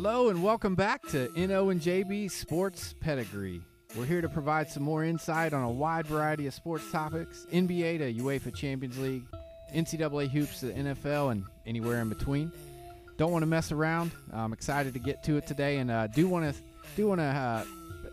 Hello 0.00 0.28
and 0.28 0.44
welcome 0.44 0.76
back 0.76 1.02
to 1.08 1.28
NO 1.34 1.70
and 1.70 1.80
JB 1.80 2.30
Sports 2.30 2.94
Pedigree. 3.00 3.60
We're 3.96 4.04
here 4.04 4.20
to 4.20 4.28
provide 4.28 4.70
some 4.70 4.84
more 4.84 5.02
insight 5.02 5.52
on 5.52 5.64
a 5.64 5.68
wide 5.68 6.06
variety 6.06 6.46
of 6.46 6.54
sports 6.54 6.88
topics 6.92 7.48
NBA 7.52 7.98
to 7.98 8.22
UEFA 8.22 8.54
Champions 8.54 8.96
League, 8.96 9.24
NCAA 9.74 10.30
hoops 10.30 10.60
to 10.60 10.66
the 10.66 10.72
NFL, 10.74 11.32
and 11.32 11.44
anywhere 11.66 12.00
in 12.00 12.08
between. 12.08 12.52
Don't 13.16 13.32
want 13.32 13.42
to 13.42 13.48
mess 13.48 13.72
around. 13.72 14.12
I'm 14.32 14.52
excited 14.52 14.94
to 14.94 15.00
get 15.00 15.24
to 15.24 15.36
it 15.36 15.48
today, 15.48 15.78
and 15.78 15.90
uh, 15.90 16.06
do 16.06 16.28
want 16.28 16.54
to 16.54 16.62
do 16.96 17.08
want 17.08 17.20
to 17.20 17.24
uh, 17.24 17.64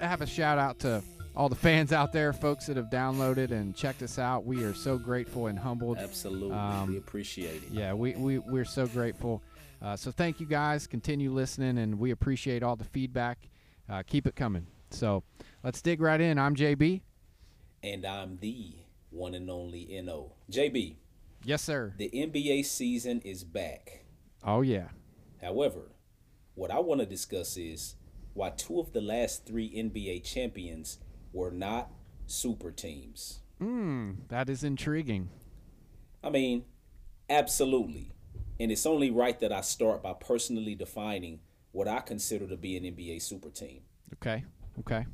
have 0.02 0.22
a 0.22 0.26
shout 0.26 0.58
out 0.58 0.80
to 0.80 1.04
all 1.36 1.50
the 1.50 1.56
fans 1.56 1.92
out 1.92 2.12
there, 2.12 2.34
folks 2.34 2.66
that 2.66 2.78
have 2.78 2.90
downloaded 2.90 3.52
and 3.52 3.76
checked 3.76 4.02
us 4.02 4.18
out. 4.18 4.44
We 4.44 4.64
are 4.64 4.74
so 4.74 4.98
grateful 4.98 5.46
and 5.48 5.60
humbled. 5.60 6.00
Absolutely, 6.00 6.52
Um, 6.52 6.90
we 6.90 6.98
appreciate 6.98 7.62
it. 7.62 7.70
Yeah, 7.70 7.94
we, 7.94 8.16
we, 8.16 8.40
we're 8.40 8.66
so 8.66 8.88
grateful. 8.88 9.44
Uh, 9.82 9.96
so 9.96 10.12
thank 10.12 10.40
you 10.40 10.46
guys. 10.46 10.88
Continue 10.88 11.32
listening, 11.32 11.78
and 11.78 12.00
we 12.00 12.12
appreciate 12.12 12.64
all 12.64 12.76
the 12.76 12.84
feedback. 12.86 13.50
Uh, 13.90 14.04
keep 14.06 14.26
it 14.28 14.36
coming. 14.36 14.66
So 14.90 15.24
let's 15.64 15.82
dig 15.82 16.02
right 16.02 16.20
in. 16.20 16.38
I'm 16.40 16.56
JB. 16.56 17.02
And 17.84 18.06
I'm 18.06 18.38
the 18.38 18.76
one 19.12 19.34
and 19.36 19.50
only 19.50 19.88
No. 20.04 20.34
JB, 20.52 20.96
Yes, 21.44 21.62
sir. 21.62 21.94
the 21.98 22.10
NBA 22.10 22.66
season 22.66 23.22
is 23.22 23.44
back. 23.44 24.06
Oh, 24.44 24.62
yeah. 24.62 24.90
However, 25.42 25.92
what 26.56 26.72
I 26.72 26.80
want 26.80 27.02
to 27.02 27.06
discuss 27.06 27.58
is 27.58 27.96
why 28.34 28.50
two 28.50 28.80
of 28.80 28.92
the 28.94 29.02
last 29.02 29.46
three 29.46 29.70
NBA 29.70 30.24
champions 30.24 30.98
were 31.32 31.52
not 31.52 31.92
super 32.26 32.72
teams. 32.72 33.40
Mm, 33.62 34.28
that 34.30 34.50
is 34.50 34.64
intriguing. 34.64 35.30
I 36.24 36.30
mean, 36.32 36.66
absolutely. 37.30 38.12
And 38.60 38.72
it's 38.72 38.86
only 38.86 39.12
right 39.12 39.40
that 39.40 39.52
I 39.52 39.62
start 39.62 40.02
by 40.04 40.14
personally 40.14 40.76
defining 40.76 41.40
what 41.72 41.88
I 41.88 42.00
consider 42.00 42.48
to 42.48 42.58
be 42.58 42.78
an 42.78 42.84
NBA 42.84 43.22
super 43.22 43.50
team. 43.50 43.82
Okay. 44.14 44.44
Okay. 44.80 45.06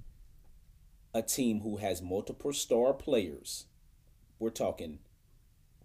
a 1.14 1.22
team 1.22 1.62
who 1.62 1.78
has 1.78 2.02
multiple 2.02 2.54
star 2.54 2.94
players. 2.94 3.66
We're 4.40 4.50
talking 4.50 5.00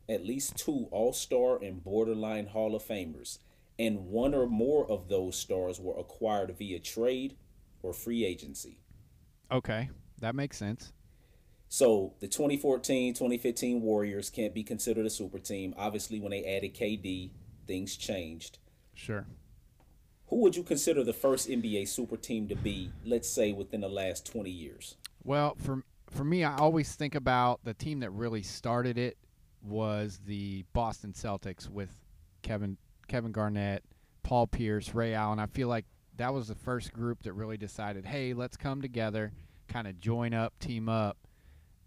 at 0.08 0.24
least 0.24 0.56
two 0.56 0.88
all 0.90 1.12
star 1.12 1.56
and 1.62 1.82
borderline 1.82 2.46
Hall 2.48 2.74
of 2.76 2.82
Famers, 2.84 3.38
and 3.78 4.06
one 4.06 4.34
or 4.34 4.46
more 4.46 4.88
of 4.90 5.08
those 5.08 5.36
stars 5.36 5.80
were 5.80 5.98
acquired 5.98 6.56
via 6.56 6.78
trade 6.78 7.36
or 7.82 7.92
free 7.92 8.24
agency. 8.24 8.80
Okay. 9.50 9.90
That 10.20 10.34
makes 10.34 10.56
sense. 10.58 10.92
So 11.68 12.14
the 12.20 12.28
2014 12.28 13.14
2015 13.14 13.82
Warriors 13.82 14.30
can't 14.30 14.54
be 14.54 14.62
considered 14.62 15.06
a 15.06 15.10
super 15.10 15.38
team. 15.38 15.74
Obviously, 15.76 16.20
when 16.20 16.30
they 16.30 16.44
added 16.44 16.74
KD, 16.74 17.30
things 17.66 17.96
changed. 17.96 18.58
Sure. 18.94 19.26
Who 20.28 20.36
would 20.36 20.56
you 20.56 20.62
consider 20.62 21.04
the 21.04 21.12
first 21.12 21.48
NBA 21.48 21.86
super 21.88 22.16
team 22.16 22.48
to 22.48 22.56
be, 22.56 22.90
let's 23.04 23.28
say, 23.28 23.52
within 23.52 23.80
the 23.80 23.88
last 23.88 24.26
20 24.26 24.50
years? 24.50 24.96
Well, 25.22 25.56
for 25.56 25.82
for 26.10 26.24
me, 26.24 26.44
I 26.44 26.56
always 26.56 26.94
think 26.94 27.14
about 27.14 27.60
the 27.64 27.74
team 27.74 28.00
that 28.00 28.10
really 28.10 28.42
started 28.42 28.96
it 28.96 29.18
was 29.62 30.20
the 30.24 30.64
Boston 30.72 31.12
Celtics 31.12 31.68
with 31.68 31.90
Kevin 32.42 32.76
Kevin 33.08 33.32
Garnett, 33.32 33.84
Paul 34.22 34.46
Pierce, 34.46 34.94
Ray 34.94 35.14
Allen. 35.14 35.38
I 35.38 35.46
feel 35.46 35.68
like 35.68 35.84
that 36.16 36.32
was 36.32 36.48
the 36.48 36.54
first 36.54 36.92
group 36.92 37.22
that 37.22 37.32
really 37.32 37.56
decided, 37.56 38.04
hey, 38.04 38.34
let's 38.34 38.56
come 38.56 38.82
together, 38.82 39.32
kind 39.68 39.86
of 39.86 40.00
join 40.00 40.34
up, 40.34 40.58
team 40.58 40.88
up, 40.88 41.16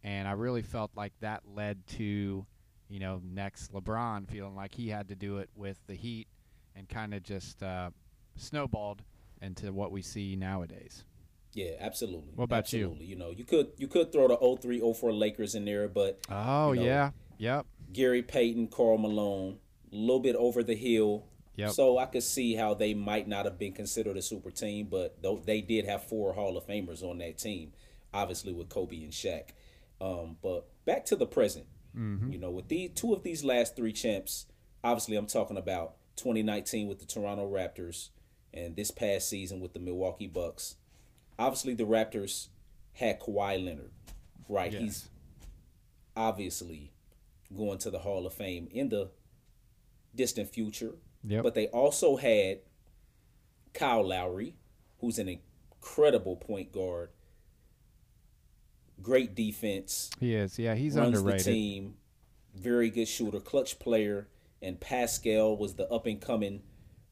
and 0.04 0.28
I 0.28 0.34
really 0.34 0.62
felt 0.62 0.92
like 0.96 1.14
that 1.22 1.44
led 1.46 1.86
to, 1.98 2.46
you 2.90 3.00
know, 3.00 3.22
next 3.24 3.72
LeBron 3.72 4.28
feeling 4.28 4.56
like 4.56 4.74
he 4.74 4.90
had 4.90 5.08
to 5.10 5.16
do 5.16 5.38
it 5.38 5.50
with 5.56 5.78
the 5.88 5.94
Heat, 5.94 6.28
and 6.76 6.90
kind 6.90 7.14
of 7.14 7.24
just 7.24 7.62
uh, 7.62 7.90
snowballed 8.36 9.04
into 9.42 9.72
what 9.72 9.92
we 9.92 10.02
see 10.02 10.36
nowadays. 10.36 11.06
Yeah, 11.54 11.72
absolutely. 11.80 12.32
What 12.36 12.46
about 12.46 12.72
you? 12.74 12.86
absolutely. 12.86 13.06
you? 13.06 13.16
know, 13.16 13.32
you 13.32 13.44
could 13.44 13.72
you 13.78 13.88
could 13.88 14.12
throw 14.12 14.28
the 14.28 14.58
03 14.62 14.82
04 14.94 15.12
Lakers 15.14 15.56
in 15.56 15.66
there, 15.66 15.88
but 15.88 16.20
Oh 16.30 16.74
You 16.74 16.80
know, 16.80 16.86
yeah, 16.86 17.12
yep. 17.38 17.66
Gary 17.92 18.22
Payton, 18.22 18.68
Karl 18.68 18.98
Malone, 18.98 19.58
a 19.92 19.96
little 19.96 20.20
bit 20.20 20.36
over 20.36 20.64
the 20.64 20.76
hill. 20.76 21.26
Yep. 21.56 21.72
So 21.72 21.98
I 21.98 22.06
could 22.06 22.24
see 22.24 22.54
how 22.54 22.74
they 22.74 22.94
might 22.94 23.28
not 23.28 23.46
have 23.46 23.60
been 23.60 23.74
considered 23.74 24.16
a 24.16 24.22
super 24.22 24.52
team, 24.52 24.88
but 24.90 25.22
though 25.22 25.42
they 25.44 25.60
did 25.60 25.86
have 25.86 26.04
four 26.04 26.34
Hall 26.34 26.56
of 26.56 26.66
Famers 26.66 27.04
on 27.04 27.18
that 27.18 27.38
team, 27.38 27.74
obviously 28.14 28.54
with 28.54 28.70
Kobe 28.70 29.04
and 29.04 29.12
Shaq. 29.12 29.50
Um, 30.00 30.38
but 30.42 30.68
back 30.86 31.04
to 31.08 31.18
the 31.18 31.26
present, 31.26 31.66
Mm-hmm. 31.98 32.32
you 32.32 32.40
know, 32.40 32.52
with 32.52 32.68
the 32.68 32.90
two 32.90 33.14
of 33.14 33.24
these 33.24 33.44
last 33.44 33.76
three 33.76 33.94
champs, 33.94 34.46
obviously 34.84 35.16
I'm 35.16 35.26
talking 35.26 35.58
about 35.58 35.96
2019 36.18 36.88
with 36.88 37.00
the 37.00 37.06
Toronto 37.06 37.50
Raptors 37.50 38.10
and 38.54 38.76
this 38.76 38.92
past 38.92 39.30
season 39.30 39.60
with 39.60 39.74
the 39.74 39.80
Milwaukee 39.80 40.28
Bucks. 40.28 40.76
Obviously, 41.38 41.74
the 41.74 41.86
Raptors 41.86 42.48
had 42.94 43.20
Kawhi 43.20 43.64
Leonard, 43.64 43.92
right? 44.48 44.72
Yes. 44.72 44.82
He's 44.82 45.10
obviously 46.16 46.92
going 47.56 47.78
to 47.80 47.90
the 47.90 48.00
Hall 48.00 48.26
of 48.26 48.34
Fame 48.34 48.68
in 48.72 48.90
the 48.90 49.10
distant 50.16 50.50
future. 50.50 50.96
Yep. 51.24 51.44
But 51.44 51.56
they 51.56 51.68
also 51.68 52.16
had 52.18 52.60
Kyle 53.74 54.08
Lowry, 54.08 54.56
who's 55.00 55.20
an 55.20 55.30
incredible 55.30 56.36
point 56.36 56.72
guard, 56.72 57.10
great 59.02 59.36
defense, 59.36 60.10
He 60.20 60.34
is. 60.36 60.58
Yeah, 60.60 60.76
he's 60.76 60.96
runs 60.96 61.18
underrated. 61.18 61.46
the 61.46 61.52
team, 61.52 61.96
very 62.56 62.90
good 62.90 63.08
shooter, 63.08 63.40
clutch 63.40 63.80
player, 63.80 64.28
and 64.62 64.80
Pascal 64.80 65.56
was 65.58 65.76
the 65.76 65.88
up 65.90 66.06
and 66.06 66.20
coming 66.22 66.62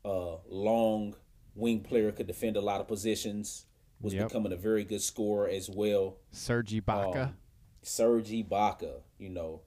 uh, 0.06 0.38
long 0.48 1.16
wing 1.56 1.82
player, 1.82 2.12
could 2.12 2.28
defend 2.28 2.56
a 2.58 2.62
lot 2.62 2.80
of 2.82 2.88
positions, 2.88 3.66
was 4.00 4.14
Yep. 4.14 4.28
becoming 4.30 4.52
a 4.54 4.58
very 4.58 4.84
good 4.84 5.02
scorer 5.02 5.48
as 5.50 5.70
well. 5.70 6.18
Serge 6.32 6.72
Ibaka. 6.72 7.28
Um, 7.28 7.38
Serge 7.82 8.30
Ibaka, 8.30 9.02
you 9.18 9.30
know. 9.30 9.62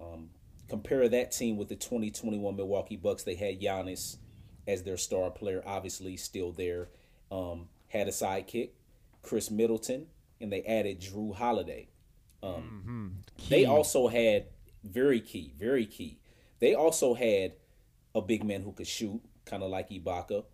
Um, 0.00 0.30
compare 0.68 1.08
that 1.08 1.30
team 1.32 1.56
with 1.56 1.68
the 1.68 1.76
2021 1.76 2.56
Milwaukee 2.56 2.96
Bucks. 2.96 3.22
They 3.22 3.34
had 3.36 3.60
Giannis 3.60 4.16
as 4.66 4.82
their 4.82 4.96
star 4.96 5.30
player, 5.30 5.62
obviously 5.66 6.16
still 6.16 6.52
there. 6.52 6.88
Um, 7.30 7.68
had 7.88 8.08
a 8.08 8.12
sidekick, 8.12 8.70
Khris 9.22 9.50
Middleton, 9.50 10.06
and 10.40 10.52
they 10.52 10.62
added 10.62 11.00
Jrue 11.00 11.34
Holiday. 11.34 11.88
Um, 12.42 13.22
They 13.48 13.64
also 13.66 14.08
had 14.08 14.46
very 14.84 15.20
key, 15.20 15.52
very 15.58 15.86
key. 15.86 16.18
They 16.58 16.74
also 16.74 17.14
had 17.14 17.54
a 18.14 18.20
big 18.22 18.44
man 18.44 18.62
who 18.62 18.72
could 18.72 18.86
shoot, 18.86 19.20
kind 19.44 19.62
of 19.62 19.70
like 19.70 19.90
Ibaka, 19.90 20.44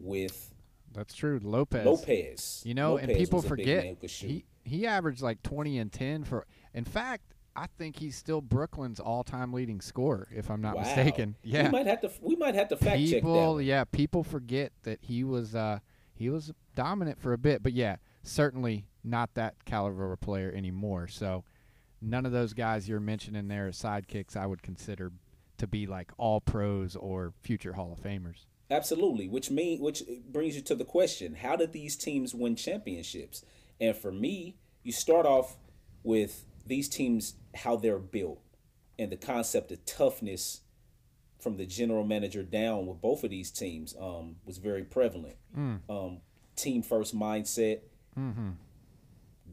with 0.00 0.52
That's 0.92 1.14
true. 1.14 1.40
Lopez. 1.42 1.84
Lopez. 1.86 2.62
You 2.64 2.74
know, 2.74 2.96
and 2.98 3.12
people 3.12 3.38
was 3.38 3.44
a 3.46 3.48
big 3.54 3.58
forget 3.60 3.84
man 3.84 3.94
who 3.94 4.00
could 4.00 4.10
shoot. 4.10 4.28
he 4.30 4.44
he 4.64 4.86
averaged 4.86 5.22
like 5.22 5.42
20 5.42 5.78
and 5.78 5.92
10 5.92 6.24
for. 6.24 6.46
In 6.74 6.84
fact, 6.84 7.34
I 7.54 7.66
think 7.78 7.96
he's 7.98 8.16
still 8.16 8.40
Brooklyn's 8.40 8.98
all-time 9.00 9.52
leading 9.52 9.80
scorer, 9.80 10.28
if 10.34 10.50
I'm 10.50 10.60
not 10.60 10.76
Wow. 10.76 10.82
mistaken. 10.82 11.36
Yeah. 11.42 11.66
we 11.66 11.70
might 11.70 11.86
have 11.86 12.00
to 12.02 12.10
we 12.20 12.36
might 12.36 12.54
have 12.56 12.68
to 12.68 12.76
fact 12.76 12.98
check 13.00 13.08
that. 13.10 13.14
people, 13.14 13.62
yeah, 13.62 13.84
people 13.84 14.24
forget 14.24 14.72
that 14.82 14.98
he 15.02 15.22
was 15.24 15.54
uh 15.54 15.78
he 16.14 16.28
was 16.30 16.52
dominant 16.74 17.20
for 17.20 17.32
a 17.32 17.38
bit, 17.38 17.62
but 17.62 17.72
yeah, 17.72 17.96
certainly 18.22 18.86
not 19.06 19.34
that 19.34 19.64
caliber 19.64 20.12
of 20.12 20.20
player 20.20 20.52
anymore. 20.54 21.08
So 21.08 21.44
none 22.02 22.26
of 22.26 22.32
those 22.32 22.52
guys 22.52 22.88
you're 22.88 23.00
mentioning 23.00 23.48
there 23.48 23.68
as 23.68 23.80
sidekicks 23.80 24.36
I 24.36 24.46
would 24.46 24.62
consider 24.62 25.12
to 25.58 25.66
be 25.66 25.86
like 25.86 26.12
all 26.18 26.40
pros 26.40 26.96
or 26.96 27.32
future 27.42 27.74
Hall 27.74 27.92
of 27.92 28.02
Famers. 28.02 28.44
Absolutely, 28.70 29.28
which 29.28 29.50
mean 29.50 29.80
which 29.80 30.02
brings 30.28 30.56
you 30.56 30.62
to 30.62 30.74
the 30.74 30.84
question: 30.84 31.36
How 31.36 31.56
did 31.56 31.72
these 31.72 31.96
teams 31.96 32.34
win 32.34 32.56
championships? 32.56 33.44
And 33.80 33.96
for 33.96 34.10
me, 34.10 34.56
you 34.82 34.92
start 34.92 35.24
off 35.24 35.56
with 36.02 36.44
these 36.66 36.88
teams 36.88 37.34
how 37.54 37.76
they're 37.76 37.98
built 37.98 38.40
and 38.98 39.10
the 39.12 39.16
concept 39.16 39.70
of 39.70 39.84
toughness 39.84 40.62
from 41.38 41.56
the 41.56 41.66
general 41.66 42.04
manager 42.04 42.42
down 42.42 42.86
with 42.86 43.00
both 43.00 43.22
of 43.22 43.30
these 43.30 43.50
teams 43.50 43.94
um, 44.00 44.36
was 44.44 44.58
very 44.58 44.82
prevalent. 44.82 45.36
Um, 45.88 46.18
team 46.56 46.82
first 46.82 47.16
mindset, 47.16 47.80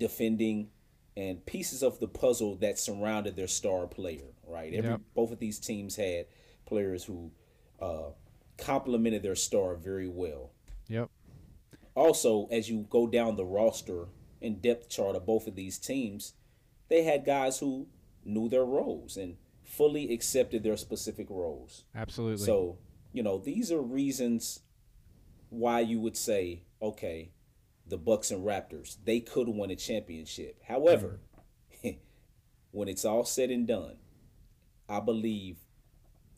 defending, 0.04 0.70
and 1.16 1.46
pieces 1.46 1.82
of 1.82 2.00
the 2.02 2.08
puzzle 2.10 2.58
that 2.58 2.78
surrounded 2.78 3.38
their 3.38 3.48
star 3.48 3.88
player. 3.88 4.34
Right, 4.46 4.74
every 4.74 4.90
Yep. 4.90 5.02
both 5.16 5.32
of 5.32 5.40
these 5.40 5.58
teams 5.58 5.96
had 5.96 6.26
players 6.66 7.06
who 7.06 7.32
uh, 7.80 8.12
complemented 8.58 9.24
their 9.24 9.36
star 9.36 9.76
very 9.76 10.10
well. 10.10 10.52
Yep. 10.90 11.10
Also, 11.96 12.48
as 12.52 12.70
you 12.70 12.86
go 12.90 13.08
down 13.08 13.38
the 13.38 13.46
roster 13.46 14.08
and 14.42 14.62
depth 14.62 14.90
chart 14.90 15.16
of 15.16 15.26
both 15.26 15.48
of 15.48 15.56
these 15.56 15.80
teams, 15.80 16.34
they 16.90 17.04
had 17.04 17.24
guys 17.26 17.60
who 17.60 17.88
knew 18.26 18.50
their 18.50 18.66
roles 18.66 19.16
and 19.16 19.38
fully 19.64 20.14
accepted 20.14 20.64
their 20.64 20.78
specific 20.78 21.30
roles. 21.30 21.86
Absolutely. 21.96 22.46
So, 22.46 22.78
you 23.14 23.24
know, 23.24 23.38
these 23.38 23.72
are 23.72 23.82
reasons 23.82 24.60
why 25.50 25.80
you 25.80 26.00
would 26.00 26.18
say, 26.18 26.64
okay, 26.82 27.32
the 27.88 27.98
Bucks 27.98 28.32
and 28.32 28.46
Raptors, 28.46 28.98
they 29.04 29.20
could 29.20 29.48
win 29.50 29.72
a 29.72 29.76
championship. 29.76 30.58
However, 30.68 31.20
when 32.72 32.88
it's 32.88 33.06
all 33.06 33.26
said 33.26 33.50
and 33.52 33.68
done, 33.68 33.98
I 34.90 35.00
believe 35.00 35.58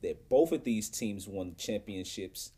that 0.02 0.30
both 0.30 0.52
of 0.52 0.64
these 0.64 0.90
teams 0.90 1.28
won 1.28 1.56
championships 1.58 2.52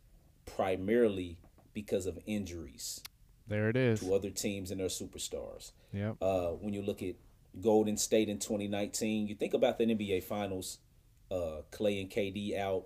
primarily 0.46 1.38
because 1.74 2.06
of 2.06 2.18
injuries 2.26 3.02
There 3.48 3.70
it 3.70 3.78
is. 3.78 4.00
to 4.00 4.14
other 4.14 4.30
teams 4.30 4.72
and 4.72 4.80
their 4.80 4.88
superstars. 4.88 5.72
Yep. 5.94 6.18
Uh, 6.22 6.50
when 6.52 6.74
you 6.74 6.82
look 6.82 7.02
at 7.04 7.16
Golden 7.62 7.98
State 7.98 8.30
in 8.30 8.40
2019, 8.40 9.28
you 9.28 9.36
think 9.36 9.54
about 9.54 9.78
the 9.78 9.86
NBA 9.86 10.24
Finals, 10.24 10.80
uh, 11.32 11.62
Clay 11.72 12.02
and 12.02 12.10
KD 12.10 12.58
out, 12.58 12.86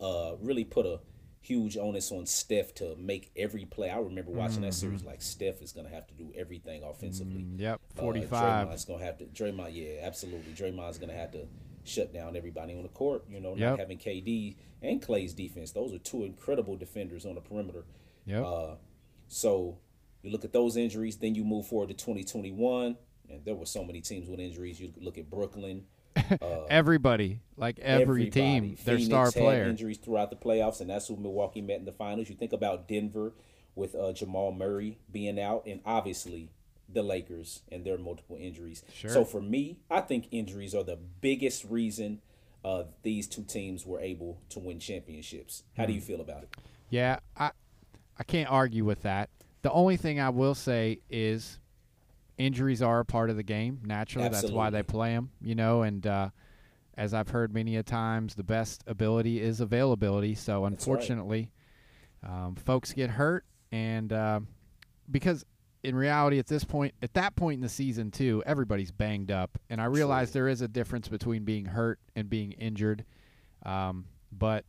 uh, 0.00 0.34
really 0.40 0.64
put 0.64 0.86
a 0.86 1.00
huge 1.42 1.76
onus 1.76 2.10
on 2.12 2.24
Steph 2.24 2.72
to 2.76 2.94
make 2.96 3.30
every 3.36 3.64
play. 3.64 3.90
I 3.90 3.98
remember 3.98 4.30
watching 4.30 4.62
that 4.62 4.74
series 4.74 5.02
like 5.04 5.20
Steph 5.20 5.60
is 5.60 5.72
going 5.72 5.86
to 5.86 5.92
have 5.92 6.06
to 6.06 6.14
do 6.14 6.32
everything 6.36 6.82
offensively. 6.84 7.42
Mm, 7.42 7.58
Yep. 7.60 7.80
Uh, 7.98 8.00
45. 8.00 8.68
Draymond's 8.68 8.84
gonna 8.84 9.04
have 9.04 9.18
to. 9.18 9.24
Draymond, 9.26 9.70
yeah, 9.74 10.00
absolutely. 10.06 10.52
Draymond's 10.52 10.98
gonna 10.98 11.12
have 11.14 11.32
to 11.32 11.46
shut 11.84 12.12
down 12.14 12.36
everybody 12.36 12.74
on 12.74 12.84
the 12.84 12.88
court. 12.90 13.24
You 13.28 13.40
know, 13.40 13.50
not 13.54 13.58
Yep. 13.58 13.78
having 13.80 13.98
KD 13.98 14.56
and 14.82 15.02
Clay's 15.02 15.34
defense. 15.34 15.72
Those 15.72 15.92
are 15.92 15.98
two 15.98 16.24
incredible 16.24 16.76
defenders 16.76 17.26
on 17.26 17.34
the 17.34 17.40
perimeter. 17.40 17.84
Yep. 18.26 18.44
Uh, 18.44 18.74
so 19.28 19.78
you 20.22 20.30
look 20.30 20.44
at 20.44 20.52
those 20.52 20.76
injuries, 20.76 21.16
then 21.18 21.34
you 21.34 21.42
move 21.44 21.66
forward 21.66 21.88
to 21.88 21.94
2021, 21.94 22.96
and 23.28 23.44
there 23.44 23.56
were 23.56 23.66
so 23.66 23.82
many 23.84 24.00
teams 24.00 24.28
with 24.28 24.38
injuries. 24.38 24.80
You 24.80 24.92
look 25.00 25.18
at 25.18 25.28
Brooklyn, 25.28 25.86
everybody, 26.68 27.40
like 27.56 27.78
every 27.80 28.30
team, 28.30 28.56
everybody. 28.64 28.82
their 28.84 28.98
star 28.98 29.30
player. 29.32 29.64
injuries 29.64 29.98
throughout 29.98 30.30
the 30.30 30.36
playoffs, 30.36 30.80
and 30.80 30.90
that's 30.90 31.08
who 31.08 31.16
Milwaukee 31.16 31.60
met 31.62 31.78
in 31.78 31.84
the 31.84 31.92
finals. 31.92 32.28
You 32.28 32.34
think 32.34 32.52
about 32.52 32.88
Denver 32.88 33.32
with 33.74 33.94
uh, 33.94 34.12
Jamal 34.12 34.52
Murray 34.52 34.98
being 35.10 35.40
out, 35.40 35.64
and 35.66 35.80
obviously 35.84 36.50
the 36.88 37.02
Lakers 37.02 37.62
and 37.70 37.84
their 37.84 37.96
multiple 37.98 38.36
injuries. 38.38 38.82
Sure. 38.92 39.10
So 39.10 39.24
for 39.24 39.40
me, 39.40 39.78
I 39.90 40.00
think 40.00 40.28
injuries 40.30 40.74
are 40.74 40.82
the 40.84 40.98
biggest 41.20 41.64
reason 41.64 42.20
uh, 42.64 42.84
these 43.02 43.26
two 43.26 43.42
teams 43.42 43.86
were 43.86 44.00
able 44.00 44.38
to 44.50 44.58
win 44.58 44.78
championships. 44.78 45.62
How 45.76 45.84
Hmm. 45.84 45.88
do 45.88 45.94
you 45.94 46.00
feel 46.00 46.20
about 46.20 46.42
it? 46.44 46.50
Yeah, 46.90 47.18
I 47.36 47.50
I 48.18 48.24
can't 48.24 48.50
argue 48.50 48.84
with 48.84 49.02
that. 49.02 49.30
The 49.62 49.70
only 49.72 49.96
thing 49.96 50.20
I 50.20 50.28
will 50.28 50.54
say 50.54 51.00
is 51.08 51.58
injuries 52.46 52.82
are 52.82 53.00
a 53.00 53.04
part 53.04 53.30
of 53.30 53.36
the 53.36 53.42
game. 53.42 53.80
Naturally, 53.84 54.28
that's 54.28 54.50
why 54.50 54.70
they 54.70 54.82
play 54.82 55.10
them. 55.10 55.30
You 55.40 55.54
know, 55.54 55.82
and 55.82 56.06
uh, 56.06 56.30
as 56.96 57.14
I've 57.14 57.28
heard 57.30 57.54
many 57.54 57.76
a 57.76 57.82
times, 57.82 58.34
the 58.34 58.42
best 58.42 58.82
ability 58.86 59.40
is 59.40 59.60
availability. 59.60 60.34
So 60.34 60.62
That's 60.62 60.62
right. 60.62 60.72
unfortunately, 60.72 61.50
um, 62.26 62.54
folks 62.54 62.92
get 62.92 63.10
hurt, 63.10 63.44
and 63.70 64.12
uh, 64.12 64.40
because 65.10 65.44
in 65.82 65.96
reality, 65.96 66.38
at 66.38 66.46
this 66.46 66.64
point, 66.64 66.94
at 67.02 67.14
that 67.14 67.34
point 67.34 67.56
in 67.56 67.60
the 67.60 67.68
season 67.68 68.10
too, 68.10 68.42
everybody's 68.46 68.92
banged 68.92 69.30
up, 69.30 69.58
and 69.70 69.80
I 69.80 69.86
realize 69.86 70.30
True. 70.30 70.40
there 70.40 70.48
is 70.48 70.60
a 70.60 70.68
difference 70.68 71.08
between 71.08 71.44
being 71.44 71.66
hurt 71.66 71.98
and 72.14 72.28
being 72.28 72.52
injured. 72.52 73.04
Um, 73.64 74.06
but 74.30 74.64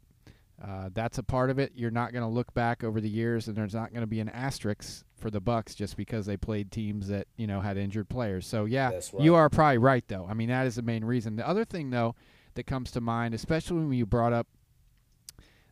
uh, 0.61 0.89
that's 0.93 1.17
a 1.17 1.23
part 1.23 1.49
of 1.49 1.59
it. 1.59 1.71
You're 1.75 1.91
not 1.91 2.13
going 2.13 2.23
to 2.23 2.29
look 2.29 2.53
back 2.53 2.83
over 2.83 3.01
the 3.01 3.09
years, 3.09 3.47
and 3.47 3.55
there's 3.55 3.73
not 3.73 3.91
going 3.91 4.01
to 4.01 4.07
be 4.07 4.19
an 4.19 4.29
asterisk 4.29 5.03
for 5.15 5.29
the 5.29 5.41
Bucks 5.41 5.75
just 5.75 5.97
because 5.97 6.25
they 6.25 6.37
played 6.37 6.71
teams 6.71 7.07
that 7.07 7.27
you 7.37 7.47
know 7.47 7.61
had 7.61 7.77
injured 7.77 8.09
players. 8.09 8.45
So 8.45 8.65
yeah, 8.65 8.91
That's 8.91 9.13
you 9.19 9.35
are 9.35 9.49
probably 9.49 9.77
right 9.79 10.03
though. 10.07 10.27
I 10.29 10.33
mean 10.33 10.49
that 10.49 10.67
is 10.67 10.75
the 10.75 10.81
main 10.81 11.03
reason. 11.05 11.35
The 11.35 11.47
other 11.47 11.65
thing 11.65 11.89
though 11.89 12.15
that 12.55 12.67
comes 12.67 12.91
to 12.91 13.01
mind, 13.01 13.33
especially 13.33 13.79
when 13.79 13.93
you 13.93 14.05
brought 14.05 14.33
up 14.33 14.47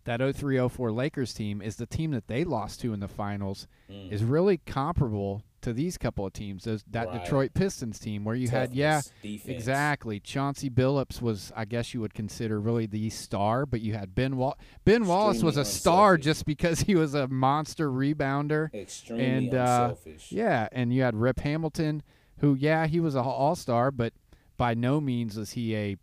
that 0.06 0.19
03-04 0.19 0.95
Lakers 0.95 1.33
team, 1.33 1.62
is 1.62 1.75
the 1.75 1.86
team 1.86 2.12
that 2.12 2.28
they 2.28 2.44
lost 2.44 2.81
to 2.81 2.94
in 2.94 3.00
the 3.00 3.07
finals 3.07 3.68
is 4.10 4.24
really 4.24 4.57
comparable 4.66 5.44
to 5.61 5.73
these 5.73 5.97
couple 5.97 6.25
of 6.25 6.33
teams. 6.33 6.63
Those, 6.63 6.83
that 6.91 7.07
Right. 7.07 7.23
Detroit 7.23 7.53
Pistons 7.53 7.99
team 7.99 8.23
where 8.23 8.35
you 8.35 8.49
had 8.49 8.73
yeah. 8.73 9.01
Defense. 9.21 9.49
Exactly. 9.49 10.19
Chauncey 10.19 10.69
Billups 10.69 11.21
was, 11.21 11.51
I 11.55 11.65
guess 11.65 11.93
you 11.93 12.01
would 12.01 12.13
consider 12.13 12.59
really 12.59 12.85
the 12.85 13.09
star, 13.09 13.65
but 13.65 13.81
you 13.81 13.93
had 13.93 14.15
Ben 14.15 14.37
Wall. 14.37 14.57
Ben 14.85 15.05
Wallace 15.05 15.43
was 15.43 15.57
a 15.57 15.61
Extremely 15.61 15.79
star 15.79 16.13
unselfish. 16.13 16.25
just 16.25 16.45
because 16.45 16.79
he 16.81 16.95
was 16.95 17.13
a 17.13 17.27
monster 17.27 17.89
rebounder. 17.89 18.73
Extremely 18.73 19.25
And, 19.25 19.53
uh. 19.53 19.95
Yeah, 20.29 20.67
and 20.71 20.93
you 20.93 21.03
had 21.03 21.15
Rip 21.15 21.39
Hamilton, 21.39 22.03
who, 22.39 22.55
yeah, 22.55 22.87
he 22.87 22.99
was 22.99 23.15
a 23.15 23.21
all 23.21 23.55
star, 23.55 23.91
but 23.91 24.13
by 24.57 24.73
no 24.73 25.01
means 25.01 25.37
was 25.37 25.51
he 25.51 25.75
a, 25.75 25.97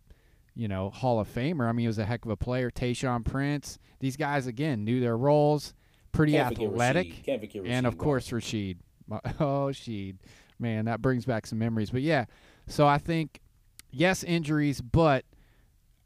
you 0.55 0.67
know, 0.67 0.89
Hall 0.89 1.19
of 1.19 1.33
Famer. 1.33 1.67
I 1.67 1.71
mean, 1.71 1.83
he 1.83 1.87
was 1.87 1.99
a 1.99 2.05
heck 2.05 2.25
of 2.25 2.31
a 2.31 2.37
player. 2.37 2.69
Tayshaun 2.69 3.23
Prince. 3.23 3.79
These 3.99 4.17
guys 4.17 4.47
again 4.47 4.83
knew 4.83 4.99
their 4.99 5.17
roles, 5.17 5.73
pretty 6.11 6.33
Can't 6.33 6.59
athletic, 6.59 7.27
and 7.65 7.85
of 7.87 7.97
course 7.97 8.29
Rasheed. 8.29 8.77
My- 9.09 9.19
Oh, 9.39 9.69
Sheed, 9.71 10.15
man, 10.59 10.85
that 10.85 11.01
brings 11.01 11.25
back 11.25 11.47
some 11.47 11.59
memories. 11.59 11.89
But 11.89 12.01
yeah, 12.01 12.25
so 12.67 12.87
I 12.87 12.97
think 12.97 13.39
yes, 13.91 14.23
injuries, 14.23 14.81
but 14.81 15.25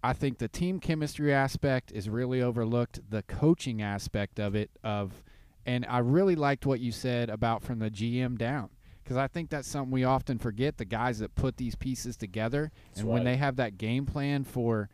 I 0.04 0.14
think 0.14 0.38
the 0.38 0.48
team 0.48 0.80
chemistry 0.80 1.34
aspect 1.34 1.92
is 1.92 2.10
really 2.10 2.42
overlooked. 2.42 3.00
The 3.10 3.24
coaching 3.24 3.82
aspect 3.82 4.40
of 4.40 4.56
it, 4.56 4.70
of, 4.84 5.24
and 5.66 5.86
I 5.88 6.00
really 6.00 6.36
liked 6.36 6.66
what 6.66 6.80
you 6.80 6.92
said 6.92 7.30
about 7.30 7.64
from 7.64 7.80
the 7.80 7.90
GM 7.90 8.38
down. 8.38 8.70
Because 9.04 9.18
I 9.18 9.28
think 9.28 9.50
that's 9.50 9.68
something 9.68 9.92
we 9.92 10.06
often 10.06 10.40
forget. 10.40 10.78
The 10.78 10.86
guys 10.86 11.20
that 11.20 11.36
put 11.36 11.58
these 11.58 11.76
pieces 11.76 12.16
together, 12.16 12.72
That's 12.90 13.02
and 13.02 13.10
when 13.10 13.26
they 13.26 13.36
have 13.36 13.58
that 13.58 13.78
game 13.78 14.06
plan 14.06 14.46
for, 14.46 14.90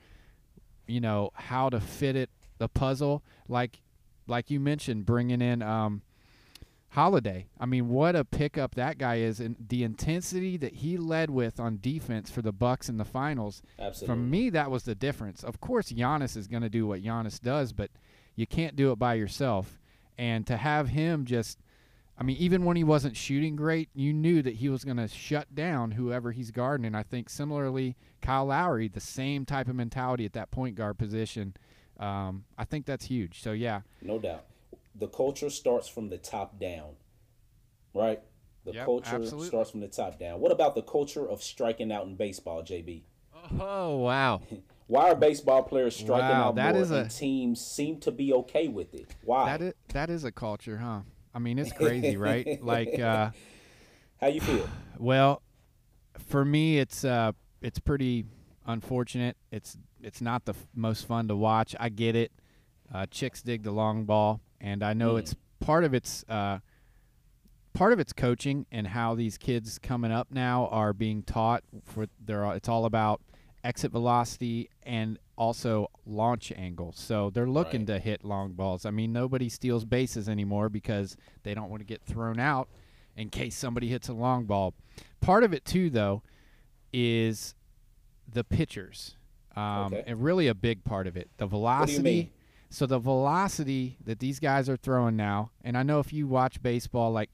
you 0.87 0.99
know, 0.99 1.29
how 1.35 1.69
to 1.69 1.79
fit 1.79 2.15
it, 2.15 2.31
the 2.57 2.67
puzzle, 2.67 3.23
like, 3.47 3.81
like 4.27 4.49
you 4.49 4.59
mentioned, 4.59 5.05
bringing 5.05 5.41
in 5.41 5.61
um, 5.61 6.01
Holiday. 6.91 7.47
I 7.59 7.65
mean, 7.67 7.89
what 7.89 8.15
a 8.15 8.25
pickup 8.25 8.75
that 8.75 8.97
guy 8.97 9.17
is, 9.17 9.39
and 9.39 9.55
the 9.67 9.83
intensity 9.83 10.57
that 10.57 10.75
he 10.75 10.97
led 10.97 11.29
with 11.29 11.59
on 11.59 11.77
defense 11.81 12.31
for 12.31 12.41
the 12.41 12.51
Bucks 12.51 12.89
in 12.89 12.97
the 12.97 13.05
finals. 13.05 13.61
Absolutely. 13.77 14.07
For 14.07 14.19
me, 14.19 14.49
that 14.49 14.71
was 14.71 14.83
the 14.83 14.95
difference. 14.95 15.43
Of 15.43 15.61
course, 15.61 15.91
Giannis 15.91 16.35
is 16.35 16.47
going 16.47 16.63
to 16.63 16.69
do 16.69 16.87
what 16.87 17.03
Giannis 17.03 17.39
does, 17.39 17.73
but 17.73 17.91
you 18.35 18.47
can't 18.47 18.75
do 18.75 18.91
it 18.91 18.97
by 18.97 19.13
yourself. 19.13 19.79
And 20.17 20.47
to 20.47 20.57
have 20.57 20.89
him 20.89 21.25
just, 21.25 21.59
I 22.17 22.23
mean, 22.23 22.37
even 22.37 22.65
when 22.65 22.75
he 22.75 22.83
wasn't 22.83 23.15
shooting 23.15 23.55
great, 23.55 23.89
you 23.93 24.11
knew 24.11 24.41
that 24.41 24.55
he 24.55 24.67
was 24.67 24.83
going 24.83 24.97
to 24.97 25.07
shut 25.07 25.53
down 25.53 25.91
whoever 25.91 26.31
he's 26.31 26.49
guarding. 26.49 26.85
And 26.85 26.97
I 26.97 27.03
think 27.03 27.29
similarly, 27.29 27.95
Kyle 28.21 28.45
Lowry, 28.45 28.87
the 28.87 28.99
same 28.99 29.45
type 29.45 29.67
of 29.67 29.75
mentality 29.75 30.25
at 30.25 30.33
that 30.33 30.49
point 30.51 30.75
guard 30.75 30.97
position. 30.97 31.53
Um, 31.99 32.45
I 32.57 32.65
think 32.65 32.85
that's 32.85 33.05
huge. 33.05 33.41
So 33.41 33.51
yeah, 33.51 33.81
No 34.01 34.17
doubt. 34.17 34.45
The 34.95 35.07
culture 35.07 35.49
starts 35.49 35.87
from 35.87 36.09
the 36.09 36.17
top 36.17 36.59
down, 36.59 36.95
right? 37.93 38.21
The 38.65 38.73
Yep, 38.73 38.85
culture 38.85 39.15
absolutely. 39.15 39.47
starts 39.47 39.71
from 39.71 39.79
the 39.79 39.87
top 39.87 40.19
down. 40.19 40.39
What 40.41 40.51
about 40.51 40.75
the 40.75 40.81
culture 40.81 41.27
of 41.27 41.41
striking 41.41 41.91
out 41.91 42.05
in 42.05 42.15
baseball, 42.15 42.61
JB? 42.63 43.03
Oh 43.59 43.97
wow! 43.97 44.41
Why 44.87 45.11
are 45.11 45.15
baseball 45.15 45.63
players 45.63 45.95
striking 45.95 46.29
Wow, 46.29 46.49
out 46.49 46.55
that 46.55 46.73
more 46.73 46.83
is 46.83 46.91
a- 46.91 47.01
and 47.01 47.11
teams 47.11 47.61
seem 47.65 47.99
to 48.01 48.11
be 48.11 48.33
okay 48.33 48.67
with 48.67 48.93
it? 48.93 49.07
Why? 49.23 49.45
That 49.45 49.61
is 49.61 49.73
that 49.93 50.09
is 50.09 50.23
a 50.23 50.31
culture, 50.31 50.77
huh? 50.77 51.01
I 51.33 51.39
mean, 51.39 51.57
it's 51.59 51.71
crazy, 51.77 52.17
right? 52.17 52.61
Like, 52.61 52.99
uh, 52.99 53.29
How 54.19 54.27
you 54.27 54.41
feel? 54.41 54.67
well, 54.97 55.41
for 56.27 56.43
me, 56.43 56.79
it's 56.79 57.05
uh, 57.05 57.31
it's 57.61 57.79
pretty 57.79 58.25
unfortunate. 58.65 59.37
It's 59.51 59.77
it's 60.01 60.21
not 60.21 60.45
the 60.45 60.53
f- 60.53 60.67
most 60.75 61.05
fun 61.07 61.27
to 61.27 61.35
watch. 61.35 61.75
I 61.79 61.89
get 61.89 62.15
it. 62.15 62.31
Uh, 62.93 63.05
chicks 63.11 63.41
dig 63.43 63.63
the 63.63 63.71
long 63.71 64.05
ball, 64.05 64.41
and 64.61 64.83
I 64.83 64.93
know 64.93 65.15
Mm. 65.15 65.19
it's 65.19 65.35
part 65.59 65.83
of 65.83 65.93
its 65.93 66.23
uh, 66.29 66.59
part 67.73 67.93
of 67.93 67.99
its 67.99 68.13
coaching 68.13 68.65
and 68.71 68.87
how 68.87 69.15
these 69.15 69.37
kids 69.37 69.77
coming 69.79 70.11
up 70.11 70.27
now 70.31 70.67
are 70.67 70.91
being 70.93 71.23
taught 71.23 71.63
for 71.83 72.07
their. 72.23 72.43
It's 72.55 72.67
all 72.67 72.85
about 72.85 73.21
exit 73.63 73.91
velocity 73.91 74.69
and 74.83 75.19
also 75.37 75.89
launch 76.05 76.51
angles. 76.55 76.97
So 76.97 77.29
they're 77.29 77.47
looking 77.47 77.81
Right. 77.81 77.87
to 77.87 77.99
hit 77.99 78.23
long 78.23 78.53
balls. 78.53 78.85
I 78.85 78.91
mean, 78.91 79.11
nobody 79.13 79.49
steals 79.49 79.85
bases 79.85 80.27
anymore 80.29 80.69
because 80.69 81.15
they 81.43 81.53
don't 81.53 81.69
want 81.69 81.81
to 81.81 81.85
get 81.85 82.01
thrown 82.03 82.39
out 82.39 82.69
in 83.15 83.29
case 83.29 83.55
somebody 83.55 83.87
hits 83.89 84.07
a 84.09 84.13
long 84.13 84.45
ball. 84.45 84.73
Part 85.21 85.43
of 85.43 85.53
it 85.53 85.65
too, 85.65 85.89
though, 85.89 86.23
is 86.93 87.53
the 88.31 88.43
pitchers, 88.43 89.15
um, 89.55 89.93
Okay. 89.93 90.03
and 90.07 90.21
really 90.23 90.47
a 90.47 90.55
big 90.55 90.83
part 90.83 91.05
of 91.07 91.15
it. 91.17 91.29
The 91.37 91.45
What 91.45 91.49
do 91.49 91.91
you 91.93 91.99
velocity. 91.99 92.31
So 92.69 92.85
the 92.85 92.99
velocity 92.99 93.97
that 94.05 94.19
these 94.19 94.39
guys 94.39 94.69
are 94.69 94.77
throwing 94.77 95.15
now, 95.15 95.51
and 95.63 95.77
I 95.77 95.83
know 95.83 95.99
if 95.99 96.13
you 96.13 96.27
watch 96.27 96.61
baseball, 96.61 97.11
like 97.11 97.31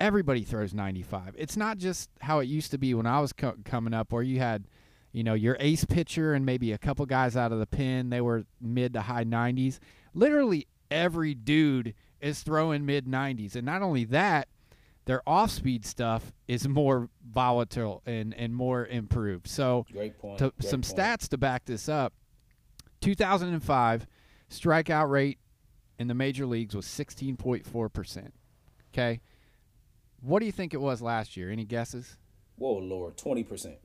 everybody 0.00 0.42
throws 0.42 0.74
95. 0.74 1.34
It's 1.38 1.56
not 1.56 1.78
just 1.78 2.10
how 2.20 2.40
it 2.40 2.46
used 2.46 2.70
to 2.72 2.78
be 2.78 2.92
when 2.94 3.06
I 3.06 3.20
was 3.20 3.32
co- 3.32 3.54
coming 3.64 3.94
up, 3.94 4.12
where 4.12 4.22
you 4.24 4.40
had, 4.40 4.64
you 5.12 5.22
know, 5.22 5.34
your 5.34 5.56
ace 5.60 5.84
pitcher 5.84 6.34
and 6.34 6.44
maybe 6.44 6.72
a 6.72 6.78
couple 6.78 7.06
guys 7.06 7.36
out 7.36 7.52
of 7.52 7.60
the 7.60 7.66
pen. 7.66 8.10
They 8.10 8.20
were 8.20 8.44
mid 8.60 8.94
to 8.94 9.02
high 9.02 9.24
90s. 9.24 9.78
Literally 10.12 10.66
every 10.90 11.34
dude 11.34 11.94
is 12.20 12.42
throwing 12.42 12.84
mid 12.84 13.06
90s, 13.06 13.54
and 13.54 13.64
not 13.64 13.80
only 13.82 14.04
that, 14.06 14.48
their 15.06 15.22
off-speed 15.28 15.84
stuff 15.84 16.32
is 16.48 16.66
more 16.66 17.10
volatile 17.30 18.02
and 18.06 18.32
and 18.34 18.54
more 18.56 18.86
improved. 18.86 19.46
So 19.46 19.86
Great 19.92 20.18
point. 20.18 20.38
to, 20.38 20.50
Great 20.58 20.70
some 20.70 20.80
point. 20.80 20.96
stats 20.96 21.28
to 21.28 21.38
back 21.38 21.64
this 21.66 21.88
up 21.88 22.12
2005 23.02 24.06
strikeout 24.58 25.10
rate 25.10 25.38
in 25.98 26.08
the 26.08 26.14
major 26.14 26.46
leagues 26.46 26.74
was 26.74 26.86
16.4% 26.86 28.30
okay 28.92 29.20
what 30.20 30.40
do 30.40 30.46
you 30.46 30.52
think 30.52 30.72
it 30.74 30.80
was 30.80 31.02
last 31.02 31.36
year 31.36 31.50
any 31.50 31.64
guesses 31.64 32.16
Whoa, 32.56 32.74
Lord, 32.78 33.16
twenty 33.16 33.42
percent. 33.42 33.78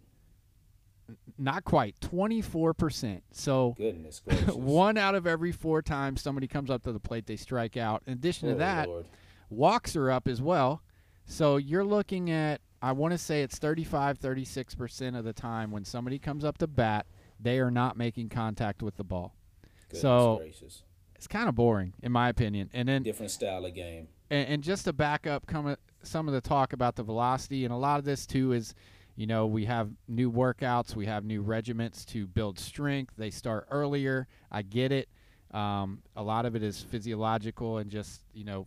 not 1.39 1.63
quite 1.63 1.99
24%. 2.01 3.21
So 3.31 3.73
Goodness 3.77 4.21
gracious. 4.27 4.53
one 4.53 4.95
out 4.95 5.15
of 5.15 5.25
every 5.25 5.51
four 5.51 5.81
times 5.81 6.21
somebody 6.21 6.47
comes 6.47 6.69
up 6.69 6.83
to 6.83 6.91
the 6.91 6.99
plate, 6.99 7.25
they 7.25 7.35
strike 7.35 7.77
out. 7.77 8.03
In 8.05 8.13
addition 8.13 8.49
Oh, 8.49 8.51
to 8.53 8.57
that, 8.59 8.88
Lord. 8.88 9.05
walks 9.49 9.95
are 9.95 10.11
up 10.11 10.27
as 10.27 10.39
well. 10.39 10.83
So 11.25 11.57
you're 11.57 11.83
looking 11.83 12.29
at, 12.29 12.61
I 12.79 12.91
want 12.91 13.11
to 13.13 13.17
say 13.17 13.41
it's 13.41 13.57
35, 13.57 14.19
36% 14.19 15.17
of 15.17 15.25
the 15.25 15.33
time 15.33 15.71
when 15.71 15.83
somebody 15.83 16.19
comes 16.19 16.45
up 16.45 16.59
to 16.59 16.67
bat, 16.67 17.07
they 17.39 17.57
are 17.59 17.71
not 17.71 17.97
making 17.97 18.29
contact 18.29 18.83
with 18.83 18.97
the 18.97 19.03
ball. 19.03 19.33
Goodness 19.89 20.01
so- 20.01 20.38
gracious. 20.38 20.84
It's 21.15 21.27
kind 21.27 21.50
of 21.50 21.55
boring, 21.55 21.93
in 22.01 22.13
my 22.13 22.29
opinion. 22.29 22.69
And 22.74 22.88
then 22.88 23.03
different 23.03 23.31
style 23.31 23.65
of 23.65 23.74
game. 23.75 24.08
and, 24.29 24.48
and 24.48 24.63
just 24.63 24.86
to 24.86 24.93
back 24.93 25.27
up 25.27 25.46
come, 25.48 25.75
some 26.01 26.29
of 26.29 26.34
the 26.34 26.39
talk 26.39 26.72
about 26.72 26.96
the 26.96 27.03
velocity, 27.03 27.65
and 27.65 27.74
a 27.74 27.77
lot 27.77 28.00
of 28.00 28.05
this 28.05 28.25
too 28.25 28.53
is, 28.53 28.74
you 29.17 29.27
know, 29.27 29.46
we 29.46 29.65
have 29.65 29.89
new 30.08 30.31
workouts, 30.31 30.96
we 30.96 31.08
have 31.08 31.25
new 31.25 31.41
regiments 31.41 32.05
to 32.05 32.25
build 32.25 32.58
strength. 32.58 33.15
They 33.17 33.31
start 33.31 33.67
earlier. 33.69 34.29
I 34.50 34.62
get 34.62 34.93
it. 34.93 35.10
Um, 35.51 36.03
a 36.15 36.24
lot 36.24 36.46
of 36.46 36.55
it 36.55 36.63
is 36.63 36.81
physiological 36.81 37.79
and 37.79 37.91
just, 37.91 38.22
you 38.34 38.46
know, 38.46 38.65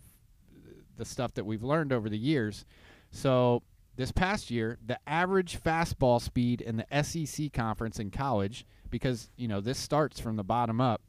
the 0.99 1.07
stuff 1.07 1.33
that 1.35 1.47
we've 1.47 1.63
learned 1.63 1.91
over 1.91 2.11
the 2.11 2.19
years. 2.19 2.67
So 3.13 3.63
this 3.97 4.13
past 4.13 4.51
year, 4.51 4.79
the 4.85 4.99
average 5.07 5.59
fastball 5.63 6.21
speed 6.21 6.61
in 6.61 6.77
the 6.77 7.03
SEC 7.03 7.51
conference 7.55 7.99
in 7.99 8.11
college, 8.11 8.67
because, 8.91 9.31
you 9.37 9.49
know, 9.49 9.63
this 9.63 9.79
starts 9.79 10.21
from 10.21 10.37
the 10.37 10.45
bottom 10.45 10.83
up, 10.83 11.01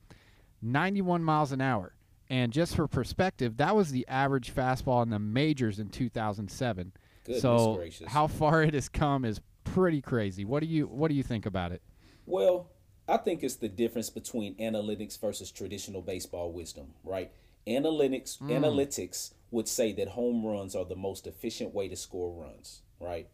91 0.64 1.24
miles 1.24 1.52
an 1.52 1.62
hour. 1.62 1.94
And 2.30 2.52
just 2.52 2.76
for 2.76 2.88
perspective, 2.88 3.58
that 3.58 3.76
was 3.76 3.92
the 3.92 4.08
average 4.08 4.54
fastball 4.54 5.04
in 5.04 5.10
the 5.10 5.20
majors 5.20 5.80
in 5.80 5.90
2007. 5.90 6.94
Goodness 7.26 7.42
so 7.42 7.76
gracious. 7.76 8.08
how 8.08 8.28
far 8.28 8.64
it 8.64 8.74
has 8.74 8.90
come 8.90 9.26
is 9.26 9.42
pretty 9.64 10.02
crazy. 10.02 10.46
What 10.46 10.62
do 10.62 10.68
you 10.68 10.88
what 10.88 11.10
do 11.10 11.16
you 11.16 11.24
think 11.24 11.46
about 11.46 11.72
it? 11.72 11.82
Well, 12.26 12.70
I 13.08 13.18
think 13.18 13.44
it's 13.44 13.56
the 13.56 13.70
difference 13.70 14.10
between 14.10 14.56
analytics 14.56 15.20
versus 15.20 15.52
traditional 15.52 16.02
baseball 16.02 16.52
wisdom, 16.52 16.94
right? 17.04 17.32
Analytics 17.68 18.40
hmm. 18.40 18.50
analytics 18.50 19.34
would 19.52 19.68
say 19.68 19.92
that 19.94 20.10
home 20.10 20.46
runs 20.46 20.76
are 20.76 20.86
the 20.86 20.96
most 20.96 21.28
efficient 21.28 21.74
way 21.74 21.88
to 21.88 21.96
score 21.96 22.32
runs, 22.32 22.82
right? 23.00 23.28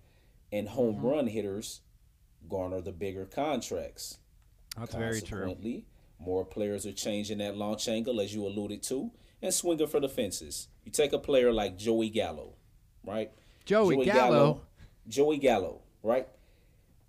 And 0.51 0.69
home 0.69 0.95
mm-hmm. 0.95 1.07
run 1.07 1.27
hitters 1.27 1.81
garner 2.49 2.81
the 2.81 2.91
bigger 2.91 3.25
contracts. 3.25 4.17
That's 4.77 4.93
Consequently, 4.93 5.85
more 6.19 6.45
players 6.45 6.85
are 6.85 6.91
changing 6.91 7.37
that 7.39 7.55
launch 7.57 7.87
angle, 7.87 8.19
as 8.19 8.33
you 8.33 8.45
alluded 8.45 8.83
to, 8.83 9.11
and 9.41 9.53
swinging 9.53 9.87
for 9.87 9.99
the 9.99 10.09
fences. 10.09 10.67
You 10.83 10.91
take 10.91 11.13
a 11.13 11.19
player 11.19 11.51
like 11.51 11.77
Joey 11.77 12.09
Gallo, 12.09 12.53
right? 13.05 13.31
Joey 13.65 14.05
Gallo. 14.05 14.61
Joey 15.07 15.37
Gallo, 15.37 15.81
right? 16.03 16.27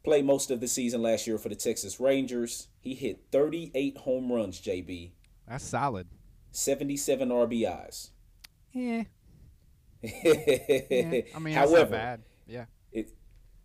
Played 0.03 0.25
most 0.25 0.51
of 0.51 0.61
the 0.61 0.69
season 0.69 1.03
last 1.03 1.27
year 1.27 1.37
for 1.39 1.49
the 1.49 1.55
Texas 1.55 2.01
Rangers. 2.01 2.69
He 2.81 2.95
hit 2.95 3.25
38 3.31 3.99
home 3.99 4.33
runs, 4.33 4.61
JB, 4.61 5.11
That's 5.47 5.65
solid. 5.65 6.07
77 6.53 7.29
RBIs. 7.29 8.11
Yeah. 8.73 9.03
yeah. 10.03 11.21
I 11.35 11.39
mean, 11.39 11.55
that's 11.55 11.71
However, 11.71 11.91
not 11.91 11.91
bad. 11.91 12.23
Yeah. 12.47 12.65
it 12.93 13.11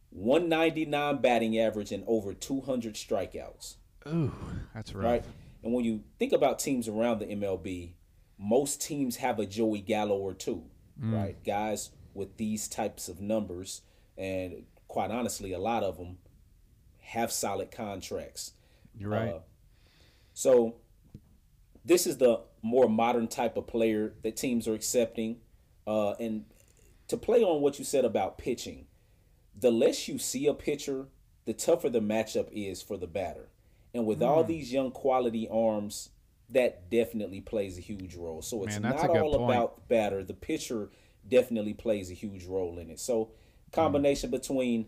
199 0.09 1.21
batting 1.21 1.57
average 1.59 1.91
and 1.91 2.03
over 2.07 2.33
200 2.33 2.95
strikeouts. 2.95 3.75
Ooh, 4.07 4.31
that's 4.73 4.93
rough. 4.93 5.03
right? 5.05 5.25
And 5.63 5.73
when 5.73 5.83
you 5.83 6.03
think 6.19 6.31
about 6.31 6.59
teams 6.59 6.87
around 6.87 7.19
the 7.19 7.25
MLB, 7.25 7.93
most 8.37 8.81
teams 8.81 9.17
have 9.17 9.39
a 9.39 9.45
Joey 9.45 9.81
Gallo 9.81 10.17
or 10.17 10.33
two, 10.33 10.63
right? 10.99 11.41
Guys 11.43 11.89
with 12.13 12.37
these 12.37 12.67
types 12.67 13.09
of 13.09 13.19
numbers, 13.19 13.81
and 14.17 14.63
quite 14.87 15.11
honestly, 15.11 15.51
a 15.53 15.59
lot 15.59 15.83
of 15.83 15.97
them 15.97 16.17
have 17.01 17.31
solid 17.31 17.71
contracts. 17.71 18.53
You're 18.97 19.09
right. 19.09 19.33
Uh, 19.33 19.39
so 20.33 20.75
this 21.83 22.07
is 22.07 22.17
the 22.17 22.41
more 22.61 22.89
modern 22.89 23.27
type 23.27 23.57
of 23.57 23.67
player 23.67 24.13
that 24.23 24.35
teams 24.35 24.67
are 24.67 24.73
accepting. 24.73 25.37
Uh, 25.85 26.11
and 26.13 26.45
to 27.07 27.17
play 27.17 27.43
on 27.43 27.61
what 27.61 27.77
you 27.77 27.85
said 27.85 28.05
about 28.05 28.37
pitching, 28.37 28.87
the 29.57 29.71
less 29.71 30.07
you 30.07 30.17
see 30.17 30.47
a 30.47 30.53
pitcher, 30.53 31.07
the 31.45 31.53
tougher 31.53 31.89
the 31.89 32.01
matchup 32.01 32.49
is 32.51 32.81
for 32.81 32.97
the 32.97 33.07
batter. 33.07 33.49
And 33.95 34.05
with 34.05 34.21
all 34.21 34.43
these 34.43 34.73
young 34.73 34.91
quality 34.91 35.47
arms, 35.49 36.09
that 36.49 36.89
definitely 36.91 37.39
plays 37.39 37.77
a 37.77 37.81
huge 37.81 38.15
role. 38.15 38.41
So 38.41 38.63
it's 38.65 38.79
Man, 38.79 38.93
not 38.95 39.09
all 39.09 39.31
point. 39.31 39.43
about 39.49 39.87
batter. 39.87 40.23
The 40.23 40.33
pitcher 40.33 40.89
definitely 41.27 41.73
plays 41.73 42.11
a 42.11 42.13
huge 42.13 42.45
role 42.45 42.77
in 42.77 42.89
it. 42.91 42.99
So 42.99 43.31
combination 43.71 44.29
between 44.29 44.87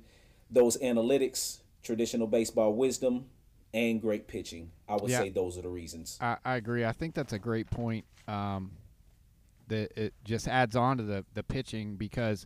those 0.51 0.77
analytics, 0.77 1.59
traditional 1.83 2.27
baseball 2.27 2.73
wisdom, 2.73 3.27
and 3.73 4.01
great 4.01 4.27
pitching. 4.27 4.71
I 4.89 4.95
would 4.97 5.09
Yeah. 5.09 5.19
say 5.19 5.29
those 5.29 5.57
are 5.57 5.61
the 5.61 5.69
reasons. 5.69 6.17
I, 6.21 6.37
I 6.43 6.55
agree. 6.57 6.83
I 6.85 6.91
think 6.91 7.15
that's 7.15 7.33
a 7.33 7.39
great 7.39 7.69
point. 7.69 8.05
Um, 8.27 8.73
that 9.67 9.97
it 9.97 10.13
just 10.23 10.47
adds 10.47 10.75
on 10.75 10.97
to 10.97 11.03
the, 11.03 11.25
the 11.33 11.43
pitching 11.43 11.95
because 11.95 12.45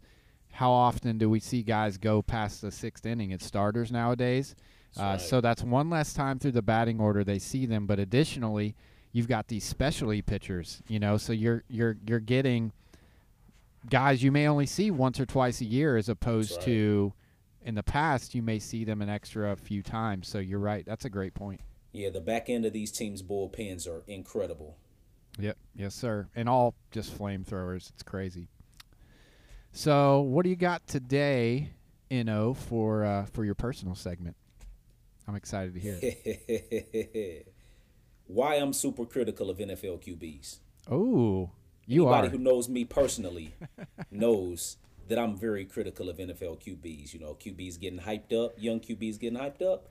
how 0.51 0.71
often 0.71 1.17
do 1.17 1.29
we 1.29 1.39
see 1.39 1.63
guys 1.63 1.97
go 1.97 2.21
past 2.21 2.61
the 2.61 2.71
sixth 2.71 3.05
inning 3.05 3.33
as 3.33 3.43
starters 3.43 3.91
nowadays? 3.91 4.55
Uh, 4.99 5.03
right. 5.03 5.21
So 5.21 5.41
that's 5.41 5.63
one 5.63 5.89
less 5.89 6.13
time 6.13 6.39
through 6.39 6.51
the 6.51 6.61
batting 6.61 6.99
order 6.99 7.23
they 7.23 7.39
see 7.39 7.65
them. 7.65 7.85
But 7.85 7.99
additionally, 7.99 8.75
you've 9.11 9.27
got 9.27 9.47
these 9.47 9.63
specialty 9.63 10.21
pitchers. 10.21 10.81
You 10.87 10.99
know, 10.99 11.17
so 11.17 11.33
you're 11.33 11.63
you're 11.69 11.97
you're 12.05 12.19
getting 12.19 12.73
guys 13.89 14.21
you 14.21 14.31
may 14.31 14.47
only 14.47 14.65
see 14.65 14.91
once 14.91 15.19
or 15.19 15.25
twice 15.25 15.61
a 15.61 15.65
year, 15.65 15.97
as 15.97 16.09
opposed 16.09 16.57
right. 16.57 16.65
to 16.65 17.13
in 17.63 17.75
the 17.75 17.83
past 17.83 18.33
you 18.33 18.41
may 18.41 18.59
see 18.59 18.83
them 18.83 19.01
an 19.01 19.09
extra 19.09 19.55
few 19.55 19.81
times. 19.81 20.27
So 20.27 20.39
you're 20.39 20.59
right. 20.59 20.85
That's 20.85 21.05
a 21.05 21.09
great 21.09 21.33
point. 21.33 21.61
Yeah, 21.93 22.09
the 22.09 22.21
back 22.21 22.49
end 22.49 22.65
of 22.65 22.73
these 22.73 22.91
teams' 22.91 23.21
bullpens 23.21 23.87
are 23.87 24.03
incredible. 24.07 24.77
Yep. 25.39 25.57
Yes, 25.75 25.95
sir. 25.95 26.27
And 26.35 26.47
all 26.47 26.75
just 26.91 27.17
flamethrowers. 27.17 27.89
It's 27.89 28.03
crazy. 28.03 28.47
So, 29.73 30.21
what 30.21 30.43
do 30.43 30.49
you 30.49 30.55
got 30.55 30.85
today, 30.87 31.71
No, 32.09 32.53
for 32.53 33.05
uh, 33.05 33.25
for 33.25 33.45
your 33.45 33.55
personal 33.55 33.95
segment? 33.95 34.35
I'm 35.31 35.37
excited 35.37 35.73
to 35.75 35.79
hear 35.79 35.97
it. 36.01 37.53
Why 38.27 38.55
I'm 38.55 38.73
super 38.73 39.05
critical 39.05 39.49
of 39.49 39.59
NFL 39.59 40.03
QBs. 40.05 40.59
Oh, 40.89 41.51
you 41.87 42.03
Anybody 42.05 42.27
are. 42.27 42.31
who 42.31 42.37
knows 42.37 42.67
me 42.67 42.83
personally 42.83 43.53
knows 44.11 44.75
that 45.07 45.17
I'm 45.17 45.37
very 45.37 45.63
critical 45.63 46.09
of 46.09 46.17
NFL 46.17 46.61
QBs. 46.61 47.13
You 47.13 47.21
know, 47.21 47.37
QBs 47.39 47.79
getting 47.79 47.99
hyped 47.99 48.33
up, 48.33 48.55
young 48.57 48.81
QBs 48.81 49.21
getting 49.21 49.39
hyped 49.39 49.61
up. 49.61 49.87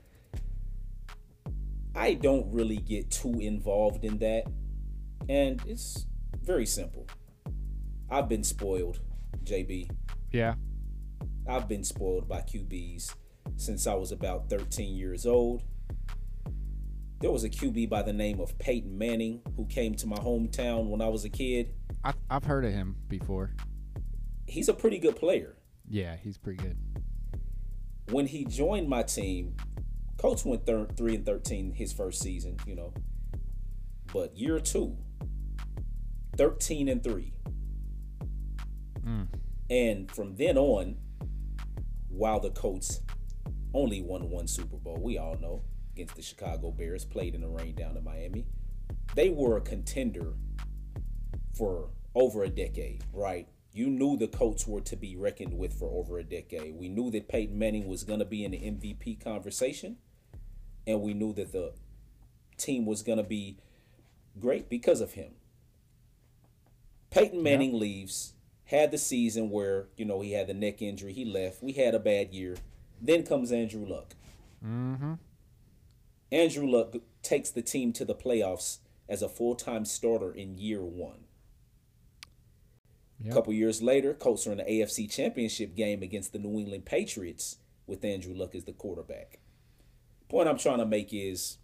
I 1.95 2.13
don't 2.13 2.53
really 2.53 2.77
get 2.77 3.11
too 3.11 3.41
involved 3.41 4.05
in 4.05 4.19
that. 4.19 4.45
And 5.27 5.63
it's 5.67 6.05
very 6.43 6.67
simple. 6.67 7.07
I've 8.11 8.29
been 8.29 8.45
spoiled, 8.45 9.01
JB. 9.45 9.91
Yeah. 10.33 10.57
I've 11.49 11.67
been 11.67 11.85
spoiled 11.85 12.29
by 12.29 12.43
QBs 12.43 13.15
since 13.61 13.87
I 13.87 13.95
was 13.95 14.11
about 14.11 14.49
13 14.49 14.97
years 14.97 15.27
old. 15.27 15.63
There 17.21 17.31
was 17.31 17.45
a 17.45 17.51
QB 17.51 17.91
by 17.91 18.03
the 18.03 18.13
name 18.13 18.41
of 18.41 18.59
Peyton 18.59 18.97
Manning 18.97 19.43
who 19.57 19.67
came 19.67 19.95
to 19.97 20.07
my 20.07 20.17
hometown 20.17 20.87
when 20.87 21.03
I 21.03 21.09
was 21.09 21.25
a 21.27 21.29
kid. 21.29 21.75
I, 22.03 22.15
I've 22.31 22.45
heard 22.45 22.65
of 22.65 22.73
him 22.73 22.97
before. 23.09 23.55
He's 24.47 24.71
a 24.71 24.75
pretty 24.75 24.99
good 24.99 25.17
player. 25.17 25.57
Yeah, 25.87 26.17
he's 26.17 26.39
pretty 26.39 26.63
good. 26.63 26.79
When 28.11 28.27
he 28.27 28.47
joined 28.47 28.89
my 28.89 29.03
team, 29.03 29.57
Coach 30.17 30.45
went 30.45 30.65
thir- 30.65 30.89
3 30.97 31.17
and 31.17 31.27
13 31.27 31.73
his 31.73 31.93
first 31.93 32.23
season, 32.23 32.57
you 32.67 32.75
know. 32.75 32.95
But 34.13 34.37
year 34.37 34.59
2, 34.59 34.97
13 36.37 36.89
and 36.89 37.05
3. 37.05 37.33
Mm. 39.05 39.29
And 39.69 40.11
from 40.11 40.37
then 40.37 40.57
on, 40.57 40.97
while 42.09 42.41
the 42.41 42.51
Colts 42.51 43.01
only 43.75 44.03
won 44.03 44.31
one 44.31 44.49
Super 44.49 44.77
Bowl, 44.77 44.99
we 45.01 45.19
all 45.19 45.39
know, 45.39 45.63
against 45.93 46.17
the 46.17 46.23
Chicago 46.23 46.71
Bears, 46.71 47.05
played 47.05 47.35
in 47.35 47.41
the 47.41 47.49
rain 47.49 47.75
down 47.75 47.97
in 47.97 48.05
Miami, 48.05 48.47
they 49.15 49.31
were 49.31 49.57
a 49.57 49.61
contender 49.61 50.35
for 51.57 51.91
over 52.15 52.43
a 52.43 52.49
decade, 52.49 53.05
right? 53.13 53.49
You 53.73 53.89
knew 53.89 54.17
the 54.17 54.29
Colts 54.29 54.67
were 54.67 54.81
to 54.81 54.97
be 54.97 55.17
reckoned 55.17 55.57
with 55.57 55.73
for 55.73 55.91
over 55.91 56.19
a 56.19 56.25
decade. 56.25 56.75
We 56.75 56.89
knew 56.89 57.11
that 57.13 57.29
Peyton 57.29 57.59
Manning 57.59 57.87
was 57.87 58.03
going 58.03 58.19
to 58.19 58.25
be 58.25 58.45
in 58.45 58.51
the 58.51 58.59
MVP 58.59 59.23
conversation, 59.23 59.99
and 60.87 61.03
we 61.03 61.15
knew 61.15 61.33
that 61.35 61.53
the 61.53 61.75
team 62.57 62.85
was 62.85 63.03
going 63.03 63.19
to 63.19 63.25
be 63.25 63.59
great 64.39 64.69
because 64.69 65.01
of 65.01 65.13
him. 65.13 65.33
Peyton 67.11 67.43
Manning 67.43 67.79
leaves, 67.79 68.35
had 68.65 68.93
the 68.93 68.99
season 68.99 69.51
where, 69.51 69.89
you 69.97 70.05
know, 70.05 70.21
he 70.21 70.33
had 70.33 70.47
the 70.47 70.55
neck 70.55 70.81
injury, 70.81 71.13
he 71.13 71.25
left. 71.25 71.63
We 71.63 71.73
had 71.73 71.95
a 71.95 71.99
bad 71.99 72.33
year. 72.33 72.57
Then 73.01 73.25
comes 73.25 73.53
Andrew 73.53 73.87
Luck. 73.87 74.15
Mm-hmm. 74.65 75.15
Andrew 76.33 76.67
Luck 76.67 76.95
takes 77.23 77.51
the 77.51 77.63
team 77.63 77.93
to 77.95 78.05
the 78.05 78.15
playoffs 78.15 78.79
as 79.09 79.23
a 79.23 79.29
full 79.29 79.55
time 79.55 79.85
starter 79.85 80.33
in 80.33 80.59
year 80.59 80.83
one. 80.83 81.25
A 83.29 83.33
couple 83.33 83.53
years 83.53 83.83
later, 83.83 84.15
Colts 84.15 84.47
are 84.47 84.53
in 84.53 84.59
the 84.59 84.65
AFC 84.65 85.11
Championship 85.11 85.77
game 85.77 86.03
against 86.03 86.33
the 86.33 86.39
New 86.39 86.59
England 86.59 86.87
Patriots 86.87 87.59
with 87.87 88.03
Andrew 88.03 88.35
Luck 88.35 88.55
as 88.55 88.65
the 88.65 88.73
quarterback. 88.73 89.41
point 90.29 90.49
I'm 90.49 90.57
trying 90.57 90.79
to 90.79 90.87
make 90.87 91.13
is 91.13 91.59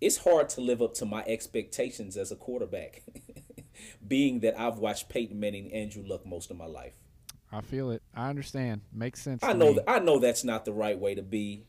it's 0.00 0.18
hard 0.18 0.48
to 0.50 0.60
live 0.60 0.80
up 0.82 0.94
to 0.94 1.04
my 1.04 1.24
expectations 1.26 2.16
as 2.16 2.30
a 2.30 2.36
quarterback, 2.36 3.02
being 4.06 4.40
that 4.40 4.58
I've 4.58 4.78
watched 4.78 5.08
Peyton 5.08 5.40
Manning, 5.40 5.72
Andrew 5.72 6.04
Luck 6.06 6.24
most 6.24 6.50
of 6.50 6.56
my 6.56 6.66
life. 6.66 6.94
I 7.52 7.60
feel 7.60 7.90
it. 7.90 8.02
I 8.14 8.28
understand. 8.28 8.82
Makes 8.92 9.22
sense. 9.22 9.42
I 9.42 9.52
know 9.52 9.74
that 9.74 9.88
I 9.88 9.98
know 9.98 10.18
that's 10.18 10.44
not 10.44 10.64
the 10.64 10.72
right 10.72 10.98
way 10.98 11.14
to 11.14 11.22
be. 11.22 11.66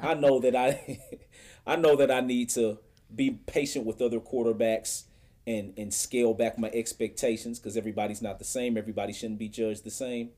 I 0.00 0.14
know 0.14 0.40
that 0.40 0.56
I 0.56 1.00
I 1.66 1.76
know 1.76 1.96
that 1.96 2.10
I 2.10 2.20
need 2.20 2.50
to 2.50 2.78
be 3.14 3.30
patient 3.30 3.86
with 3.86 4.00
other 4.02 4.20
quarterbacks 4.20 5.04
and 5.46 5.74
and 5.76 5.92
scale 5.92 6.34
back 6.34 6.58
my 6.58 6.70
expectations 6.70 7.58
because 7.58 7.76
everybody's 7.76 8.22
not 8.22 8.38
the 8.38 8.44
same. 8.44 8.76
Everybody 8.76 9.12
shouldn't 9.12 9.38
be 9.38 9.48
judged 9.48 9.84
the 9.84 9.90
same. 9.90 10.30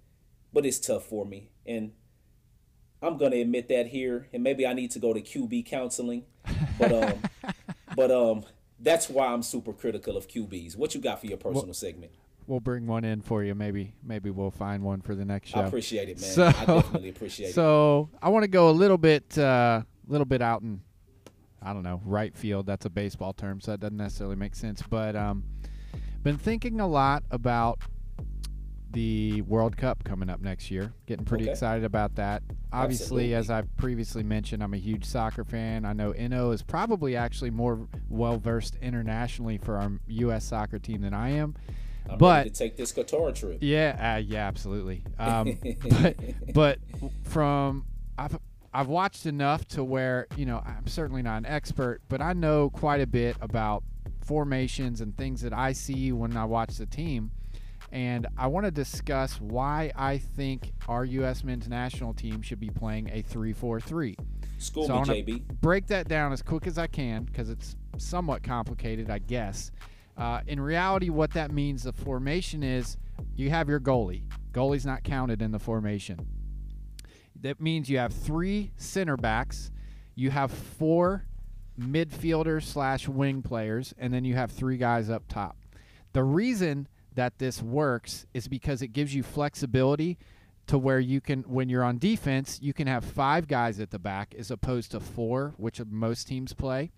But 0.53 0.67
it's 0.67 0.79
tough 0.79 1.07
for 1.07 1.25
me. 1.25 1.51
And 1.65 1.93
I'm 3.03 3.17
gonna 3.17 3.37
admit 3.37 3.69
that 3.69 3.89
here. 3.89 4.29
And 4.33 4.43
maybe 4.43 4.67
I 4.67 4.73
need 4.73 4.91
to 4.93 4.99
go 4.99 5.13
to 5.13 5.21
QB 5.21 5.67
counseling. 5.67 6.25
But 6.79 6.93
um 6.93 7.23
but 7.97 8.11
um 8.11 8.45
that's 8.79 9.09
why 9.09 9.27
I'm 9.29 9.43
super 9.43 9.73
critical 9.73 10.17
of 10.17 10.29
QBs. 10.29 10.77
What 10.77 10.95
you 10.95 11.01
got 11.01 11.21
for 11.21 11.27
your 11.27 11.39
personal 11.39 11.73
segment? 11.73 12.13
We'll 12.47 12.61
bring 12.61 12.87
one 12.87 13.05
in 13.05 13.23
for 13.23 13.43
you. 13.43 13.55
Maybe 13.55 13.95
maybe 14.05 14.31
we'll 14.31 14.51
find 14.51 14.83
one 14.83 15.01
for 15.01 15.15
the 15.15 15.25
next 15.25 15.49
show. 15.51 15.61
I 15.61 15.65
appreciate 15.67 16.09
it, 16.09 16.21
man. 16.21 16.31
So- 16.31 16.47
I 16.47 16.53
definitely 16.67 17.09
appreciate 17.11 17.49
it. 17.51 17.55
So 17.55 18.09
I 18.23 18.29
want 18.29 18.45
to 18.45 18.49
go 18.49 18.71
a 18.71 18.73
little 18.73 18.99
bit, 18.99 19.37
uh, 19.37 19.83
little 20.07 20.25
bit 20.27 20.41
out 20.43 20.63
in, 20.63 20.81
I 21.61 21.73
don't 21.73 21.83
know, 21.83 22.01
right 22.05 22.37
field. 22.37 22.67
That's 22.67 22.87
a 22.87 22.91
baseball 22.91 23.33
term, 23.33 23.61
so 23.61 23.73
that 23.73 23.81
doesn't 23.81 23.97
necessarily 23.97 24.37
make 24.37 24.55
sense. 24.55 24.83
But 24.89 25.17
um, 25.17 25.43
been 26.23 26.39
thinking 26.39 26.81
a 26.81 26.87
lot 26.87 27.25
about 27.33 27.81
the 28.93 29.43
World 29.43 29.77
Cup 29.77 30.05
coming 30.05 30.31
up 30.31 30.41
next 30.41 30.71
year. 30.71 30.93
Getting 31.07 31.25
pretty 31.27 31.45
Okay. 31.45 31.51
excited 31.53 31.85
about 31.85 32.15
that. 32.15 32.43
Obviously, 32.73 33.33
Absolutely. 33.33 33.35
as 33.35 33.51
I've 33.51 33.77
previously 33.77 34.23
mentioned, 34.23 34.63
I'm 34.63 34.73
a 34.73 34.79
huge 34.79 35.05
soccer 35.05 35.45
fan. 35.45 35.85
I 35.85 35.93
know 35.93 36.13
Eno 36.13 36.53
is 36.53 36.63
probably 36.63 37.17
actually 37.17 37.51
more 37.51 37.89
well 38.09 38.39
versed 38.39 38.77
internationally 38.81 39.59
for 39.59 39.77
our 39.77 39.91
U.S. 40.07 40.45
soccer 40.45 40.79
team 40.79 41.01
than 41.03 41.13
I 41.13 41.31
am. 41.31 41.57
I'm 42.09 42.19
but- 42.19 42.37
ready 42.39 42.51
to 42.51 42.57
take 42.57 42.77
this 42.77 42.93
Qatar 42.93 43.35
trip. 43.35 43.59
Yeah, 43.61 44.15
uh, 44.17 44.19
yeah, 44.19 44.47
absolutely. 44.47 45.03
Um, 45.19 45.59
but 46.01 46.17
but 46.55 46.79
from 47.25 47.87
I've 48.19 48.39
I've 48.73 48.89
watched 48.89 49.27
enough 49.27 49.67
to 49.69 49.83
where 49.85 50.27
you 50.37 50.47
know 50.47 50.63
I'm 50.65 50.87
certainly 50.87 51.23
not 51.23 51.39
an 51.39 51.47
expert, 51.47 52.01
but 52.09 52.21
I 52.21 52.33
know 52.33 52.71
quite 52.71 53.01
a 53.01 53.07
bit 53.07 53.37
about 53.41 53.83
formations 54.25 55.01
and 55.01 55.17
things 55.17 55.41
that 55.43 55.53
I 55.53 55.73
see 55.73 56.13
when 56.13 56.37
I 56.37 56.45
watch 56.45 56.77
the 56.77 56.87
team. 56.87 57.31
And 57.93 58.27
I 58.37 58.49
want 58.49 58.67
to 58.67 58.73
discuss 58.73 59.41
why 59.41 59.93
I 59.95 60.19
think 60.19 60.73
our 60.89 61.05
U.S. 61.05 61.45
men's 61.45 61.69
national 61.69 62.15
team 62.15 62.43
should 62.43 62.59
be 62.59 62.69
playing 62.69 63.09
a 63.13 63.23
3 63.23 63.53
4 63.53 63.81
3. 63.81 64.17
School 64.59 64.87
So 64.89 65.01
me, 65.03 65.23
JB. 65.23 65.61
break 65.61 65.87
that 65.87 66.09
down 66.09 66.33
as 66.33 66.43
quick 66.43 66.67
as 66.67 66.79
I 66.79 66.89
can 66.89 67.23
because 67.25 67.49
it's 67.49 67.77
somewhat 67.97 68.43
complicated, 68.43 69.09
I 69.09 69.21
guess. 69.21 69.71
Uh, 70.17 70.41
in 70.47 70.61
reality, 70.61 71.11
what 71.11 71.33
that 71.33 71.51
means, 71.51 71.83
the 71.83 71.93
formation 71.93 72.63
is 72.63 72.97
you 73.35 73.51
have 73.51 73.69
your 73.69 73.81
goalie. 73.81 74.23
Goalie's 74.53 74.87
not 74.87 75.05
counted 75.05 75.43
in 75.43 75.51
the 75.51 75.59
formation. 75.59 76.27
That 77.41 77.61
means 77.61 77.91
you 77.91 77.99
have 77.99 78.13
three 78.13 78.73
center 78.77 79.17
backs, 79.17 79.71
you 80.15 80.31
have 80.31 80.51
four 80.51 81.27
midfielders 81.79 82.63
slash 82.63 83.07
wing 83.07 83.43
players, 83.43 83.95
and 83.99 84.13
then 84.13 84.25
you 84.25 84.35
have 84.35 84.51
three 84.51 84.79
guys 84.79 85.11
up 85.11 85.25
top. 85.29 85.57
The 86.15 86.25
reason 86.25 86.89
that 87.15 87.39
this 87.39 87.63
works 87.63 88.27
is 88.33 88.49
because 88.49 88.81
it 88.81 88.89
gives 88.89 89.15
you 89.15 89.23
flexibility 89.23 90.17
to 90.67 90.79
where 90.79 91.01
you 91.01 91.21
can 91.21 91.43
when 91.43 91.69
you're 91.69 91.85
on 91.85 91.99
defense 91.99 92.59
you 92.61 92.73
can 92.73 92.87
have 92.87 93.05
five 93.05 93.47
guys 93.47 93.79
at 93.81 93.91
the 93.91 93.99
back 93.99 94.35
as 94.37 94.51
opposed 94.51 94.91
to 94.91 95.01
four 95.01 95.55
which 95.57 95.81
most 95.89 96.27
teams 96.27 96.53
play 96.53 96.91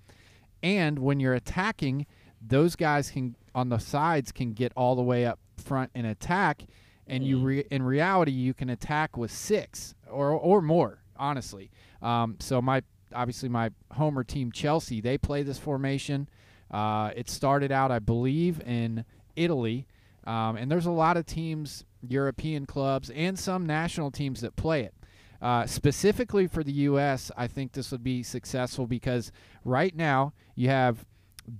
and 0.62 0.98
when 0.98 1.20
you're 1.20 1.34
attacking 1.34 2.06
those 2.46 2.76
guys 2.76 3.10
can 3.10 3.34
on 3.54 3.68
the 3.68 3.78
sides 3.78 4.32
can 4.32 4.52
get 4.52 4.72
all 4.76 4.94
the 4.94 5.02
way 5.02 5.26
up 5.26 5.38
front 5.56 5.90
and 5.94 6.06
attack 6.06 6.64
and 7.06 7.24
you 7.24 7.38
re, 7.38 7.64
in 7.70 7.82
reality 7.82 8.30
you 8.30 8.54
can 8.54 8.70
attack 8.70 9.16
with 9.16 9.30
six 9.30 9.94
or 10.10 10.30
or 10.30 10.62
more 10.62 10.98
honestly 11.16 11.70
um, 12.02 12.36
so 12.38 12.62
my 12.62 12.82
obviously 13.14 13.48
my 13.48 13.70
homer 13.92 14.22
team 14.22 14.52
chelsea 14.52 15.00
they 15.00 15.18
play 15.18 15.42
this 15.42 15.58
formation 15.58 16.28
uh, 16.70 17.10
it 17.16 17.28
started 17.28 17.72
out 17.72 17.90
i 17.90 17.98
believe 17.98 18.60
in 18.60 19.04
italy 19.34 19.86
um, 20.28 20.56
and 20.56 20.70
there's 20.70 20.84
a 20.84 20.90
lot 20.90 21.16
of 21.16 21.24
teams, 21.24 21.86
European 22.06 22.66
clubs, 22.66 23.08
and 23.10 23.38
some 23.38 23.64
national 23.64 24.10
teams 24.10 24.42
that 24.42 24.56
play 24.56 24.82
it. 24.82 24.94
Uh, 25.40 25.64
specifically 25.64 26.46
for 26.46 26.62
the 26.62 26.72
U.S., 26.72 27.30
I 27.34 27.46
think 27.46 27.72
this 27.72 27.90
would 27.92 28.04
be 28.04 28.22
successful 28.22 28.86
because 28.86 29.32
right 29.64 29.96
now 29.96 30.34
you 30.54 30.68
have 30.68 31.06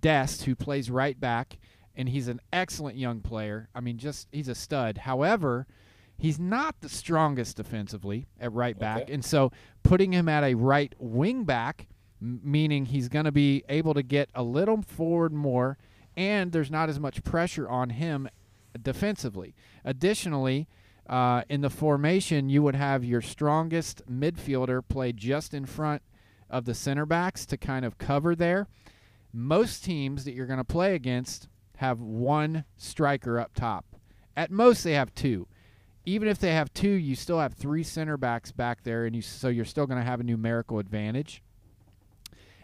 Dest, 0.01 0.44
who 0.44 0.55
plays 0.55 0.90
right 0.90 1.18
back, 1.18 1.59
and 1.96 2.09
he's 2.09 2.29
an 2.29 2.40
excellent 2.53 2.96
young 2.96 3.20
player. 3.20 3.68
I 3.74 3.81
mean, 3.81 3.98
just 3.98 4.29
he's 4.33 4.48
a 4.48 4.55
stud. 4.55 4.98
However, 4.98 5.66
he's 6.16 6.38
not 6.38 6.81
the 6.81 6.88
strongest 6.88 7.57
defensively 7.57 8.27
at 8.40 8.53
right 8.53 8.79
back, 8.79 9.03
Okay. 9.03 9.12
and 9.12 9.24
so 9.24 9.51
putting 9.83 10.12
him 10.12 10.29
at 10.29 10.44
a 10.44 10.55
right 10.55 10.94
wing 10.98 11.44
back, 11.44 11.87
m- 12.20 12.40
meaning 12.42 12.87
he's 12.87 13.09
going 13.09 13.24
to 13.24 13.33
be 13.33 13.64
able 13.68 13.94
to 13.94 14.03
get 14.03 14.29
a 14.35 14.42
little 14.42 14.83
forward 14.83 15.33
more, 15.33 15.79
and 16.16 16.53
there's 16.53 16.70
not 16.70 16.88
as 16.88 16.98
much 17.01 17.22
pressure 17.24 17.68
on 17.68 17.90
him 17.90 18.29
defensively. 18.83 19.55
Additionally, 19.85 20.68
uh, 21.09 21.42
in 21.48 21.62
the 21.62 21.70
formation, 21.70 22.48
you 22.48 22.62
would 22.62 22.74
have 22.74 23.05
your 23.05 23.22
strongest 23.22 24.03
midfielder 24.11 24.83
play 24.87 25.12
just 25.12 25.55
in 25.55 25.64
front 25.64 26.03
of 26.51 26.64
the 26.64 26.74
center 26.74 27.07
backs 27.07 27.46
to 27.46 27.57
kind 27.57 27.85
of 27.85 27.98
cover 27.98 28.35
there. 28.37 28.66
Most 29.38 29.85
teams 29.85 30.24
that 30.24 30.35
you're 30.35 30.46
going 30.46 30.59
to 30.59 30.64
play 30.64 30.94
against 30.96 31.48
have 31.77 32.01
one 32.01 32.64
striker 32.77 33.38
up 33.38 33.55
top. 33.55 33.85
At 34.37 34.51
most, 34.51 34.83
they 34.83 34.94
have 34.94 35.14
two. 35.14 35.46
Even 36.05 36.27
if 36.27 36.38
they 36.38 36.53
have 36.53 36.72
two, 36.74 36.88
you 36.90 37.14
still 37.14 37.38
have 37.38 37.55
three 37.55 37.85
center 37.85 38.16
backs 38.16 38.51
back 38.51 38.83
there, 38.83 39.05
and 39.05 39.14
you 39.14 39.22
so 39.22 39.48
you're 39.48 39.64
still 39.64 39.87
going 39.87 40.01
to 40.01 40.05
have 40.05 40.20
a 40.20 40.24
numerical 40.24 40.79
advantage. 40.79 41.42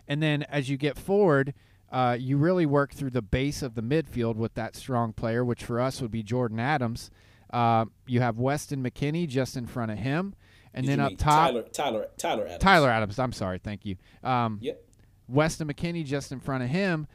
And 0.08 0.22
then 0.22 0.42
as 0.44 0.68
you 0.68 0.76
get 0.76 0.98
forward, 0.98 1.54
uh, 1.92 2.16
you 2.18 2.36
really 2.36 2.66
work 2.66 2.92
through 2.92 3.10
the 3.10 3.22
base 3.22 3.62
of 3.62 3.74
the 3.74 3.82
midfield 3.82 4.34
with 4.34 4.54
that 4.54 4.74
strong 4.74 5.12
player, 5.12 5.44
which 5.44 5.64
for 5.64 5.80
us 5.80 6.00
would 6.02 6.10
be 6.10 6.22
Jordan 6.22 6.58
Adams. 6.58 7.10
Uh, 7.52 7.84
you 8.06 8.20
have 8.20 8.36
Weston 8.38 8.82
McKennie 8.82 9.28
just 9.28 9.56
in 9.56 9.66
front 9.66 9.92
of 9.92 9.98
him, 9.98 10.34
and 10.72 10.86
Did 10.86 10.98
then 10.98 11.00
up 11.00 11.12
top, 11.18 11.50
Tyler, 11.50 11.62
Tyler, 11.62 12.08
Tyler 12.18 12.46
Adams. 12.46 12.62
Tyler 12.62 12.90
Adams. 12.90 13.18
I'm 13.20 13.32
sorry, 13.32 13.58
thank 13.58 13.84
you. 13.84 13.96
Um, 14.24 14.58
Yep. 14.60 14.83
Weston 15.28 15.68
McKennie 15.68 16.04
just 16.04 16.32
in 16.32 16.40
front 16.40 16.62
of 16.64 16.70
him, 16.70 17.06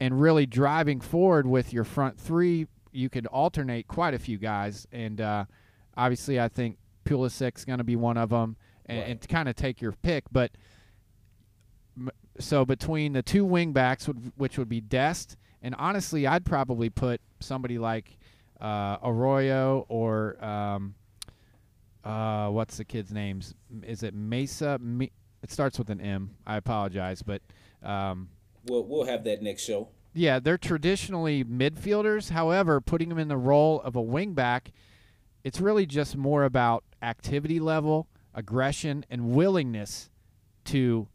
and 0.00 0.20
really 0.20 0.46
driving 0.46 1.00
forward 1.00 1.46
with 1.46 1.72
your 1.72 1.84
front 1.84 2.18
three. 2.18 2.66
You 2.92 3.08
could 3.08 3.26
alternate 3.26 3.88
quite 3.88 4.14
a 4.14 4.18
few 4.18 4.36
guys, 4.38 4.86
and 4.92 5.20
uh, 5.20 5.44
obviously, 5.96 6.38
I 6.40 6.48
think 6.48 6.76
Pulisic's 7.04 7.64
going 7.64 7.78
to 7.78 7.84
be 7.84 7.96
one 7.96 8.16
of 8.16 8.30
them, 8.30 8.56
and, 8.86 8.98
Right. 8.98 9.08
and 9.10 9.28
kind 9.28 9.48
of 9.48 9.56
take 9.56 9.80
your 9.80 9.92
pick. 9.92 10.24
But 10.30 10.50
m- 11.96 12.10
so 12.38 12.64
between 12.64 13.12
the 13.12 13.22
two 13.22 13.44
wing 13.44 13.72
backs, 13.72 14.06
which 14.36 14.58
would 14.58 14.68
be 14.68 14.80
Dest, 14.80 15.36
and 15.62 15.74
honestly, 15.78 16.26
I'd 16.26 16.44
probably 16.44 16.90
put 16.90 17.20
somebody 17.40 17.78
like 17.78 18.18
uh, 18.60 18.98
Arroyo 19.02 19.86
or 19.88 20.42
um, 20.44 20.94
uh, 22.04 22.48
what's 22.48 22.76
the 22.76 22.84
kid's 22.84 23.12
names? 23.12 23.54
Is 23.84 24.02
it 24.02 24.14
Mesa? 24.14 24.78
Me- 24.80 25.12
it 25.42 25.50
starts 25.50 25.78
with 25.78 25.90
an 25.90 26.00
M. 26.00 26.36
I 26.46 26.56
apologize, 26.56 27.22
but 27.22 27.42
um, 27.82 28.28
We'll 28.66 28.84
we'll 28.84 29.04
have 29.06 29.24
that 29.24 29.42
next 29.42 29.64
show. 29.64 29.88
yeah, 30.14 30.38
they're 30.38 30.58
traditionally 30.58 31.44
midfielders. 31.44 32.30
However, 32.30 32.80
putting 32.80 33.08
them 33.08 33.18
in 33.18 33.28
the 33.28 33.36
role 33.36 33.80
of 33.82 33.96
a 33.96 34.02
wingback, 34.02 34.68
it's 35.42 35.60
really 35.60 35.84
just 35.86 36.16
more 36.16 36.44
about 36.44 36.84
activity 37.02 37.58
level, 37.58 38.06
aggression, 38.34 39.04
and 39.10 39.30
willingness 39.34 40.10
to 40.66 41.08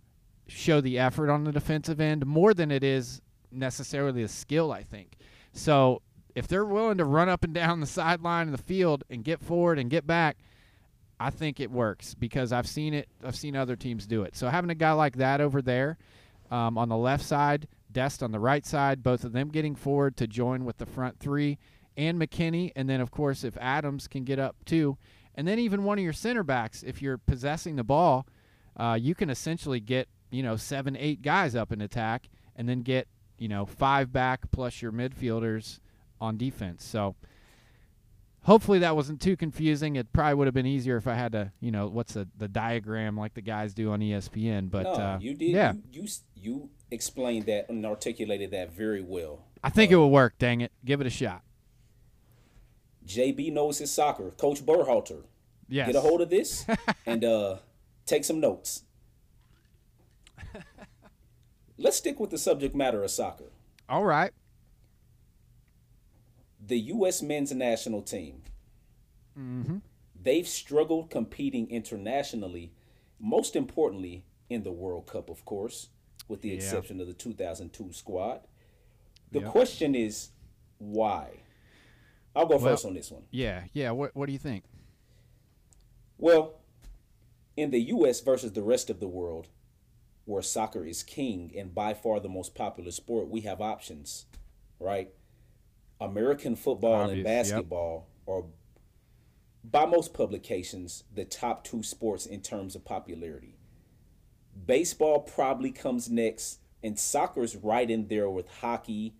show 0.47 0.81
the 0.81 0.99
effort 0.99 1.29
on 1.29 1.45
the 1.45 1.51
defensive 1.53 1.99
end 2.01 2.25
more 2.25 2.53
than 2.53 2.69
it 2.71 2.83
is 2.83 3.21
necessarily 3.51 4.23
a 4.23 4.27
skill, 4.27 4.71
I 4.73 4.83
think. 4.83 5.15
So 5.53 6.01
if 6.35 6.47
they're 6.47 6.65
willing 6.65 6.97
to 6.97 7.05
run 7.05 7.29
up 7.29 7.43
and 7.45 7.53
down 7.53 7.79
the 7.79 7.87
sideline 7.87 8.47
of 8.47 8.51
the 8.57 8.61
field 8.63 9.03
and 9.09 9.23
get 9.23 9.41
forward 9.41 9.79
and 9.79 9.89
get 9.89 10.05
back, 10.05 10.37
I 11.19 11.29
think 11.29 11.59
it 11.59 11.71
works 11.71 12.13
because 12.13 12.51
I've 12.51 12.67
seen 12.67 12.93
it. 12.93 13.09
I've 13.23 13.35
seen 13.35 13.55
other 13.55 13.75
teams 13.75 14.05
do 14.05 14.23
it. 14.23 14.35
So 14.35 14.49
having 14.49 14.69
a 14.69 14.75
guy 14.75 14.91
like 14.91 15.17
that 15.17 15.41
over 15.41 15.61
there 15.61 15.97
um, 16.51 16.77
on 16.77 16.89
the 16.89 16.97
left 16.97 17.23
side, 17.23 17.67
Dest 17.91 18.21
on 18.21 18.31
the 18.31 18.39
right 18.39 18.65
side, 18.65 19.01
both 19.01 19.23
of 19.23 19.31
them 19.31 19.49
getting 19.49 19.75
forward 19.75 20.17
to 20.17 20.27
join 20.27 20.65
with 20.65 20.77
the 20.77 20.85
front 20.85 21.19
three, 21.19 21.57
and 21.95 22.19
McKennie, 22.19 22.71
and 22.75 22.87
then 22.89 23.01
of 23.01 23.09
course 23.09 23.43
if 23.43 23.57
Adams 23.57 24.07
can 24.07 24.23
get 24.23 24.37
up 24.37 24.55
too, 24.65 24.97
and 25.33 25.47
then 25.47 25.57
even 25.57 25.83
one 25.83 25.97
of 25.97 26.03
your 26.03 26.13
center 26.13 26.43
backs, 26.43 26.83
if 26.83 27.01
you're 27.01 27.17
possessing 27.17 27.75
the 27.75 27.83
ball, 27.83 28.27
uh, 28.75 28.97
you 28.99 29.15
can 29.15 29.29
essentially 29.29 29.79
get 29.79 30.07
you 30.29 30.43
know 30.43 30.55
seven, 30.55 30.95
eight 30.95 31.21
guys 31.21 31.55
up 31.55 31.71
in 31.71 31.81
attack, 31.81 32.29
and 32.55 32.69
then 32.69 32.81
get 32.81 33.07
you 33.39 33.47
know 33.47 33.65
five 33.65 34.11
back 34.11 34.51
plus 34.51 34.81
your 34.81 34.91
midfielders 34.91 35.79
on 36.21 36.37
defense. 36.37 36.83
So 36.83 37.15
hopefully 38.47 38.79
that 38.79 38.95
wasn't 38.95 39.21
too 39.21 39.35
confusing. 39.37 39.97
It 39.97 40.11
probably 40.13 40.33
would 40.33 40.47
have 40.47 40.53
been 40.53 40.65
easier 40.65 40.97
if 40.97 41.05
I 41.05 41.13
had 41.13 41.33
to, 41.33 41.51
you 41.59 41.69
know, 41.69 41.87
what's 41.87 42.13
the 42.13 42.27
the 42.37 42.47
diagram 42.47 43.15
like 43.15 43.35
the 43.35 43.41
guys 43.41 43.73
do 43.75 43.91
on 43.91 43.99
ESPN. 43.99 44.71
But 44.71 44.83
no, 44.83 44.93
uh, 44.93 45.17
you 45.21 45.35
did. 45.35 45.49
Yeah, 45.51 45.73
You, 45.91 46.03
you 46.03 46.07
you 46.35 46.69
explained 46.89 47.45
that 47.45 47.69
and 47.69 47.85
articulated 47.85 48.51
that 48.51 48.73
very 48.73 49.01
well. 49.01 49.43
I 49.63 49.69
think 49.69 49.91
it 49.91 49.97
will 49.97 50.09
work. 50.09 50.37
Dang 50.39 50.61
it, 50.61 50.71
give 50.83 51.01
it 51.01 51.07
a 51.07 51.11
shot. 51.11 51.43
JB 53.05 53.53
knows 53.53 53.77
his 53.77 53.91
soccer. 53.91 54.31
Coach 54.31 54.65
Berhalter, 54.65 55.23
Yes. 55.69 55.87
get 55.87 55.95
a 55.95 56.01
hold 56.01 56.21
of 56.21 56.29
this 56.29 56.65
and 57.05 57.23
uh, 57.23 57.57
take 58.05 58.23
some 58.23 58.39
notes. 58.39 58.83
Let's 61.77 61.97
stick 61.97 62.19
with 62.19 62.31
the 62.31 62.37
subject 62.37 62.75
matter 62.75 63.03
of 63.03 63.11
soccer. 63.11 63.51
All 63.87 64.03
right. 64.03 64.31
The 66.67 66.79
U.S. 66.79 67.21
men's 67.21 67.51
national 67.53 68.01
team. 68.01 68.43
Mm-hmm. 69.37 69.77
They've 70.21 70.47
struggled 70.47 71.09
competing 71.09 71.69
internationally, 71.69 72.73
most 73.19 73.55
importantly 73.55 74.25
in 74.49 74.63
the 74.63 74.71
World 74.71 75.07
Cup, 75.07 75.29
of 75.29 75.45
course, 75.45 75.89
with 76.27 76.41
the 76.41 76.49
Yeah. 76.49 76.55
exception 76.55 76.99
of 76.99 77.07
the 77.07 77.13
2002 77.13 77.93
squad. 77.93 78.41
The 79.31 79.41
Yep. 79.41 79.51
question 79.51 79.95
is 79.95 80.29
why? 80.77 81.43
I'll 82.35 82.45
go 82.45 82.57
Well- 82.57 82.65
first 82.73 82.85
on 82.85 82.93
this 82.93 83.11
one. 83.11 83.27
Yeah. 83.31 83.65
Yeah. 83.73 83.91
What 83.91 84.15
What 84.15 84.25
do 84.27 84.33
you 84.33 84.39
think? 84.39 84.63
Well, 86.17 86.59
in 87.55 87.71
the 87.71 87.79
U.S. 87.95 88.19
versus 88.21 88.53
the 88.53 88.63
rest 88.63 88.89
of 88.89 88.99
the 88.99 89.07
world, 89.07 89.47
where 90.25 90.41
soccer 90.41 90.85
is 90.85 91.03
king 91.03 91.53
and 91.57 91.73
by 91.73 91.93
far 91.93 92.19
the 92.19 92.29
most 92.29 92.53
popular 92.55 92.91
sport, 92.91 93.29
we 93.29 93.41
have 93.41 93.61
options, 93.61 94.25
right? 94.79 95.13
American 95.99 96.55
football 96.55 96.93
Obvious, 96.93 97.17
and 97.17 97.17
yep. 97.17 97.25
basketball 97.25 98.07
are, 98.27 98.43
by 99.63 99.85
most 99.85 100.13
publications, 100.13 101.03
the 101.13 101.25
top 101.25 101.63
two 101.63 101.83
sports 101.83 102.25
in 102.25 102.41
terms 102.41 102.75
of 102.75 102.85
popularity. 102.85 103.55
Baseball 104.65 105.19
probably 105.21 105.71
comes 105.71 106.09
next, 106.09 106.59
and 106.83 106.97
soccer's 106.97 107.55
right 107.55 107.89
in 107.89 108.07
there 108.07 108.29
with 108.29 108.47
hockey 108.61 109.13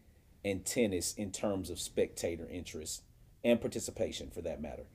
and 0.44 0.66
tennis 0.66 1.13
in 1.13 1.32
terms 1.32 1.70
of 1.70 1.80
spectator 1.80 2.48
interest 2.50 3.04
and 3.44 3.60
participation, 3.60 4.30
for 4.30 4.42
that 4.42 4.62
matter. 4.62 4.86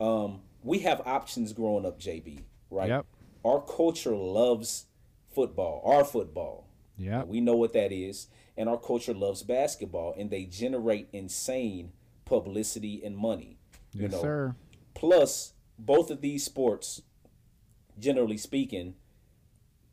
Um, 0.00 0.40
we 0.62 0.80
have 0.80 1.00
options 1.06 1.52
growing 1.52 1.86
up, 1.86 2.00
JB. 2.00 2.42
Right? 2.70 2.88
Yep. 2.88 3.06
Our 3.44 3.62
culture 3.62 4.14
loves 4.14 4.86
football, 5.34 5.82
our 5.84 6.04
football. 6.04 6.66
Yeah. 6.96 7.24
We 7.24 7.40
know 7.40 7.56
what 7.56 7.72
that 7.74 7.92
is. 7.92 8.26
And 8.58 8.68
our 8.68 8.76
culture 8.76 9.14
loves 9.14 9.42
basketball, 9.44 10.14
and 10.18 10.30
they 10.30 10.44
generate 10.44 11.08
insane 11.12 11.92
publicity 12.24 13.00
and 13.04 13.16
money. 13.16 13.56
You 13.92 14.02
Yes, 14.02 14.12
know, 14.12 14.20
sir. 14.20 14.56
Plus, 14.94 15.54
both 15.78 16.10
of 16.10 16.20
these 16.20 16.44
sports, 16.44 17.00
generally 17.98 18.36
speaking, 18.36 18.94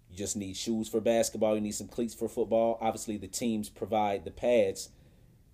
you 0.10 0.18
just 0.18 0.36
need 0.36 0.58
shoes 0.58 0.90
for 0.90 1.00
basketball, 1.00 1.54
you 1.56 1.62
need 1.62 1.76
some 1.76 1.88
cleats 1.88 2.16
for 2.16 2.28
football. 2.28 2.80
Obviously, 2.82 3.18
the 3.18 3.28
teams 3.28 3.70
provide 3.70 4.26
the 4.26 4.32
pads. 4.32 4.90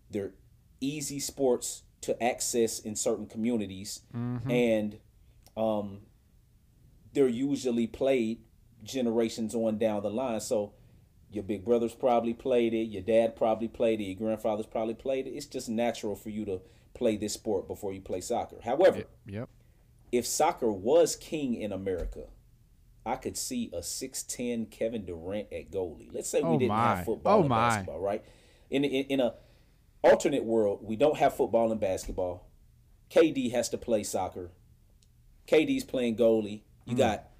They're 0.10 0.32
easy 0.80 1.19
sports 1.19 1.84
to 2.02 2.21
access 2.24 2.80
in 2.80 2.95
certain 2.95 3.26
communities, 3.28 4.02
and 4.50 4.97
um, 5.58 6.00
they're 7.13 7.28
usually 7.28 7.88
played 7.88 8.39
generations 8.84 9.54
on 9.54 9.78
down 9.78 10.02
the 10.02 10.10
line. 10.10 10.39
So, 10.39 10.74
your 11.32 11.44
big 11.44 11.63
brothers 11.65 11.94
probably 11.96 12.34
played 12.34 12.74
it, 12.74 12.86
your 12.89 13.02
dad 13.02 13.36
probably 13.36 13.67
played 13.67 14.02
it, 14.02 14.06
your 14.06 14.15
grandfathers 14.15 14.65
probably 14.65 14.94
played 14.94 15.28
it. 15.28 15.32
It's 15.32 15.46
just 15.46 15.70
natural 15.70 16.15
for 16.15 16.30
you 16.30 16.46
to 16.46 16.62
play 16.94 17.17
this 17.17 17.34
sport 17.34 17.67
before 17.67 17.94
you 17.94 18.02
play 18.02 18.22
soccer. 18.22 18.58
However, 18.63 19.04
Yep. 19.26 19.50
if 20.12 20.26
soccer 20.26 20.72
was 20.72 21.15
king 21.15 21.56
in 21.56 21.72
America, 21.72 22.26
I 23.06 23.15
could 23.15 23.38
see 23.38 23.70
a 23.74 23.82
6'10 23.82 24.65
Kevin 24.70 25.06
Durant 25.06 25.52
at 25.52 25.72
goalie. 25.72 26.13
Let's 26.13 26.30
say 26.30 26.41
we 26.41 26.50
Oh, 26.50 26.60
didn't 26.60 26.70
my. 26.70 26.96
have 26.98 27.06
football 27.06 27.38
Oh, 27.38 27.39
and 27.41 27.50
my. 27.50 27.70
basketball, 27.70 28.00
right? 28.00 28.24
In, 28.70 28.84
in 28.84 29.06
in 29.06 29.20
a 29.20 29.36
alternate 30.04 30.44
world, 30.44 30.80
we 30.84 30.96
don't 30.96 31.17
have 31.17 31.34
football 31.36 31.72
and 31.72 31.80
basketball. 31.82 32.46
KD 33.10 33.52
has 33.52 33.70
to 33.70 33.78
play 33.78 34.04
soccer. 34.04 34.52
KD's 35.48 35.84
playing 35.84 36.15
goalie. 36.15 36.62
You 36.86 36.94
hmm. 36.94 36.98
got 37.00 37.31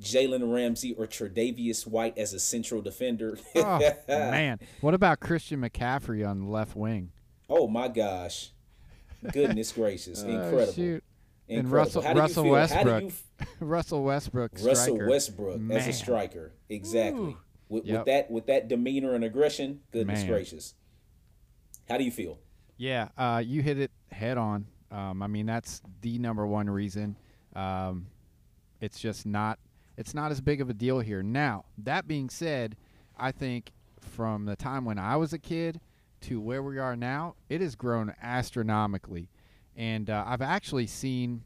Jalen 0.00 0.52
Ramsey 0.52 0.94
or 0.94 1.06
Tre'Davious 1.06 1.86
White 1.86 2.16
as 2.18 2.32
a 2.32 2.40
central 2.40 2.80
defender. 2.82 3.38
Oh 3.54 3.78
man, 4.08 4.58
what 4.80 4.94
about 4.94 5.20
Christian 5.20 5.60
McCaffrey 5.60 6.26
on 6.28 6.40
the 6.40 6.46
left 6.50 6.74
wing? 6.76 7.10
oh 7.48 7.66
my 7.68 7.88
gosh. 7.88 8.50
Goodness 9.32 9.72
gracious. 9.72 10.22
Oh, 10.24 10.28
Incredible. 10.30 10.72
shoot. 10.72 11.04
And 11.48 11.58
Incredible. 11.66 11.76
Russell- 11.76 12.02
do 12.02 12.08
you 12.08 12.14
Russell 12.14 12.44
Westbrook, 12.48 13.02
you 13.02 13.12
Russell 13.60 14.04
Westbrook. 14.04 14.52
Russell. 14.62 14.98
Westbrook 15.08 15.60
as 15.72 15.88
a 15.88 15.92
striker. 15.92 16.52
Exactly. 16.68 17.36
With, 17.68 17.84
Yep. 17.84 17.96
with 17.98 18.06
that 18.06 18.30
with 18.30 18.46
that 18.46 18.68
demeanor 18.68 19.14
and 19.14 19.22
aggression, 19.24 19.80
goodness 19.92 20.20
Man. 20.20 20.28
gracious. 20.28 20.74
How 21.88 21.98
do 21.98 22.04
you 22.04 22.10
feel? 22.10 22.38
Yeah, 22.76 23.08
uh, 23.18 23.42
you 23.44 23.62
hit 23.62 23.78
it 23.78 23.90
head 24.10 24.38
on. 24.38 24.66
Um, 24.90 25.22
I 25.22 25.26
mean, 25.26 25.46
that's 25.46 25.82
the 26.00 26.18
number 26.18 26.46
one 26.46 26.68
reason. 26.70 27.16
Um, 27.54 28.06
it's 28.80 28.98
just 28.98 29.26
not. 29.26 29.58
It's 30.00 30.14
not 30.14 30.30
as 30.30 30.40
big 30.40 30.62
of 30.62 30.70
a 30.70 30.72
deal 30.72 31.00
here. 31.00 31.22
Now, 31.22 31.66
that 31.76 32.08
being 32.08 32.30
said, 32.30 32.74
I 33.18 33.32
think 33.32 33.70
from 34.00 34.46
the 34.46 34.56
time 34.56 34.86
when 34.86 34.98
I 34.98 35.16
was 35.16 35.34
a 35.34 35.38
kid 35.38 35.78
to 36.22 36.40
where 36.40 36.62
we 36.62 36.78
are 36.78 36.96
now, 36.96 37.34
it 37.50 37.60
has 37.60 37.74
grown 37.74 38.14
astronomically, 38.22 39.28
and 39.76 40.08
uh, 40.08 40.24
I've 40.26 40.40
actually 40.40 40.86
seen 40.86 41.44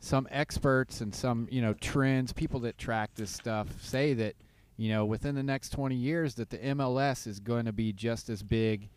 some 0.00 0.26
experts 0.30 1.02
and 1.02 1.14
some 1.14 1.46
you 1.50 1.60
know 1.60 1.74
trends, 1.74 2.32
people 2.32 2.58
that 2.60 2.78
track 2.78 3.10
this 3.16 3.30
stuff, 3.30 3.68
say 3.82 4.14
that 4.14 4.34
you 4.78 4.88
know 4.88 5.04
within 5.04 5.34
the 5.34 5.42
next 5.42 5.68
20 5.68 5.94
years 5.94 6.36
that 6.36 6.48
the 6.48 6.58
MLS 6.58 7.26
is 7.26 7.38
going 7.38 7.66
to 7.66 7.72
be 7.72 7.92
just 7.92 8.30
as 8.30 8.42
big 8.42 8.88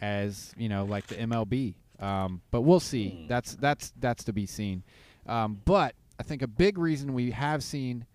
as 0.00 0.52
you 0.56 0.68
know 0.68 0.84
like 0.84 1.06
the 1.06 1.14
MLB. 1.14 1.74
Um, 2.00 2.42
but 2.50 2.62
we'll 2.62 2.80
see. 2.80 3.26
That's 3.28 3.54
that's 3.54 3.92
that's 4.00 4.24
to 4.24 4.32
be 4.32 4.46
seen. 4.46 4.82
Um, 5.24 5.60
but 5.64 5.94
I 6.18 6.24
think 6.24 6.42
a 6.42 6.48
big 6.48 6.78
reason 6.78 7.14
we 7.14 7.30
have 7.30 7.62
seen 7.62 8.06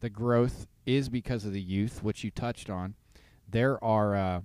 the 0.00 0.10
growth 0.10 0.66
is 0.86 1.08
because 1.08 1.44
of 1.44 1.52
the 1.52 1.60
youth, 1.60 2.02
which 2.02 2.24
you 2.24 2.30
touched 2.30 2.70
on. 2.70 2.94
There 3.50 3.82
are 3.82 4.14
uh, 4.14 4.40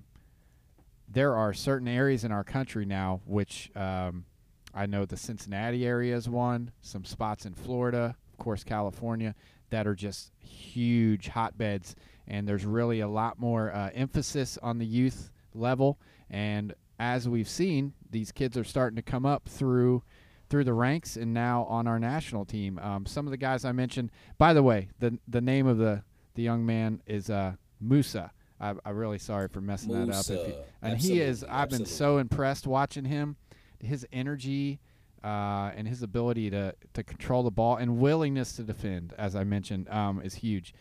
there 1.08 1.36
are 1.36 1.54
certain 1.54 1.88
areas 1.88 2.24
in 2.24 2.32
our 2.32 2.44
country 2.44 2.86
now 2.86 3.22
which 3.26 3.72
um, 3.76 4.26
I 4.74 4.86
know 4.88 5.06
the 5.06 5.18
Cincinnati 5.18 5.86
area 5.86 6.16
is 6.16 6.28
one, 6.28 6.72
some 6.82 7.06
spots 7.06 7.46
in 7.46 7.54
Florida, 7.54 8.16
of 8.32 8.44
course 8.44 8.64
California, 8.64 9.36
that 9.70 9.86
are 9.86 9.96
just 9.96 10.32
huge 10.40 11.28
hotbeds, 11.28 11.96
and 12.28 12.48
there's 12.48 12.66
really 12.66 13.02
a 13.02 13.08
lot 13.08 13.40
more 13.40 13.74
uh, 13.74 13.90
emphasis 13.94 14.58
on 14.64 14.80
the 14.80 14.86
youth 14.86 15.32
level. 15.54 16.00
And 16.30 16.74
as 17.00 17.30
we've 17.30 17.50
seen, 17.50 17.94
these 18.10 18.32
kids 18.32 18.58
are 18.58 18.64
starting 18.64 18.96
to 18.96 19.02
come 19.02 19.26
up 19.26 19.48
through 19.48 20.04
through 20.50 20.64
the 20.64 20.74
ranks 20.74 21.16
and 21.18 21.34
now 21.34 21.64
on 21.64 21.88
our 21.88 22.00
national 22.00 22.46
team. 22.46 22.80
Um, 22.80 23.06
some 23.06 23.26
of 23.28 23.32
the 23.32 23.38
guys 23.38 23.66
I 23.66 23.72
mentioned. 23.72 24.12
By 24.38 24.54
the 24.54 24.64
way, 24.64 24.90
the 25.00 25.18
the 25.28 25.42
name 25.42 25.68
of 25.68 25.78
the 25.78 26.04
the 26.36 26.44
young 26.44 26.66
man 26.66 27.02
is 27.06 27.30
uh, 27.30 27.54
Musah. 27.84 28.32
I, 28.60 28.74
I'm 28.86 28.96
really 28.96 29.20
sorry 29.20 29.48
for 29.48 29.62
messing 29.62 29.92
that 29.94 30.14
up. 30.14 30.28
You, 30.30 30.36
Musah. 30.36 30.56
and 30.82 31.00
he 31.00 31.20
is. 31.20 31.44
I've 31.44 31.70
been 31.70 31.86
so 31.86 32.18
impressed 32.18 32.68
watching 32.68 33.06
him, 33.06 33.36
his 33.80 34.06
energy. 34.12 34.80
Uh, 35.24 35.72
and 35.78 35.88
his 35.88 36.04
ability 36.04 36.50
to, 36.50 36.76
to 36.94 37.02
control 37.02 37.44
the 37.44 37.50
ball 37.50 37.78
and 37.78 37.98
willingness 37.98 38.58
to 38.58 38.62
defend, 38.62 39.14
as 39.18 39.38
I 39.38 39.46
mentioned, 39.46 39.88
um, 39.88 40.22
is 40.22 40.36
huge. 40.36 40.74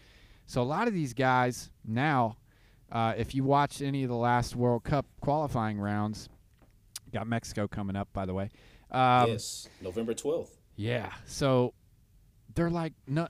So 0.47 0.61
a 0.61 0.65
lot 0.65 0.89
of 0.89 0.95
these 0.95 1.15
guys 1.15 1.71
now, 1.85 2.39
uh, 2.91 3.15
if 3.17 3.37
you 3.37 3.45
watched 3.45 3.81
any 3.81 4.03
of 4.03 4.09
the 4.09 4.17
last 4.17 4.57
World 4.57 4.83
Cup 4.83 5.07
qualifying 5.21 5.79
rounds, 5.79 6.29
got 7.13 7.29
Mexico 7.29 7.69
coming 7.69 7.95
up, 7.95 8.13
by 8.13 8.27
the 8.27 8.35
way. 8.35 8.51
Um, 8.93 9.31
yes, 9.31 9.69
November 9.81 10.15
twelfth. 10.15 10.57
yeah. 10.77 11.13
So 11.27 11.75
they're 12.55 12.71
like 12.71 12.93
no, 13.07 13.29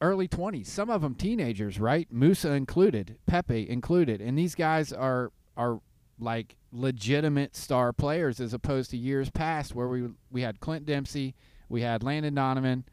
early 0.00 0.28
20s. 0.28 0.66
Some 0.66 0.90
of 0.90 1.02
them 1.02 1.14
teenagers, 1.14 1.78
right? 1.80 2.12
Musah 2.12 2.56
included, 2.56 3.16
Pepi 3.26 3.68
included. 3.68 4.20
And 4.20 4.38
these 4.38 4.54
guys 4.54 4.92
are 4.92 5.32
are 5.56 5.80
like 6.18 6.56
legitimate 6.72 7.56
star 7.56 7.92
players 7.92 8.40
as 8.40 8.52
opposed 8.54 8.90
to 8.90 8.96
years 8.96 9.30
past 9.30 9.74
where 9.74 9.88
we 9.88 10.08
we 10.30 10.42
had 10.42 10.60
Clint 10.60 10.86
Dempsey, 10.86 11.34
we 11.68 11.82
had 11.82 12.02
Landon 12.02 12.34
Donovan, 12.34 12.84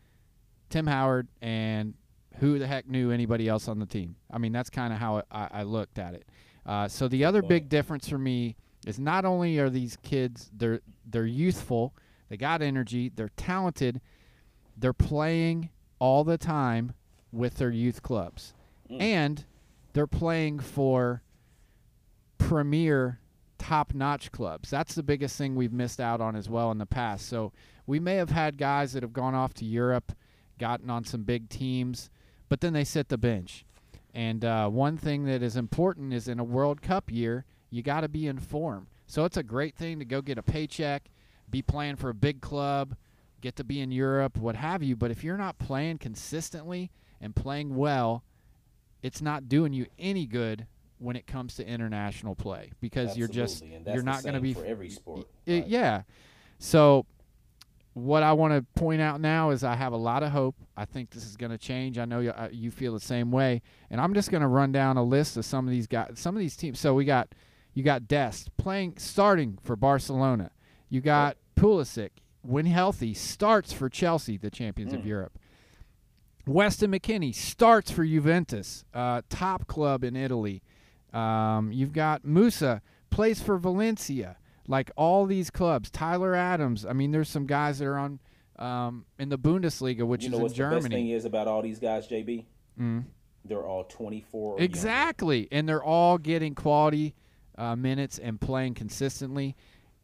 Tim 0.69 0.87
Howard, 0.87 1.27
and 1.41 1.93
who 2.39 2.57
the 2.59 2.67
heck 2.67 2.87
knew 2.87 3.11
anybody 3.11 3.47
else 3.47 3.67
on 3.67 3.79
the 3.79 3.85
team? 3.85 4.15
I 4.31 4.37
mean, 4.37 4.51
that's 4.51 4.69
kind 4.69 4.93
of 4.93 4.99
how 4.99 5.23
I, 5.31 5.47
I 5.51 5.63
looked 5.63 5.99
at 5.99 6.13
it. 6.13 6.25
Uh, 6.65 6.87
so 6.87 7.07
the 7.07 7.25
other 7.25 7.41
big 7.41 7.69
difference 7.69 8.07
for 8.07 8.17
me 8.17 8.55
is 8.87 8.99
not 8.99 9.25
only 9.25 9.59
are 9.59 9.69
these 9.69 9.97
kids 10.01 10.49
they're 10.53 10.79
they're 11.05 11.25
youthful, 11.25 11.93
they 12.29 12.37
got 12.37 12.61
energy, 12.61 13.09
they're 13.13 13.31
talented, 13.35 14.01
they're 14.77 14.93
playing 14.93 15.69
all 15.99 16.23
the 16.23 16.37
time 16.37 16.93
with 17.31 17.57
their 17.57 17.71
youth 17.71 18.01
clubs, 18.01 18.53
Mm. 18.89 19.01
and 19.01 19.45
they're 19.93 20.07
playing 20.07 20.59
for 20.59 21.21
premier 22.37 23.19
top 23.57 23.93
notch 23.93 24.31
clubs. 24.31 24.69
That's 24.69 24.95
the 24.95 25.03
biggest 25.03 25.37
thing 25.37 25.55
we've 25.55 25.71
missed 25.73 25.99
out 25.99 26.19
on 26.21 26.35
as 26.35 26.49
well 26.49 26.71
in 26.71 26.77
the 26.77 26.85
past. 26.85 27.27
So 27.27 27.51
we 27.85 27.99
may 27.99 28.15
have 28.15 28.31
had 28.31 28.57
guys 28.57 28.93
that 28.93 29.03
have 29.03 29.13
gone 29.13 29.35
off 29.35 29.53
to 29.55 29.65
Europe, 29.65 30.11
gotten 30.57 30.89
on 30.89 31.03
some 31.03 31.23
big 31.23 31.49
teams, 31.49 32.09
but 32.49 32.61
then 32.61 32.73
they 32.73 32.83
sit 32.83 33.09
the 33.09 33.17
bench. 33.17 33.65
And 34.13 34.43
uh, 34.43 34.67
one 34.69 34.97
thing 34.97 35.25
that 35.25 35.41
is 35.41 35.55
important 35.55 36.13
is 36.13 36.27
in 36.27 36.39
a 36.39 36.43
World 36.43 36.81
Cup 36.81 37.11
year, 37.11 37.45
you 37.69 37.81
got 37.81 38.01
to 38.01 38.09
be 38.09 38.27
in 38.27 38.39
form. 38.39 38.87
So 39.11 39.25
it's 39.25 39.35
a 39.35 39.43
great 39.43 39.75
thing 39.75 39.99
to 39.99 40.05
go 40.05 40.21
get 40.21 40.37
a 40.37 40.41
paycheck, 40.41 41.09
be 41.49 41.61
playing 41.61 41.97
for 41.97 42.07
a 42.07 42.13
big 42.13 42.39
club, 42.39 42.95
get 43.41 43.57
to 43.57 43.65
be 43.65 43.81
in 43.81 43.91
Europe, 43.91 44.37
what 44.37 44.55
have 44.55 44.81
you. 44.81 44.95
But 44.95 45.11
if 45.11 45.21
you're 45.21 45.35
not 45.35 45.59
playing 45.59 45.97
consistently 45.97 46.91
and 47.19 47.35
playing 47.35 47.75
well, 47.75 48.23
it's 49.03 49.21
not 49.21 49.49
doing 49.49 49.73
you 49.73 49.85
any 49.99 50.25
good 50.25 50.65
when 50.97 51.17
it 51.17 51.27
comes 51.27 51.55
to 51.55 51.67
international 51.67 52.35
play 52.35 52.71
because 52.79 53.17
you're 53.17 53.27
just 53.27 53.65
you're 53.65 54.01
not 54.01 54.23
going 54.23 54.35
to 54.35 54.39
be 54.39 54.53
for 54.53 54.63
every 54.63 54.89
sport. 54.89 55.27
I- 55.45 55.51
right? 55.51 55.67
yeah. 55.67 56.03
So 56.59 57.05
what 57.91 58.23
I 58.23 58.31
want 58.31 58.53
to 58.53 58.79
point 58.79 59.01
out 59.01 59.19
now 59.19 59.49
is 59.49 59.65
I 59.65 59.75
have 59.75 59.91
a 59.91 59.97
lot 59.97 60.23
of 60.23 60.31
hope. 60.31 60.55
I 60.77 60.85
think 60.85 61.09
this 61.09 61.25
is 61.25 61.35
going 61.35 61.51
to 61.51 61.57
change. 61.57 61.97
I 61.97 62.05
know 62.05 62.21
you, 62.21 62.29
uh, 62.29 62.47
you 62.49 62.71
feel 62.71 62.93
the 62.93 63.01
same 63.01 63.29
way, 63.29 63.61
and 63.89 63.99
I'm 63.99 64.13
just 64.13 64.31
going 64.31 64.39
to 64.39 64.47
run 64.47 64.71
down 64.71 64.95
a 64.95 65.03
list 65.03 65.35
of 65.35 65.43
some 65.43 65.67
of 65.67 65.71
these 65.71 65.87
guys, 65.87 66.13
some 66.15 66.33
of 66.33 66.39
these 66.39 66.55
teams. 66.55 66.79
So 66.79 66.93
we 66.93 67.03
got 67.03 67.27
you 67.73 67.83
got 67.83 68.07
Dest 68.07 68.55
playing 68.57 68.95
starting 68.97 69.57
for 69.63 69.75
Barcelona. 69.75 70.51
You 70.89 71.01
got 71.01 71.37
Pulisic 71.55 72.09
when 72.41 72.65
healthy 72.65 73.13
starts 73.13 73.71
for 73.71 73.87
Chelsea, 73.89 74.37
the 74.37 74.49
champions 74.49 74.93
of 74.93 75.01
Mm. 75.01 75.05
Europe. 75.05 75.39
Weston 76.47 76.91
McKennie 76.91 77.33
starts 77.35 77.91
for 77.91 78.03
Juventus, 78.05 78.83
uh, 78.93 79.21
top 79.29 79.67
club 79.67 80.03
in 80.03 80.15
Italy. 80.15 80.61
Um, 81.13 81.71
you've 81.71 81.93
got 81.93 82.23
Musah 82.23 82.81
plays 83.09 83.41
for 83.41 83.57
Valencia. 83.57 84.37
Like 84.67 84.91
all 84.95 85.25
these 85.25 85.49
clubs, 85.49 85.89
Tyler 85.91 86.33
Adams. 86.35 86.85
I 86.85 86.93
mean, 86.93 87.11
there's 87.11 87.29
some 87.29 87.45
guys 87.45 87.79
that 87.79 87.85
are 87.85 87.97
on 87.97 88.19
um, 88.57 89.05
in 89.17 89.29
the 89.29 89.37
Bundesliga, 89.39 90.05
which 90.05 90.21
you 90.23 90.27
is 90.27 90.31
know 90.31 90.37
in 90.37 90.43
what's 90.43 90.57
the 90.57 90.69
best 90.69 90.87
thing 90.87 91.09
is 91.09 91.25
about 91.25 91.47
all 91.47 91.61
these 91.63 91.79
guys, 91.79 92.07
JB? 92.07 92.45
Mm. 92.79 93.05
They're 93.43 93.65
all 93.65 93.85
24. 93.85 94.39
or 94.39 94.49
younger. 94.51 94.63
Exactly, 94.63 95.47
and 95.51 95.67
they're 95.67 95.83
all 95.83 96.19
getting 96.19 96.53
quality 96.53 97.15
uh, 97.57 97.75
minutes 97.75 98.19
and 98.19 98.39
playing 98.39 98.73
consistently, 98.73 99.55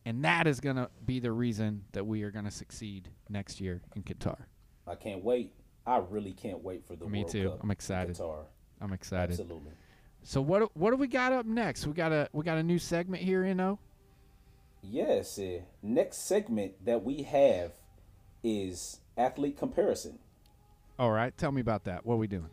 and 0.05 0.23
that 0.23 0.47
is 0.47 0.59
going 0.59 0.75
to 0.75 0.89
be 1.05 1.19
the 1.19 1.31
reason 1.31 1.83
that 1.93 2.05
we 2.05 2.23
are 2.23 2.31
going 2.31 2.45
to 2.45 2.51
succeed 2.51 3.09
next 3.29 3.59
year 3.59 3.81
in 3.95 4.03
Qatar. 4.03 4.37
I 4.85 4.95
can't 4.95 5.23
wait. 5.23 5.53
I 5.85 5.97
really 6.09 6.33
can't 6.33 6.63
wait 6.63 6.85
for 6.85 6.95
the 6.95 7.07
Me 7.07 7.19
World 7.19 7.31
too. 7.31 7.49
Cup 7.49 7.59
I'm 7.63 7.71
excited. 7.71 8.15
Qatar. 8.15 8.45
I'm 8.81 8.93
excited. 8.93 9.31
Absolutely. 9.31 9.71
So 10.23 10.41
what 10.41 10.75
what 10.75 10.91
do 10.91 10.97
we 10.97 11.07
got 11.07 11.31
up 11.31 11.45
next? 11.45 11.87
We 11.87 11.93
got 11.93 12.11
a 12.11 12.29
we 12.33 12.43
got 12.43 12.57
a 12.57 12.63
new 12.63 12.79
segment 12.79 13.23
here, 13.23 13.45
you 13.45 13.55
know. 13.55 13.79
Yes. 14.81 15.39
Uh, 15.39 15.59
next 15.81 16.27
segment 16.27 16.85
that 16.85 17.03
we 17.03 17.23
have 17.23 17.71
is 18.43 18.99
athlete 19.17 19.57
comparison. 19.57 20.19
All 20.99 21.11
right, 21.11 21.37
tell 21.37 21.51
me 21.51 21.61
about 21.61 21.83
that. 21.85 22.05
What 22.05 22.15
are 22.15 22.17
we 22.17 22.27
doing? 22.27 22.49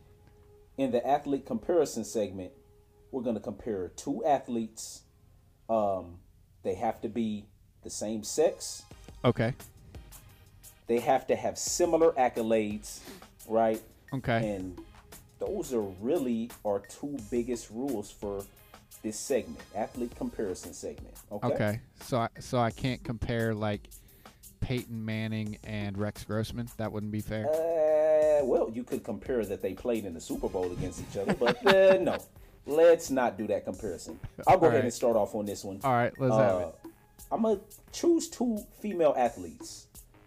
In 0.77 0.91
the 0.91 1.07
athlete 1.07 1.47
comparison 1.47 2.05
segment, 2.05 2.53
we're 3.15 3.23
going 3.23 3.37
to 3.37 3.41
compare 3.41 3.89
two 3.95 4.25
athletes. 4.25 5.03
Um, 5.69 6.19
they 6.65 6.75
have 6.75 7.01
to 7.03 7.09
be 7.09 7.45
the 7.85 7.91
same 7.91 8.25
sex. 8.25 8.83
Okay. 9.25 9.55
They 10.89 10.99
have 10.99 11.27
to 11.29 11.37
have 11.37 11.57
similar 11.57 12.11
accolades, 12.13 12.99
right? 13.49 13.81
Okay. 14.13 14.57
And 14.57 14.79
those 15.39 15.73
are 15.73 15.81
really 15.81 16.51
our 16.67 16.81
two 16.81 17.17
biggest 17.31 17.71
rules 17.71 18.11
for 18.11 18.45
this 19.03 19.19
segment, 19.19 19.61
athlete 19.77 20.15
comparison 20.17 20.73
segment. 20.75 21.15
Okay. 21.31 21.47
Okay. 21.47 21.81
So 22.03 22.19
I, 22.19 22.29
so 22.41 22.59
I 22.59 22.71
can't 22.73 23.03
compare 23.05 23.55
like 23.55 23.89
Peyton 24.61 25.05
Manning 25.05 25.59
and 25.63 25.97
Rex 25.97 26.25
Grossman. 26.25 26.69
That 26.79 26.91
wouldn't 26.91 27.13
be 27.13 27.21
fair. 27.21 27.47
Uh, 27.47 28.45
well, 28.45 28.71
you 28.75 28.83
could 28.83 29.05
compare 29.05 29.45
that 29.45 29.63
they 29.63 29.75
played 29.75 30.05
in 30.05 30.15
the 30.15 30.21
Super 30.21 30.49
Bowl 30.49 30.73
against 30.73 31.01
each 31.01 31.17
other, 31.17 31.35
but 31.35 31.65
uh, 31.67 31.97
no, 32.01 32.19
let's 32.67 33.11
not 33.11 33.37
do 33.39 33.47
that 33.49 33.65
comparison. 33.65 34.19
I'll 34.47 34.59
go 34.59 34.67
All 34.67 34.69
ahead 34.69 34.79
right. 34.79 34.85
and 34.85 34.93
start 34.93 35.17
off 35.17 35.35
on 35.35 35.47
this 35.47 35.65
one. 35.65 35.81
All 35.85 35.93
right, 35.93 36.13
let's 36.19 36.35
have 36.37 36.61
it. 36.61 36.75
Uh, 36.85 36.89
I'm 37.33 37.43
gonna 37.43 37.61
choose 37.93 38.29
two 38.29 38.59
female 38.81 39.15
athletes. 39.17 39.87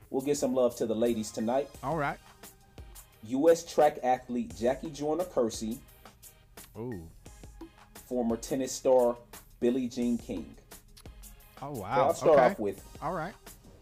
We'll 0.10 0.22
give 0.22 0.38
some 0.38 0.54
love 0.54 0.76
to 0.78 0.86
the 0.86 0.96
ladies 0.96 1.32
tonight. 1.32 1.70
All 1.84 1.98
right. 1.98 2.18
U.S. 3.24 3.64
track 3.66 4.00
athlete 4.04 4.54
Jackie 4.58 4.90
Joyner 4.90 5.26
Kersee, 5.26 5.78
Ooh. 6.78 7.02
former 8.08 8.38
tennis 8.38 8.72
star 8.72 9.18
Billie 9.60 9.88
Jean 9.88 10.18
King. 10.18 10.56
Oh 11.62 11.74
So 11.74 11.82
wow. 11.82 12.08
I'll 12.08 12.14
start 12.14 12.34
okay. 12.34 12.46
off 12.46 12.60
with 12.60 12.84
All 13.02 13.14
right. 13.14 13.34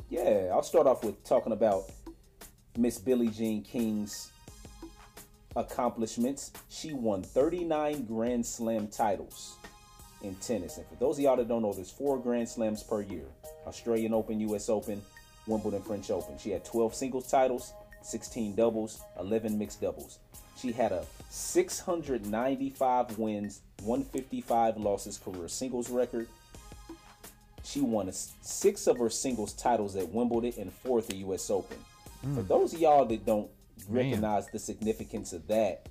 Yeah, 0.09 0.49
I'll 0.53 0.63
start 0.63 0.87
off 0.87 1.03
with 1.03 1.23
talking 1.23 1.51
about 1.51 1.89
Miss 2.77 2.97
Billie 2.99 3.29
Jean 3.29 3.63
King's 3.63 4.31
accomplishments. 5.55 6.51
She 6.69 6.93
won 6.93 7.23
39 7.23 8.05
Grand 8.05 8.45
Slam 8.45 8.87
titles 8.87 9.57
in 10.21 10.35
tennis. 10.35 10.77
And 10.77 10.85
for 10.87 10.95
those 10.95 11.17
of 11.17 11.23
y'all 11.23 11.37
that 11.37 11.47
don't 11.47 11.61
know, 11.61 11.73
there's 11.73 11.91
four 11.91 12.17
Grand 12.19 12.49
Slams 12.49 12.83
per 12.83 13.01
year 13.01 13.25
Australian 13.67 14.13
Open, 14.13 14.39
US 14.41 14.69
Open, 14.69 15.01
Wimbledon, 15.47 15.81
French 15.81 16.09
Open. 16.09 16.37
She 16.37 16.51
had 16.51 16.65
12 16.65 16.93
singles 16.93 17.29
titles, 17.29 17.73
16 18.03 18.55
doubles, 18.55 19.01
11 19.19 19.57
mixed 19.57 19.81
doubles. 19.81 20.19
She 20.57 20.71
had 20.71 20.91
a 20.91 21.05
695 21.29 23.17
wins, 23.17 23.61
155 23.83 24.77
losses 24.77 25.17
career 25.17 25.47
singles 25.47 25.89
record. 25.89 26.27
She 27.63 27.81
won 27.81 28.11
six 28.11 28.87
of 28.87 28.97
her 28.99 29.09
singles 29.09 29.53
titles 29.53 29.95
at 29.95 30.09
Wimbledon 30.09 30.53
and 30.57 30.71
four 30.71 30.99
at 30.99 31.07
the 31.07 31.17
U.S. 31.17 31.49
Open. 31.49 31.77
For 32.21 32.27
hmm. 32.27 32.47
those 32.47 32.73
of 32.73 32.79
y'all 32.79 33.05
that 33.05 33.25
don't. 33.25 33.49
Recognize 33.89 34.47
the 34.47 34.59
significance 34.59 35.33
of 35.33 35.47
that, 35.47 35.89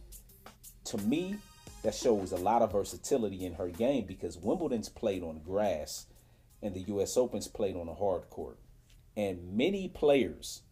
to 0.87 0.99
me, 0.99 1.37
that 1.83 1.95
shows 1.95 2.33
a 2.33 2.37
lot 2.37 2.63
of 2.63 2.73
versatility 2.73 3.45
in 3.45 3.55
her 3.55 3.69
game 3.69 4.07
because 4.07 4.39
Wimbledon's 4.39 4.89
played 4.89 5.23
on 5.23 5.41
grass 5.45 6.07
and 6.63 6.75
the 6.75 6.81
U.S. 6.81 7.17
Open's 7.17 7.47
played 7.47 7.77
on 7.77 7.89
a 7.89 7.95
hard 7.95 8.29
court. 8.31 8.59
And 9.17 9.55
many 9.55 9.89
players 9.89 10.63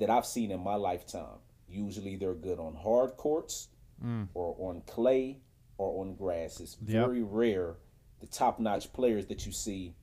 that 0.00 0.10
I've 0.10 0.26
seen 0.26 0.50
in 0.50 0.60
my 0.60 0.74
lifetime, 0.74 1.38
usually 1.68 2.16
they're 2.16 2.34
good 2.34 2.58
on 2.58 2.74
hard 2.74 3.16
courts 3.16 3.68
mm. 4.04 4.26
or 4.34 4.56
on 4.58 4.82
clay 4.86 5.38
or 5.78 6.02
on 6.02 6.14
grass. 6.16 6.60
It's 6.60 6.76
Yep. 6.84 7.06
very 7.06 7.22
rare 7.22 7.76
the 8.20 8.26
top 8.26 8.58
notch 8.58 8.92
players 8.92 9.26
that 9.26 9.46
you 9.46 9.52
see 9.52 9.94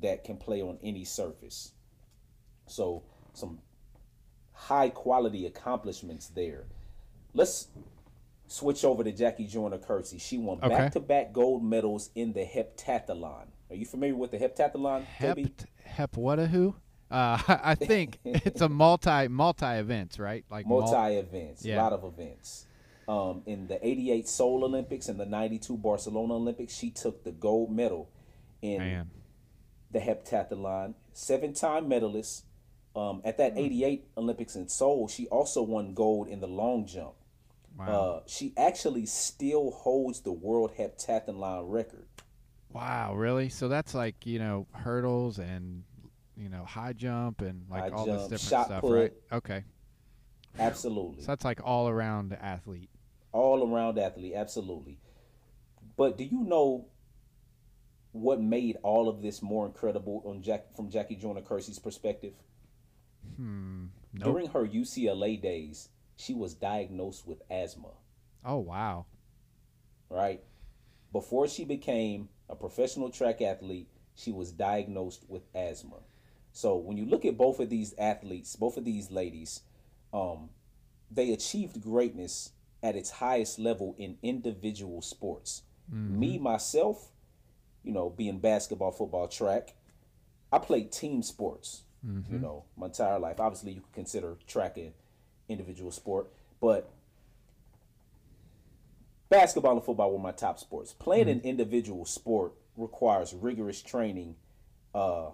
that 0.00 0.24
can 0.24 0.36
play 0.36 0.62
on 0.62 0.78
any 0.82 1.04
surface. 1.04 1.72
So, 2.66 3.02
some 3.34 3.58
high 4.56 4.88
quality 4.88 5.46
accomplishments 5.46 6.28
there. 6.28 6.64
Let's 7.34 7.68
switch 8.48 8.84
over 8.84 9.04
to 9.04 9.12
Jackie 9.12 9.46
Joyner 9.46 9.78
Kersee. 9.78 10.20
She 10.20 10.38
won 10.38 10.58
Okay. 10.62 10.68
back 10.68 10.92
to 10.92 11.00
back 11.00 11.32
gold 11.32 11.62
medals 11.62 12.10
in 12.14 12.32
the 12.32 12.44
heptathlon. 12.44 13.46
Are 13.70 13.76
you 13.76 13.84
familiar 13.84 14.16
with 14.16 14.30
the 14.30 14.38
heptathlon? 14.38 15.04
Hep 15.04 15.36
JB? 15.36 15.52
Hep 15.84 16.12
whatahu? 16.16 16.74
Uh, 17.10 17.38
I 17.62 17.74
think 17.74 18.18
it's 18.24 18.60
a 18.62 18.68
multi 18.68 19.28
multi 19.28 19.66
events, 19.66 20.18
right? 20.18 20.44
Like 20.50 20.66
mul- 20.66 20.82
multi 20.82 21.16
events, 21.16 21.64
a 21.64 21.76
lot 21.76 21.92
of 21.92 22.04
events. 22.04 22.66
Um, 23.08 23.42
in 23.46 23.68
the 23.68 23.78
88 23.86 24.26
Seoul 24.26 24.64
Olympics 24.64 25.08
and 25.08 25.20
the 25.20 25.26
92 25.26 25.76
Barcelona 25.76 26.34
Olympics, 26.34 26.74
she 26.74 26.90
took 26.90 27.22
the 27.22 27.30
gold 27.30 27.70
medal 27.70 28.08
in 28.62 28.78
Man. 28.78 29.10
the 29.92 30.00
heptathlon, 30.00 30.94
seven 31.12 31.52
time 31.52 31.88
medalist. 31.88 32.44
Um, 32.96 33.20
at 33.24 33.36
that 33.38 33.52
88 33.56 34.08
Olympics 34.16 34.56
in 34.56 34.68
Seoul, 34.68 35.06
she 35.06 35.26
also 35.28 35.62
won 35.62 35.92
gold 35.92 36.28
in 36.28 36.40
the 36.40 36.46
long 36.48 36.86
jump. 36.86 37.12
Wow. 37.78 37.86
Uh, 37.86 38.20
she 38.26 38.54
actually 38.56 39.04
still 39.04 39.70
holds 39.70 40.20
the 40.22 40.32
world 40.32 40.72
heptathlon 40.78 41.64
record. 41.70 42.06
wow. 42.72 43.14
Really? 43.14 43.50
So 43.50 43.68
that's 43.68 43.94
like 43.94 44.24
you 44.26 44.38
know 44.38 44.66
hurdles 44.72 45.38
and 45.38 45.84
you 46.38 46.48
know 46.48 46.64
high 46.64 46.94
jump 46.94 47.42
and 47.42 47.66
like 47.70 47.82
High 47.82 47.90
all 47.90 48.06
this 48.06 48.22
different 48.22 48.66
stuff, 48.66 48.80
put. 48.80 48.98
right? 48.98 49.12
Okay. 49.30 49.64
Absolutely. 50.58 51.20
So 51.20 51.26
that's 51.26 51.44
like 51.44 51.60
all 51.62 51.88
around 51.88 52.32
athlete. 52.40 52.88
all 53.32 53.70
around 53.70 53.98
athlete, 53.98 54.32
absolutely. 54.34 54.98
But 55.98 56.16
do 56.16 56.24
you 56.24 56.44
know 56.44 56.86
what 58.12 58.40
made 58.40 58.76
all 58.82 59.08
of 59.10 59.20
this 59.20 59.42
more 59.42 59.66
incredible 59.66 60.22
on 60.24 60.40
Jack 60.42 60.74
from 60.74 60.88
Jackie 60.90 61.16
Joyner 61.16 61.42
Kersee's 61.42 61.78
perspective? 61.78 62.32
Hmm. 63.36 63.86
Nope. 64.12 64.24
During 64.32 64.46
her 64.48 64.66
UCLA 64.66 65.40
days, 65.40 65.88
she 66.16 66.32
was 66.34 66.54
diagnosed 66.54 67.26
with 67.26 67.42
asthma, 67.50 67.90
Oh 68.44 68.58
wow. 68.58 69.04
right? 70.08 70.42
Before 71.12 71.46
she 71.48 71.64
became 71.64 72.28
a 72.48 72.56
professional 72.56 73.10
track 73.10 73.42
athlete, 73.42 73.88
she 74.14 74.32
was 74.32 74.52
diagnosed 74.52 75.24
with 75.28 75.42
asthma. 75.54 75.98
So 76.52 76.76
when 76.76 76.96
you 76.96 77.04
look 77.04 77.24
at 77.26 77.36
both 77.36 77.60
of 77.60 77.68
these 77.68 77.94
athletes, 77.98 78.56
both 78.56 78.78
of 78.78 78.84
these 78.84 79.10
ladies, 79.10 79.60
um, 80.14 80.48
they 81.10 81.32
achieved 81.32 81.82
greatness 81.82 82.52
at 82.82 82.96
its 82.96 83.10
highest 83.10 83.58
level 83.58 83.94
in 83.98 84.16
individual 84.22 85.02
sports. 85.02 85.62
Me 85.88 86.36
myself, 86.38 87.12
you 87.84 87.92
know, 87.92 88.10
being 88.10 88.38
basketball, 88.38 88.90
football, 88.90 89.28
track. 89.28 89.74
I 90.50 90.58
played 90.58 90.90
team 90.90 91.22
sports, 91.22 91.82
Mm-hmm. 92.04 92.34
you 92.34 92.40
know, 92.40 92.64
my 92.76 92.86
entire 92.86 93.18
life. 93.18 93.40
Obviously, 93.40 93.72
you 93.72 93.80
could 93.80 93.92
consider 93.92 94.36
track 94.46 94.76
an 94.76 94.92
individual 95.48 95.90
sport, 95.90 96.28
but 96.60 96.88
basketball 99.28 99.72
and 99.72 99.84
football 99.84 100.12
were 100.12 100.18
my 100.18 100.32
top 100.32 100.58
sports. 100.58 100.92
Playing 100.92 101.28
an 101.28 101.40
individual 101.40 102.04
sport 102.04 102.52
requires 102.76 103.34
rigorous 103.34 103.82
training, 103.82 104.36
uh, 104.94 105.30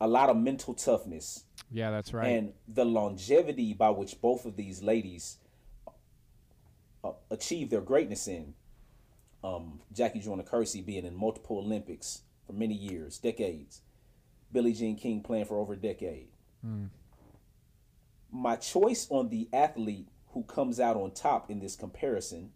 a 0.00 0.06
lot 0.08 0.28
of 0.28 0.36
mental 0.36 0.74
toughness, 0.74 1.44
Yeah, 1.70 1.90
that's 1.90 2.12
right. 2.12 2.26
and 2.28 2.52
the 2.68 2.84
longevity 2.84 3.72
by 3.72 3.90
which 3.90 4.20
both 4.20 4.44
of 4.44 4.56
these 4.56 4.82
ladies 4.82 5.38
uh, 7.02 7.12
achieve 7.30 7.70
their 7.70 7.80
greatness 7.80 8.26
in. 8.28 8.54
Um, 9.42 9.80
Jackie 9.92 10.20
Joyner 10.20 10.42
Kersee 10.42 10.84
being 10.84 11.04
in 11.04 11.14
multiple 11.14 11.58
Olympics 11.58 12.22
for 12.46 12.54
many 12.54 12.74
years, 12.74 13.18
decades. 13.18 13.82
Billie 14.54 14.72
Jean 14.72 14.96
King 14.96 15.20
playing 15.20 15.44
for 15.44 15.58
over 15.58 15.74
a 15.74 15.76
decade. 15.76 16.28
Hmm. 16.64 16.86
My 18.32 18.56
choice 18.56 19.06
on 19.10 19.28
the 19.28 19.48
athlete 19.52 20.08
who 20.28 20.44
comes 20.44 20.80
out 20.80 20.96
on 20.96 21.10
top 21.10 21.50
in 21.50 21.60
this 21.60 21.76
comparison 21.76 22.52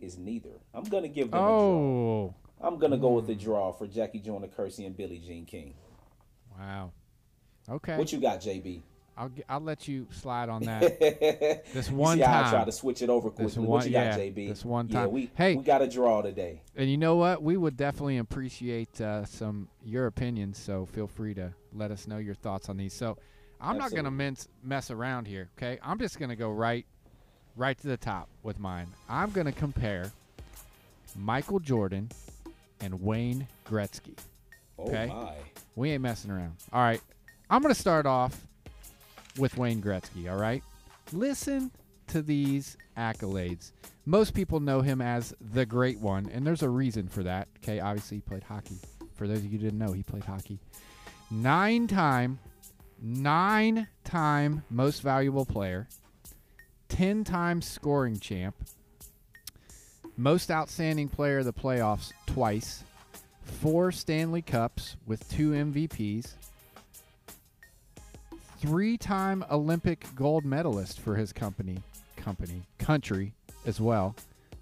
is 0.00 0.18
neither. 0.18 0.60
I'm 0.74 0.84
gonna 0.84 1.08
give 1.08 1.30
them 1.30 1.38
a 1.38 1.42
draw. 1.42 1.60
oh, 1.60 2.34
I'm 2.60 2.78
gonna 2.78 2.98
go 2.98 3.10
with 3.10 3.28
a 3.30 3.34
hmm. 3.34 3.40
draw 3.40 3.72
for 3.72 3.86
Jackie 3.86 4.18
Joyner 4.18 4.48
Kersee 4.48 4.86
and 4.86 4.96
Billie 4.96 5.22
Jean 5.24 5.44
King. 5.44 5.74
wow. 6.58 6.90
Okay, 7.68 7.96
What 7.96 8.10
you 8.12 8.18
got, 8.18 8.40
JB? 8.40 8.80
I'll 9.16 9.30
I'll 9.48 9.60
let 9.60 9.86
you 9.88 10.06
slide 10.10 10.48
on 10.48 10.62
that. 10.62 10.98
this 11.72 11.90
You 11.90 11.96
one 11.96 12.16
see 12.18 12.22
how 12.22 12.40
I 12.40 12.42
time. 12.44 12.52
try 12.52 12.64
to 12.64 12.72
switch 12.72 13.02
it 13.02 13.10
over 13.10 13.28
This 13.30 13.36
quickly. 13.54 13.60
one- 13.60 13.68
what 13.68 13.86
you 13.86 13.92
got, 13.92 14.18
JB? 14.18 14.48
this 14.48 14.64
one 14.64 14.88
time. 14.88 15.02
Yeah, 15.02 15.06
we 15.08 15.30
Hey. 15.36 15.54
we 15.56 15.62
got 15.64 15.82
a 15.82 15.86
draw 15.88 16.22
today. 16.22 16.62
And 16.76 16.90
you 16.90 16.96
know 16.96 17.16
what? 17.16 17.42
We 17.42 17.56
would 17.56 17.76
definitely 17.76 18.18
appreciate 18.18 19.00
uh, 19.00 19.24
some 19.26 19.68
your 19.84 20.06
opinions. 20.06 20.58
So 20.58 20.86
feel 20.86 21.06
free 21.06 21.34
to 21.34 21.52
let 21.74 21.90
us 21.90 22.06
know 22.06 22.18
your 22.18 22.34
thoughts 22.34 22.68
on 22.68 22.76
these. 22.78 22.94
So 22.94 23.18
I'm 23.60 23.76
not 23.76 23.90
going 23.90 24.04
to 24.04 24.10
mince 24.10 24.48
mess 24.64 24.90
around 24.90 25.26
here. 25.26 25.50
Okay, 25.58 25.78
I'm 25.82 25.98
just 25.98 26.18
going 26.18 26.30
to 26.30 26.36
go 26.36 26.50
right, 26.50 26.86
right 27.56 27.76
to 27.78 27.86
the 27.88 27.98
top 27.98 28.28
with 28.42 28.58
mine. 28.58 28.86
I'm 29.08 29.30
going 29.32 29.46
to 29.46 29.52
compare 29.52 30.10
Michael 31.16 31.58
Jordan 31.58 32.08
and 32.80 33.02
Wayne 33.02 33.46
Gretzky. 33.68 34.16
Oh 34.78 34.84
Okay. 34.84 35.08
my! 35.08 35.34
We 35.76 35.90
ain't 35.90 36.02
messing 36.02 36.30
around. 36.30 36.54
All 36.72 36.80
right, 36.80 37.02
I'm 37.50 37.60
going 37.60 37.74
to 37.74 37.78
start 37.78 38.06
off 38.06 38.46
with 39.38 39.56
Wayne 39.56 39.82
Gretzky. 39.82 40.30
All 40.30 40.38
right, 40.38 40.62
listen 41.12 41.70
to 42.08 42.22
these 42.22 42.76
accolades. 42.96 43.72
Most 44.04 44.34
people 44.34 44.60
know 44.60 44.80
him 44.80 45.00
as 45.00 45.34
the 45.52 45.64
great 45.64 46.00
one, 46.00 46.28
and 46.32 46.46
there's 46.46 46.62
a 46.62 46.68
reason 46.68 47.08
for 47.08 47.22
that. 47.22 47.48
Okay, 47.58 47.80
obviously 47.80 48.18
he 48.18 48.20
played 48.22 48.42
hockey. 48.42 48.78
For 49.14 49.28
those 49.28 49.38
of 49.38 49.44
you 49.44 49.50
who 49.50 49.58
didn't 49.58 49.78
know, 49.78 49.92
he 49.92 50.02
played 50.02 50.24
hockey. 50.24 50.58
Nine 51.30 51.86
time, 51.86 52.38
nine 53.00 53.86
time 54.02 54.64
most 54.70 55.02
valuable 55.02 55.46
player, 55.46 55.88
ten 56.88 57.22
time 57.22 57.62
scoring 57.62 58.18
champ, 58.18 58.56
most 60.16 60.50
outstanding 60.50 61.08
player 61.08 61.38
of 61.38 61.44
the 61.44 61.52
playoffs 61.52 62.12
twice, 62.26 62.82
four 63.42 63.92
Stanley 63.92 64.42
Cups 64.42 64.96
with 65.06 65.28
two 65.30 65.50
MVPs, 65.50 66.34
three 68.60 68.98
time 68.98 69.44
Olympic 69.50 70.06
gold 70.14 70.44
medalist 70.44 71.00
for 71.00 71.16
his 71.16 71.32
company, 71.32 71.78
company, 72.16 72.62
country 72.78 73.32
as 73.64 73.80
well, 73.80 74.14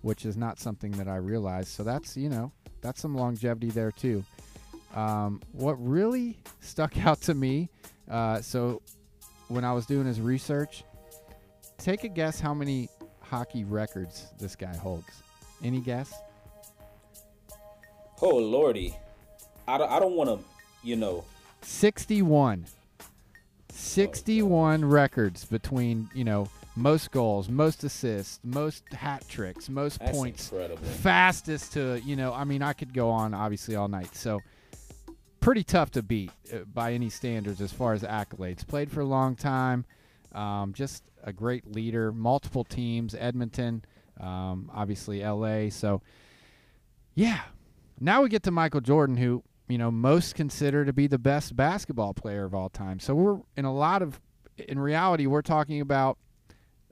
which 0.02 0.24
is 0.24 0.37
not 0.37 0.61
something 0.61 0.92
that 0.92 1.08
I 1.08 1.16
realized. 1.16 1.68
So 1.68 1.82
that's, 1.82 2.16
you 2.16 2.28
know, 2.28 2.52
that's 2.80 3.00
some 3.00 3.16
longevity 3.16 3.70
there 3.70 3.90
too. 3.90 4.24
Um, 4.94 5.42
what 5.52 5.74
really 5.74 6.38
stuck 6.61 6.96
out 7.04 7.20
to 7.22 7.34
me, 7.34 7.68
uh, 8.08 8.40
so 8.40 8.82
when 9.48 9.64
I 9.64 9.72
was 9.72 9.84
doing 9.84 10.06
his 10.06 10.20
research, 10.20 10.84
take 11.76 12.04
a 12.04 12.08
guess 12.08 12.38
how 12.38 12.54
many 12.54 12.88
hockey 13.20 13.64
records 13.64 14.28
this 14.38 14.54
guy 14.54 14.74
holds. 14.76 15.22
Any 15.62 15.80
guess? 15.80 16.14
Oh 18.22 18.37
lordy, 18.37 18.94
I 19.66 19.76
don't, 19.78 19.90
I 19.90 19.98
don't 19.98 20.14
want 20.14 20.30
to, 20.30 20.44
you 20.82 20.96
know. 20.96 21.24
61 21.62 22.64
61 23.78 24.84
records 24.84 25.44
between 25.44 26.08
you 26.14 26.24
know 26.24 26.48
most 26.74 27.10
goals 27.10 27.48
most 27.48 27.84
assists 27.84 28.40
most 28.44 28.84
hat 28.92 29.24
tricks 29.28 29.68
most 29.68 29.98
That's 30.00 30.16
points. 30.16 30.50
incredible. 30.52 30.84
fastest 30.84 31.72
to 31.72 32.00
you 32.04 32.14
know 32.16 32.32
i 32.32 32.44
mean 32.44 32.62
i 32.62 32.72
could 32.72 32.92
go 32.92 33.10
on 33.10 33.34
obviously 33.34 33.76
all 33.76 33.88
night. 33.88 34.14
So 34.14 34.40
pretty 35.40 35.62
tough 35.62 35.90
to 35.92 36.02
beat 36.02 36.30
uh, 36.52 36.58
by 36.72 36.92
any 36.92 37.08
standards 37.08 37.60
as 37.60 37.72
far 37.72 37.92
as 37.94 38.02
accolades. 38.02 38.66
Played 38.66 38.90
for 38.90 39.00
a 39.00 39.04
long 39.04 39.36
time. 39.36 39.84
Um, 40.32 40.72
just 40.74 41.04
a 41.22 41.32
great 41.32 41.66
leader. 41.72 42.12
Multiple 42.12 42.64
teams. 42.64 43.14
Edmonton 43.14 43.84
um, 44.20 44.70
obviously 44.74 45.22
la 45.22 45.68
so 45.70 46.02
yeah. 47.14 47.40
Now 48.00 48.22
we 48.22 48.28
get 48.28 48.42
to 48.44 48.50
michael 48.50 48.80
jordan 48.80 49.16
who 49.16 49.42
you 49.68 49.78
know 49.78 49.90
most 49.90 50.35
consider 50.35 50.85
to 50.85 50.92
be 50.92 51.07
the 51.07 51.18
best 51.18 51.54
basketball 51.54 52.14
player 52.14 52.44
of 52.44 52.54
all 52.54 52.68
time 52.68 52.98
so 52.98 53.14
we're 53.14 53.38
in 53.57 53.64
a 53.64 53.72
lot 53.72 54.02
of 54.02 54.20
in 54.57 54.78
reality 54.78 55.26
we're 55.26 55.42
talking 55.42 55.81
about 55.81 56.18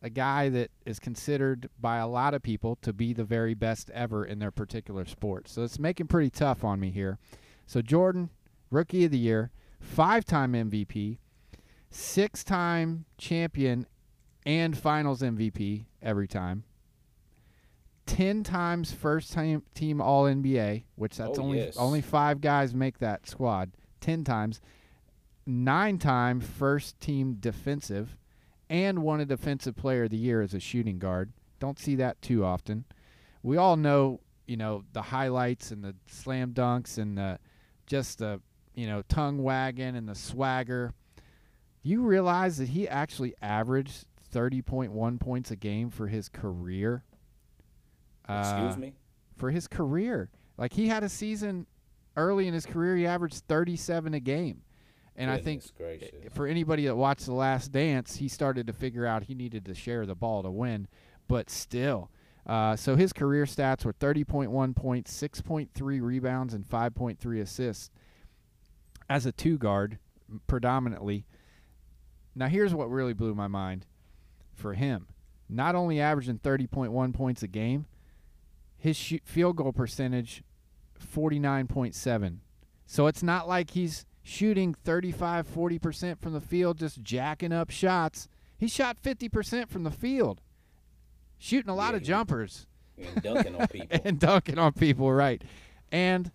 a 0.03 0.11
guy 0.11 0.49
that 0.49 0.71
is 0.85 1.01
considered 1.01 1.69
by 1.81 1.97
a 1.97 2.07
lot 2.07 2.35
of 2.35 2.43
people 2.43 2.77
to 2.83 2.93
be 2.93 3.13
the 3.13 3.25
very 3.25 3.55
best 3.55 3.91
ever 3.91 4.25
in 4.25 4.39
their 4.39 4.51
particular 4.51 5.05
sport. 5.05 5.49
So 5.49 5.65
it's 5.65 5.79
making 5.79 6.07
pretty 6.07 6.31
tough 6.31 6.63
on 6.63 6.79
me 6.79 6.91
here. 6.91 7.19
So 7.67 7.83
Jordan, 7.83 8.31
rookie 8.71 9.07
of 9.07 9.11
the 9.11 9.19
year, 9.19 9.51
five-time 9.81 10.53
MVP, 10.53 11.19
six-time 11.91 13.05
champion 13.19 13.87
and 14.45 14.77
finals 14.77 15.23
MVP 15.23 15.87
every 16.03 16.29
time. 16.29 16.63
10 18.07 18.43
times 18.45 18.93
first 18.93 19.33
time 19.33 19.63
team 19.75 20.01
all 20.01 20.25
NBA, 20.25 20.85
which 20.95 21.17
that's 21.17 21.39
Oh, 21.39 21.43
only 21.43 21.59
yes. 21.59 21.77
only 21.77 22.01
5 22.01 22.41
guys 22.41 22.75
make 22.75 22.99
that 22.99 23.29
squad. 23.29 23.73
10 24.01 24.25
times. 24.25 24.61
9 25.47 25.99
time 25.99 26.41
first 26.41 26.99
team 27.01 27.35
defensive 27.39 28.17
and 28.69 29.03
won 29.03 29.21
a 29.21 29.25
defensive 29.25 29.77
player 29.77 30.05
of 30.05 30.11
the 30.11 30.17
year 30.17 30.41
as 30.43 30.55
a 30.55 30.61
shooting 30.61 30.99
guard. 30.99 31.33
Don't 31.61 31.79
see 31.79 31.95
that 31.97 32.21
too 32.21 32.45
often. 32.45 32.85
We 33.43 33.57
all 33.57 33.77
know, 33.77 34.21
you 34.47 34.57
know, 34.57 34.85
the 34.93 35.03
highlights 35.03 35.71
and 35.71 35.85
the 35.85 35.95
slam 36.07 36.53
dunks 36.53 36.99
and 36.99 37.17
the 37.17 37.39
just 37.87 38.19
the, 38.19 38.41
you 38.75 38.87
know, 38.87 39.03
tongue 39.09 39.43
wagging 39.43 39.95
and 39.97 40.09
the 40.09 40.15
swagger. 40.17 40.93
You 41.83 42.03
realize 42.03 42.57
that 42.59 42.69
he 42.71 42.89
actually 42.89 43.35
averaged 43.41 44.05
30.1 44.35 45.21
points 45.21 45.53
a 45.53 45.57
game 45.57 45.89
for 45.91 46.09
his 46.09 46.29
career? 46.29 47.05
Excuse 48.29 48.75
Uh, 48.75 48.79
me. 48.79 48.95
For 49.37 49.51
his 49.51 49.69
career. 49.69 50.31
Like 50.57 50.73
he 50.73 50.89
had 50.89 51.03
a 51.03 51.09
season 51.09 51.67
early 52.17 52.49
in 52.49 52.55
his 52.55 52.65
career, 52.67 52.97
he 52.97 53.07
averaged 53.07 53.45
37 53.49 54.15
a 54.15 54.21
game. 54.21 54.63
And 55.19 55.31
I 55.31 55.39
think 55.39 55.63
gracious. 55.79 56.11
for 56.33 56.47
anybody 56.47 56.85
that 56.87 56.95
watched 56.97 57.25
The 57.27 57.33
Last 57.33 57.73
Dance, 57.73 58.17
he 58.17 58.29
started 58.29 58.67
to 58.67 58.73
figure 58.73 59.07
out 59.07 59.25
he 59.25 59.35
needed 59.35 59.65
to 59.67 59.75
share 59.75 60.05
the 60.05 60.15
ball 60.15 60.43
to 60.43 60.51
win. 60.51 60.89
But 61.29 61.49
still, 61.51 62.11
uh, 62.47 62.77
so 62.77 62.97
his 62.97 63.13
career 63.15 63.45
stats 63.45 63.85
were 63.85 63.95
30.1 63.95 64.77
points, 64.77 65.13
6.3 65.23 66.01
rebounds, 66.03 66.53
and 66.55 66.65
5.3 66.69 67.41
assists 67.41 67.91
as 69.09 69.25
a 69.25 69.33
two 69.33 69.57
guard, 69.57 69.99
predominantly. 70.47 71.25
Now, 72.35 72.49
here's 72.49 72.75
what 72.75 72.91
really 72.91 73.15
blew 73.15 73.35
my 73.35 73.49
mind 73.49 73.87
for 74.55 74.75
him 74.75 75.07
not 75.49 75.75
only 75.77 76.01
averaging 76.01 76.39
30.1 76.41 77.15
points 77.15 77.43
a 77.43 77.47
game, 77.47 77.87
his 78.87 78.97
shoot 78.97 79.23
field 79.25 79.57
goal 79.57 79.73
percentage 79.73 80.45
49.7. 81.15 82.39
So 82.87 83.07
it's 83.09 83.23
not 83.23 83.49
like 83.49 83.71
he's 83.71 84.07
shooting 84.23 84.75
35 84.75 85.47
40% 85.49 86.21
from 86.21 86.33
the 86.33 86.41
field 86.41 86.79
just 86.79 87.03
jacking 87.03 87.53
up 87.53 87.71
shots. 87.71 88.29
He 88.57 88.69
shot 88.69 88.97
50% 89.03 89.69
from 89.69 89.83
the 89.83 89.91
field. 89.91 90.41
Shooting 91.39 91.69
a 91.71 91.75
lot 91.75 91.91
Yeah, 91.91 91.97
of 91.97 92.03
jumpers 92.05 92.67
And 92.97 93.23
dunking 93.23 93.57
on 93.57 93.67
people. 93.73 94.01
and 94.05 94.19
dunking 94.21 94.59
on 94.59 94.73
people, 94.73 95.13
right? 95.13 95.43
And 95.93 96.31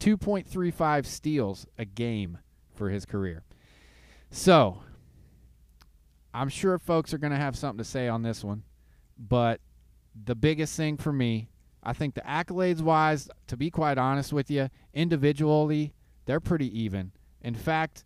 2.35 0.00 1.06
steals 1.06 1.66
a 1.78 1.84
game 1.84 2.38
for 2.74 2.90
his 2.90 3.06
career. 3.06 3.44
So, 4.30 4.82
I'm 6.34 6.48
sure 6.48 6.78
folks 6.78 7.14
are 7.14 7.18
going 7.18 7.32
to 7.32 7.38
have 7.38 7.56
something 7.56 7.78
to 7.78 7.84
say 7.84 8.08
on 8.08 8.22
this 8.22 8.42
one, 8.42 8.64
but 9.18 9.60
the 10.24 10.34
biggest 10.34 10.76
thing 10.76 10.96
for 10.96 11.12
me, 11.12 11.48
I 11.82 11.92
think 11.92 12.14
the 12.14 12.20
accolades 12.22 12.80
wise, 12.80 13.28
to 13.48 13.56
be 13.56 13.70
quite 13.70 13.98
honest 13.98 14.32
with 14.32 14.50
you, 14.50 14.68
individually, 14.94 15.94
they're 16.26 16.40
pretty 16.40 16.78
even. 16.80 17.12
In 17.42 17.54
fact, 17.54 18.04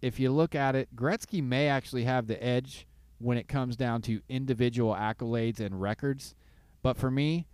if 0.00 0.20
you 0.20 0.30
look 0.30 0.54
at 0.54 0.76
it, 0.76 0.94
Gretzky 0.94 1.42
may 1.42 1.68
actually 1.68 2.04
have 2.04 2.26
the 2.26 2.42
edge 2.42 2.86
when 3.18 3.36
it 3.36 3.48
comes 3.48 3.76
down 3.76 4.02
to 4.02 4.20
individual 4.28 4.94
accolades 4.94 5.60
and 5.60 5.80
records. 5.80 6.34
But 6.82 6.96
for 6.96 7.10
me, 7.10 7.46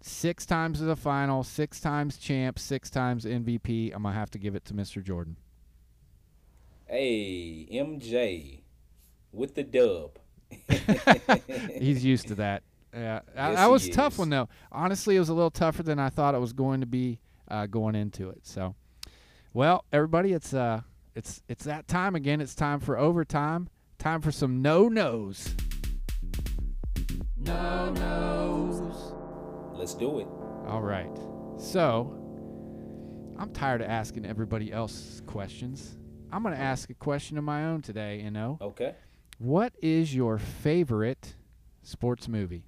six 0.00 0.46
times 0.46 0.78
to 0.78 0.84
the 0.84 0.96
final, 0.96 1.42
six 1.42 1.80
times 1.80 2.18
champ, 2.18 2.58
six 2.58 2.90
times 2.90 3.24
MVP. 3.24 3.92
I'm 3.94 4.02
gonna 4.02 4.14
have 4.14 4.30
to 4.32 4.38
give 4.38 4.54
it 4.54 4.64
to 4.66 4.74
Mr. 4.74 5.02
Jordan. 5.02 5.36
Hey, 6.86 7.66
MJ 7.72 8.60
with 9.32 9.54
the 9.54 9.64
dub. 9.64 10.18
He's 11.80 12.04
used 12.04 12.28
to 12.28 12.36
that. 12.36 12.62
Yeah, 12.96 13.20
that- 13.34 13.50
Yes, 13.50 13.56
that 13.56 13.66
was 13.70 13.86
a 13.86 13.90
tough 13.92 14.14
is. 14.14 14.18
one 14.20 14.30
though. 14.30 14.48
Honestly, 14.72 15.16
it 15.16 15.18
was 15.18 15.28
a 15.28 15.34
little 15.34 15.50
tougher 15.50 15.82
than 15.82 15.98
I 15.98 16.08
thought 16.08 16.34
it 16.34 16.40
was 16.40 16.52
going 16.54 16.80
to 16.80 16.86
be 16.86 17.20
uh, 17.48 17.66
going 17.66 17.94
into 17.94 18.30
it. 18.30 18.46
So, 18.46 18.74
well, 19.52 19.84
everybody, 19.92 20.32
it's 20.32 20.54
uh, 20.54 20.80
it's 21.14 21.42
it's 21.48 21.64
that 21.64 21.86
time 21.88 22.14
again. 22.14 22.40
It's 22.40 22.54
time 22.54 22.80
for 22.80 22.96
overtime. 22.98 23.68
Time 23.98 24.20
for 24.22 24.32
some 24.32 24.62
no 24.62 24.88
nos. 24.88 25.54
No 27.38 27.90
nos. 27.92 29.14
Let's 29.78 29.94
do 29.94 30.20
it. 30.20 30.26
All 30.66 30.80
right. 30.82 31.10
So, 31.58 32.12
I'm 33.38 33.50
tired 33.52 33.80
of 33.82 33.88
asking 33.88 34.26
everybody 34.26 34.72
else 34.72 35.20
questions. 35.26 35.96
I'm 36.32 36.42
going 36.42 36.54
to 36.54 36.60
ask 36.60 36.90
a 36.90 36.94
question 36.94 37.38
of 37.38 37.44
my 37.44 37.66
own 37.66 37.82
today, 37.82 38.20
you 38.20 38.30
know. 38.30 38.58
Okay. 38.60 38.94
What 39.38 39.72
is 39.80 40.14
your 40.14 40.38
favorite 40.38 41.34
sports 41.82 42.26
movie? 42.26 42.64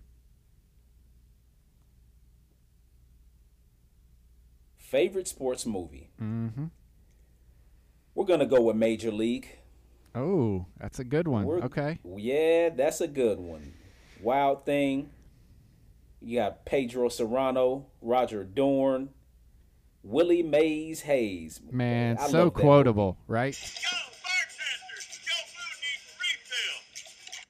Favorite 4.88 5.28
sports 5.28 5.66
movie. 5.66 6.08
Mm-hmm. 6.18 6.64
We're 8.14 8.24
gonna 8.24 8.46
go 8.46 8.62
with 8.62 8.76
Major 8.76 9.10
League. 9.12 9.58
Oh, 10.14 10.64
that's 10.80 10.98
a 10.98 11.04
good 11.04 11.28
one. 11.28 11.44
We're- 11.44 11.60
Okay. 11.62 11.98
Yeah, 12.16 12.70
that's 12.70 13.02
a 13.02 13.06
good 13.06 13.38
one. 13.38 13.74
Wild 14.22 14.64
Thing. 14.64 15.10
You 16.22 16.38
got 16.38 16.64
Pedro 16.64 17.08
Cerrano, 17.10 17.84
Roger 18.00 18.44
Dorn, 18.44 19.10
Willie 20.02 20.42
Mays 20.42 21.02
Hayes. 21.02 21.60
Man, 21.70 22.16
I 22.18 22.26
so 22.28 22.44
love 22.44 22.54
that 22.54 22.60
quotable, 22.62 23.18
right? 23.28 23.52
Yo, 23.60 23.88
bartender! 24.24 25.00
Jobu 25.20 25.64
needs 25.84 26.16
refill. 26.18 26.80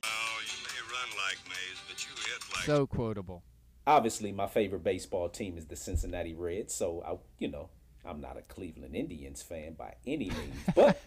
Oh, 0.02 0.40
you 0.42 0.64
may 0.64 0.80
run 0.92 1.08
like 1.24 1.38
Mays, 1.48 1.78
but 1.88 2.04
you 2.04 2.10
hit 2.16 2.42
like 2.52 2.64
So 2.64 2.86
quotable. 2.88 3.44
Obviously 3.88 4.32
my 4.32 4.46
favorite 4.46 4.84
baseball 4.84 5.28
team 5.30 5.56
is 5.56 5.64
the 5.66 5.76
Cincinnati 5.76 6.34
Reds, 6.34 6.74
so 6.74 7.02
I 7.06 7.16
you 7.38 7.48
know, 7.48 7.70
I'm 8.04 8.20
not 8.20 8.36
a 8.36 8.42
Cleveland 8.42 8.94
Indians 8.94 9.40
fan 9.42 9.72
by 9.72 9.94
any 10.06 10.28
means, 10.30 10.56
but 10.74 11.00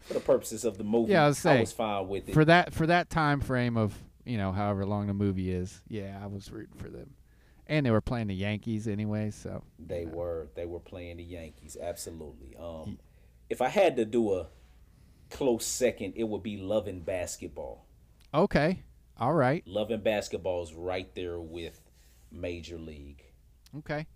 for 0.00 0.14
the 0.14 0.20
purposes 0.20 0.64
of 0.64 0.78
the 0.78 0.84
movie, 0.84 1.12
Yeah, 1.12 1.24
I 1.24 1.28
was 1.28 1.38
saying, 1.38 1.60
was 1.60 1.72
fine 1.72 2.08
with 2.08 2.28
it. 2.28 2.32
For 2.34 2.44
that 2.44 2.74
for 2.74 2.86
that 2.88 3.08
time 3.08 3.40
frame 3.40 3.76
of, 3.76 3.94
you 4.24 4.36
know, 4.36 4.50
however 4.50 4.84
long 4.84 5.06
the 5.06 5.14
movie 5.14 5.52
is. 5.52 5.80
Yeah, 5.88 6.18
I 6.20 6.26
was 6.26 6.50
rooting 6.50 6.76
for 6.76 6.88
them. 6.88 7.14
And 7.68 7.86
they 7.86 7.90
were 7.90 8.00
playing 8.00 8.28
the 8.28 8.34
Yankees 8.34 8.88
anyway, 8.88 9.30
so 9.30 9.62
they 9.78 10.04
were 10.04 10.48
they 10.56 10.66
were 10.66 10.80
playing 10.80 11.18
the 11.18 11.24
Yankees, 11.24 11.76
absolutely. 11.80 12.56
Um 12.58 12.98
if 13.48 13.62
I 13.62 13.68
had 13.68 13.94
to 13.96 14.04
do 14.04 14.34
a 14.34 14.48
close 15.30 15.64
second, 15.66 16.14
it 16.16 16.24
would 16.24 16.42
be 16.42 16.56
Love 16.56 16.88
and 16.88 17.04
Basketball. 17.06 17.86
okay. 18.34 18.82
All 19.20 19.34
right. 19.34 19.62
Love 19.66 19.90
and 19.90 20.02
Basketball 20.04 20.62
is 20.62 20.72
right 20.74 21.12
there 21.16 21.40
with 21.40 21.80
Major 22.30 22.78
League. 22.78 23.24
Okay. 23.78 24.06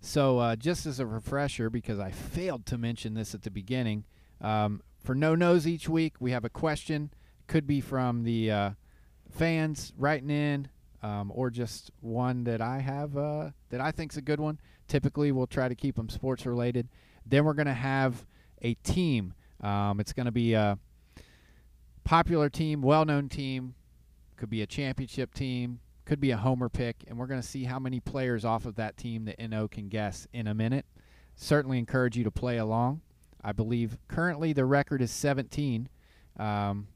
So, 0.00 0.38
uh, 0.38 0.56
just 0.56 0.86
as 0.86 0.98
a 0.98 1.06
refresher, 1.06 1.68
because 1.68 1.98
I 1.98 2.10
failed 2.10 2.64
to 2.66 2.78
mention 2.78 3.14
this 3.14 3.34
at 3.34 3.42
the 3.42 3.50
beginning, 3.50 4.04
um, 4.40 4.82
for 5.02 5.14
no 5.14 5.34
nos 5.34 5.66
each 5.66 5.88
week, 5.88 6.14
we 6.20 6.30
have 6.30 6.44
a 6.44 6.50
question. 6.50 7.12
Could 7.46 7.66
be 7.66 7.80
from 7.80 8.22
the 8.22 8.50
uh, 8.50 8.70
fans 9.30 9.92
writing 9.98 10.30
in, 10.30 10.68
um, 11.02 11.32
or 11.34 11.50
just 11.50 11.90
one 12.00 12.44
that 12.44 12.60
I 12.60 12.78
have 12.78 13.16
uh, 13.16 13.50
that 13.70 13.80
I 13.80 13.90
think's 13.90 14.16
a 14.16 14.22
good 14.22 14.40
one. 14.40 14.58
Typically, 14.88 15.32
we'll 15.32 15.46
try 15.46 15.68
to 15.68 15.74
keep 15.74 15.96
them 15.96 16.08
sports 16.08 16.46
related. 16.46 16.88
Then 17.26 17.44
we're 17.44 17.54
going 17.54 17.66
to 17.66 17.74
have 17.74 18.24
a 18.62 18.74
team. 18.74 19.34
Um, 19.60 20.00
it's 20.00 20.12
going 20.12 20.26
to 20.26 20.32
be 20.32 20.54
a 20.54 20.78
popular 22.04 22.48
team, 22.48 22.82
well-known 22.82 23.28
team. 23.28 23.74
Could 24.36 24.50
be 24.50 24.62
a 24.62 24.66
championship 24.66 25.34
team, 25.34 25.80
could 26.10 26.20
be 26.20 26.32
a 26.32 26.36
homer 26.36 26.68
pick, 26.68 27.04
and 27.06 27.16
we're 27.16 27.28
going 27.28 27.40
to 27.40 27.46
see 27.46 27.62
how 27.62 27.78
many 27.78 28.00
players 28.00 28.44
off 28.44 28.66
of 28.66 28.74
that 28.74 28.96
team 28.96 29.26
that 29.26 29.38
NO 29.38 29.68
can 29.68 29.88
guess 29.88 30.26
in 30.32 30.48
a 30.48 30.52
minute. 30.52 30.84
Certainly 31.36 31.78
encourage 31.78 32.16
you 32.16 32.24
to 32.24 32.32
play 32.32 32.56
along. 32.58 33.00
I 33.44 33.52
believe 33.52 33.96
currently 34.08 34.52
the 34.52 34.64
record 34.64 35.02
is 35.02 35.12
17, 35.12 35.88
um, 36.36 36.88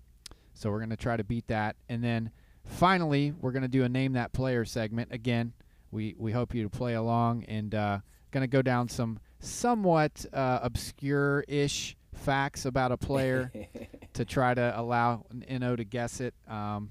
so 0.52 0.68
we're 0.68 0.80
going 0.80 0.90
to 0.90 0.96
try 0.96 1.16
to 1.16 1.22
beat 1.22 1.46
that. 1.46 1.76
And 1.88 2.02
then 2.02 2.32
finally, 2.66 3.32
we're 3.40 3.52
going 3.52 3.62
to 3.62 3.68
do 3.68 3.84
a 3.84 3.88
name 3.88 4.14
that 4.14 4.32
player 4.32 4.64
segment. 4.64 5.12
Again, 5.12 5.52
we 5.92 6.16
we 6.18 6.32
hope 6.32 6.52
you 6.52 6.64
to 6.64 6.68
play 6.68 6.94
along 6.94 7.44
and 7.44 7.72
uh, 7.72 8.00
going 8.32 8.42
to 8.42 8.48
go 8.48 8.62
down 8.62 8.88
some 8.88 9.20
somewhat 9.38 10.26
uh, 10.32 10.58
obscure-ish 10.60 11.96
facts 12.14 12.64
about 12.64 12.90
a 12.90 12.96
player 12.96 13.52
to 14.14 14.24
try 14.24 14.54
to 14.54 14.74
allow 14.76 15.24
an 15.30 15.60
NO 15.60 15.76
to 15.76 15.84
guess 15.84 16.20
it 16.20 16.34
um, 16.48 16.90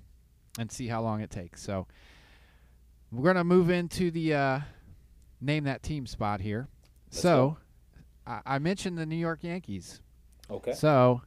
and 0.58 0.72
see 0.72 0.88
how 0.88 1.02
long 1.02 1.20
it 1.20 1.30
takes. 1.30 1.62
So 1.62 1.86
we're 3.14 3.24
going 3.24 3.36
to 3.36 3.44
move 3.44 3.70
into 3.70 4.10
the 4.10 4.34
uh, 4.34 4.60
name 5.40 5.66
that 5.66 5.84
team 5.84 6.08
spot 6.08 6.42
here. 6.42 6.68
Let's 7.12 7.22
so 7.22 7.58
I, 8.26 8.42
I 8.46 8.60
mentioned 8.60 8.98
the 8.98 9.06
New 9.06 9.16
York 9.16 9.44
Yankees. 9.44 10.02
Okay. 10.50 10.74
So 10.74 11.22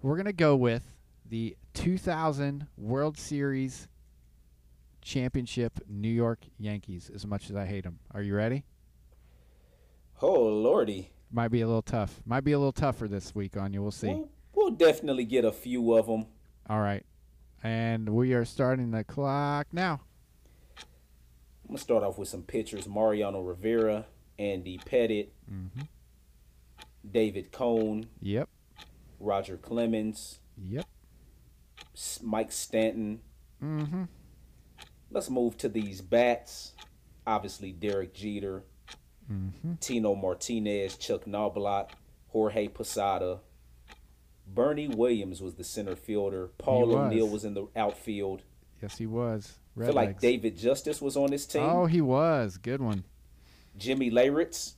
we're 0.00 0.14
going 0.14 0.26
to 0.26 0.32
go 0.32 0.54
with 0.54 0.84
the 1.28 1.56
2000 1.74 2.68
World 2.76 3.18
Series 3.18 3.88
championship 5.00 5.80
New 5.88 6.08
York 6.08 6.38
Yankees, 6.58 7.10
as 7.12 7.26
much 7.26 7.50
as 7.50 7.56
I 7.56 7.66
hate 7.66 7.82
them. 7.84 7.98
Are 8.12 8.22
you 8.22 8.36
ready? 8.36 8.64
Oh 10.20 10.42
lordy. 10.42 11.10
Might 11.32 11.48
be 11.48 11.62
a 11.62 11.66
little 11.66 11.82
tough. 11.82 12.20
Might 12.24 12.44
be 12.44 12.52
a 12.52 12.58
little 12.58 12.72
tougher 12.72 13.08
this 13.08 13.34
week 13.34 13.56
on 13.56 13.72
you. 13.72 13.82
We'll 13.82 13.90
see. 13.90 14.08
We'll, 14.08 14.28
we'll 14.54 14.70
definitely 14.70 15.24
get 15.24 15.44
a 15.44 15.50
few 15.50 15.94
of 15.94 16.06
them. 16.06 16.26
All 16.68 16.78
right. 16.78 17.04
And 17.64 18.10
we 18.10 18.32
are 18.34 18.44
starting 18.44 18.92
the 18.92 19.02
clock 19.02 19.68
now. 19.72 20.02
I'm 21.72 21.76
gonna 21.76 21.84
start 21.84 22.02
off 22.04 22.18
with 22.18 22.28
some 22.28 22.42
pitchers: 22.42 22.86
Mariano 22.86 23.40
Rivera, 23.40 24.04
Andy 24.38 24.76
Pettitte, 24.76 25.28
Mhm. 25.50 25.88
David 27.10 27.50
Cone, 27.50 28.10
Yep. 28.20 28.46
Roger 29.18 29.56
Clemens, 29.56 30.40
Yep. 30.62 30.84
Mike 32.22 32.52
Stanton. 32.52 33.22
Mm-hmm. 33.62 34.02
Let's 35.10 35.30
move 35.30 35.56
to 35.56 35.70
these 35.70 36.02
bats. 36.02 36.74
Obviously, 37.26 37.72
Derek 37.72 38.12
Jeter, 38.12 38.64
Mm-hmm. 39.30 39.76
Tino 39.80 40.14
Martinez, 40.14 40.98
Chuck 40.98 41.26
Knobloch, 41.26 41.92
Jorge 42.28 42.68
Posada. 42.68 43.40
Bernie 44.46 44.88
Williams 44.88 45.40
was 45.40 45.54
the 45.54 45.64
center 45.64 45.96
fielder. 45.96 46.48
Paul. 46.58 46.94
O'Neill 46.94 47.28
was 47.30 47.46
in 47.46 47.54
the 47.54 47.66
outfield. 47.74 48.42
Yes, 48.82 48.98
he 48.98 49.06
was. 49.06 49.58
I 49.76 49.80
Red 49.80 49.86
feel 49.86 49.94
like 49.94 50.08
legs. 50.10 50.22
David 50.22 50.56
Justice 50.56 51.00
was 51.00 51.16
on 51.16 51.30
this 51.30 51.46
team. 51.46 51.62
Oh, 51.62 51.86
he 51.86 52.00
was. 52.00 52.58
Good 52.58 52.80
one. 52.80 53.04
Jimmy 53.76 54.10
Leyritz. 54.10 54.74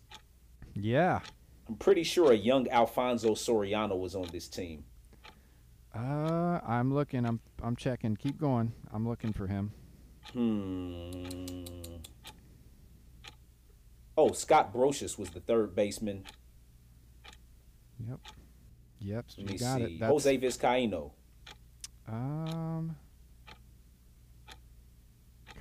Yeah. 0.75 1.21
I'm 1.69 1.77
pretty 1.77 2.03
sure 2.05 2.31
a 2.33 2.37
young 2.37 2.69
Alfonso 2.71 3.31
Soriano 3.33 3.99
was 3.99 4.15
on 4.15 4.29
this 4.33 4.49
team. 4.49 4.85
Uh, 5.95 6.61
I'm 6.67 6.93
looking. 6.93 7.25
I'm 7.25 7.41
I'm 7.63 7.77
checking. 7.77 8.17
Keep 8.17 8.39
going. 8.39 8.73
I'm 8.93 9.07
looking 9.09 9.33
for 9.33 9.47
him. 9.47 9.73
Hmm. 10.33 11.65
Oh, 14.17 14.33
Scott 14.33 14.73
Brosius 14.73 15.19
was 15.19 15.31
the 15.31 15.41
third 15.41 15.75
baseman. 15.75 16.25
Yep. 18.07 18.19
Yep. 19.01 19.25
Let 19.29 19.39
You 19.39 19.45
me 19.47 19.59
got 19.59 19.79
see. 19.79 19.85
it. 19.85 20.01
That's, 20.01 20.11
Jose 20.11 20.39
Vizcaino. 20.39 21.11
Um. 22.09 22.97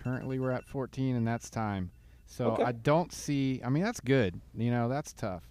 Currently, 0.04 0.40
we're 0.40 0.52
at 0.52 0.66
14, 0.66 1.16
and 1.16 1.26
that's 1.28 1.50
time. 1.50 1.92
So 2.26 2.52
Okay. 2.52 2.64
I 2.64 2.72
don't 2.72 3.12
see. 3.14 3.62
I 3.64 3.70
mean, 3.70 3.84
that's 3.84 4.00
good. 4.00 4.40
You 4.56 4.72
know, 4.72 4.90
that's 4.90 5.14
tough. 5.14 5.44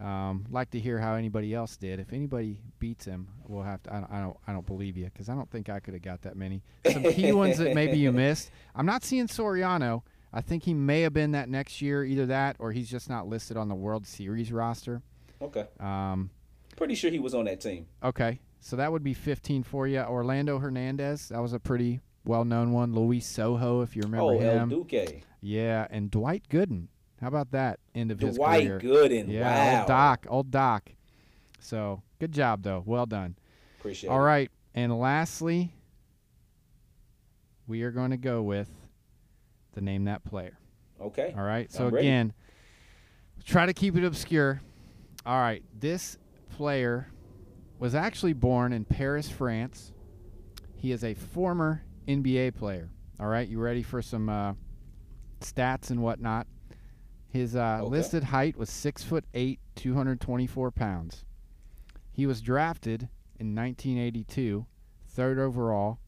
Um, 0.00 0.46
like 0.50 0.70
to 0.70 0.78
hear 0.78 0.98
how 1.00 1.14
anybody 1.14 1.54
else 1.54 1.76
did. 1.76 1.98
If 1.98 2.12
anybody 2.12 2.60
beats 2.78 3.04
him, 3.04 3.28
we'll 3.46 3.64
have 3.64 3.82
to. 3.84 3.92
I 3.94 4.00
don't. 4.00 4.12
I 4.12 4.20
don't, 4.20 4.36
I 4.46 4.52
don't 4.52 4.66
believe 4.66 4.96
you 4.96 5.06
because 5.06 5.28
I 5.28 5.34
don't 5.34 5.50
think 5.50 5.68
I 5.68 5.80
could 5.80 5.94
have 5.94 6.02
got 6.02 6.22
that 6.22 6.36
many. 6.36 6.62
Some 6.92 7.02
key 7.02 7.32
ones 7.32 7.58
that 7.58 7.74
maybe 7.74 7.98
you 7.98 8.12
missed. 8.24 8.50
I'm 8.76 8.86
not 8.86 9.02
seeing 9.04 9.26
Soriano. 9.26 10.02
I 10.32 10.40
think 10.40 10.62
he 10.64 10.74
may 10.74 11.00
have 11.02 11.12
been 11.14 11.32
that 11.32 11.48
next 11.48 11.80
year, 11.82 12.04
either 12.04 12.26
that 12.26 12.56
or 12.58 12.70
he's 12.72 12.88
just 12.90 13.08
not 13.08 13.26
listed 13.26 13.56
on 13.56 13.68
the 13.68 13.74
World 13.74 14.06
Series 14.06 14.52
roster. 14.52 15.02
Okay. 15.42 15.66
Um, 15.80 16.30
Pretty 16.76 16.94
sure 16.94 17.10
he 17.10 17.18
was 17.18 17.34
on 17.34 17.46
that 17.46 17.60
team. 17.60 17.86
Okay, 18.04 18.38
so 18.60 18.76
that 18.76 18.92
would 18.92 19.02
be 19.02 19.14
15 19.14 19.62
for 19.64 19.88
you. 19.88 20.00
Orlando 20.00 20.58
Hernandez, 20.58 21.28
that 21.30 21.40
was 21.40 21.52
a 21.54 21.58
pretty 21.58 22.00
well-known 22.28 22.72
one. 22.72 22.94
Luis 22.94 23.26
Sojo, 23.26 23.82
if 23.82 23.96
you 23.96 24.02
remember 24.02 24.24
oh, 24.24 24.38
El 24.38 24.58
him. 24.58 24.68
Duque. 24.68 25.22
Yeah, 25.40 25.86
and 25.90 26.10
Dwight 26.10 26.44
Gooden. 26.48 26.88
How 27.20 27.28
about 27.28 27.50
that 27.52 27.80
end 27.94 28.12
of 28.12 28.20
his 28.20 28.38
career? 28.38 28.78
Dwight? 28.78 29.10
Gooden. 29.10 29.28
Yeah, 29.28 29.72
wow. 29.72 29.78
old 29.78 29.88
Doc, 29.88 30.26
old 30.28 30.50
Doc. 30.50 30.90
So 31.58 32.02
good 32.20 32.30
job 32.30 32.62
though, 32.62 32.82
well 32.86 33.06
done. 33.06 33.36
Appreciate 33.80 34.10
All 34.10 34.20
it. 34.20 34.24
right, 34.24 34.50
and 34.74 34.96
lastly, 34.96 35.72
we 37.66 37.82
are 37.82 37.90
going 37.90 38.10
to 38.10 38.16
go 38.16 38.42
with 38.42 38.68
the 39.72 39.80
name 39.80 40.04
that 40.04 40.24
player. 40.24 40.58
Okay. 41.00 41.34
All 41.36 41.44
right. 41.44 41.72
So 41.72 41.86
again, 41.88 42.32
try 43.44 43.66
to 43.66 43.72
keep 43.72 43.96
it 43.96 44.04
obscure. 44.04 44.60
All 45.24 45.38
right. 45.38 45.62
This 45.78 46.18
player 46.50 47.08
was 47.78 47.94
actually 47.94 48.32
born 48.32 48.72
in 48.72 48.84
Paris, 48.84 49.30
France. 49.30 49.92
He 50.74 50.90
is 50.92 51.04
a 51.04 51.14
former 51.14 51.84
NBA 52.08 52.54
player. 52.56 52.90
All 53.20 53.26
right. 53.26 53.46
You 53.46 53.60
ready 53.60 53.82
for 53.82 54.00
some 54.02 54.28
uh, 54.28 54.54
stats 55.40 55.90
and 55.90 56.02
whatnot? 56.02 56.46
His 57.28 57.54
uh, 57.54 57.80
Okay. 57.82 57.90
listed 57.90 58.24
height 58.24 58.56
was 58.56 58.70
six 58.70 59.02
foot 59.04 59.24
eight, 59.34 59.60
224 59.76 60.70
pounds. 60.70 61.24
He 62.10 62.26
was 62.26 62.40
drafted 62.40 63.08
in 63.38 63.54
1982, 63.54 64.66
third 65.06 65.38
overall 65.38 65.98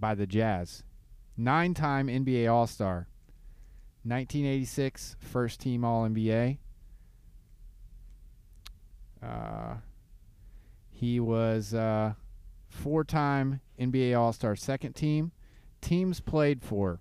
by 0.00 0.14
the 0.14 0.26
Jazz. 0.26 0.82
Nine 1.36 1.72
time 1.72 2.08
NBA 2.08 2.50
All 2.52 2.66
Star. 2.66 3.08
1986 4.02 5.16
first 5.20 5.60
team 5.60 5.84
All 5.84 6.06
NBA. 6.08 6.58
Uh, 9.22 9.76
he 10.90 11.18
was 11.20 11.74
uh, 11.74 12.14
four 12.76 13.02
time 13.04 13.60
NBA 13.80 14.16
All 14.18 14.32
Star 14.32 14.54
second 14.56 14.94
team. 14.94 15.32
Teams 15.80 16.20
played 16.20 16.62
for 16.62 17.00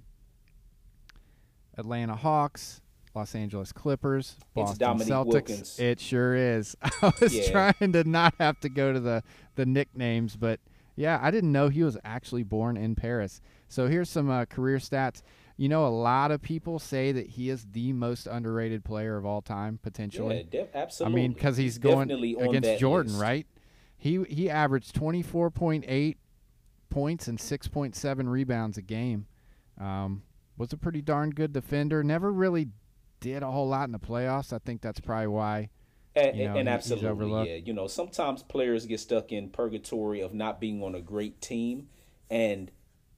Atlanta 1.77 2.15
Hawks, 2.15 2.81
Los 3.13 3.35
Angeles 3.35 3.71
Clippers, 3.71 4.37
Boston 4.53 4.97
Celtics. 4.99 5.25
Wilkins. 5.27 5.79
It 5.79 5.99
sure 5.99 6.35
is. 6.35 6.75
I 7.01 7.11
was 7.19 7.35
Yeah. 7.35 7.51
trying 7.51 7.91
to 7.93 8.03
not 8.03 8.33
have 8.39 8.59
to 8.61 8.69
go 8.69 8.93
to 8.93 8.99
the, 8.99 9.23
the 9.55 9.65
nicknames, 9.65 10.35
but 10.35 10.59
yeah, 10.95 11.19
I 11.21 11.31
didn't 11.31 11.51
know 11.51 11.69
he 11.69 11.83
was 11.83 11.97
actually 12.05 12.43
born 12.43 12.77
in 12.77 12.95
Paris. 12.95 13.41
So 13.67 13.87
here's 13.87 14.09
some 14.09 14.29
uh, 14.29 14.45
career 14.45 14.77
stats. 14.77 15.21
You 15.57 15.69
know, 15.69 15.85
a 15.85 15.89
lot 15.89 16.31
of 16.31 16.41
people 16.41 16.79
say 16.79 17.11
that 17.13 17.27
he 17.27 17.49
is 17.49 17.65
the 17.71 17.93
most 17.93 18.27
underrated 18.27 18.83
player 18.83 19.17
of 19.17 19.25
all 19.25 19.41
time, 19.41 19.79
potentially. 19.81 20.47
Yeah, 20.51 20.63
de- 20.63 20.77
absolutely. 20.77 21.21
I 21.21 21.23
mean, 21.23 21.33
because 21.33 21.57
he's 21.57 21.77
going 21.77 22.09
definitely 22.09 22.35
against 22.35 22.79
Jordan, 22.79 23.13
list. 23.13 23.21
right? 23.21 23.47
He 24.05 24.23
he 24.29 24.51
averaged 24.51 24.93
24.8 24.93 26.15
points 26.91 27.27
and 27.27 27.39
6.7 27.39 28.29
rebounds 28.29 28.77
a 28.77 28.83
game. 28.83 29.25
Um, 29.81 30.21
was 30.59 30.71
a 30.71 30.77
pretty 30.77 31.01
darn 31.01 31.31
good 31.31 31.51
defender. 31.51 32.03
Never 32.03 32.31
really 32.31 32.67
did 33.19 33.41
a 33.41 33.49
whole 33.49 33.67
lot 33.67 33.85
in 33.85 33.93
the 33.93 33.99
playoffs. 33.99 34.53
I 34.53 34.59
think 34.59 34.81
that's 34.81 34.99
probably 34.99 35.25
why. 35.25 35.71
And, 36.15 36.37
you 36.37 36.47
know, 36.47 36.55
and 36.55 36.69
absolutely, 36.69 37.49
yeah. 37.49 37.55
You 37.55 37.73
know, 37.73 37.87
sometimes 37.87 38.43
players 38.43 38.85
get 38.85 38.99
stuck 38.99 39.31
in 39.31 39.49
purgatory 39.49 40.21
of 40.21 40.35
not 40.35 40.61
being 40.61 40.83
on 40.83 40.93
a 40.93 41.01
great 41.01 41.41
team, 41.41 41.87
and 42.29 42.69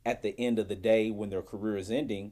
at 0.06 0.22
the 0.22 0.40
end 0.40 0.58
of 0.58 0.70
the 0.70 0.78
day, 0.78 1.12
when 1.12 1.30
their 1.30 1.42
career 1.42 1.76
is 1.76 1.92
ending, 1.92 2.32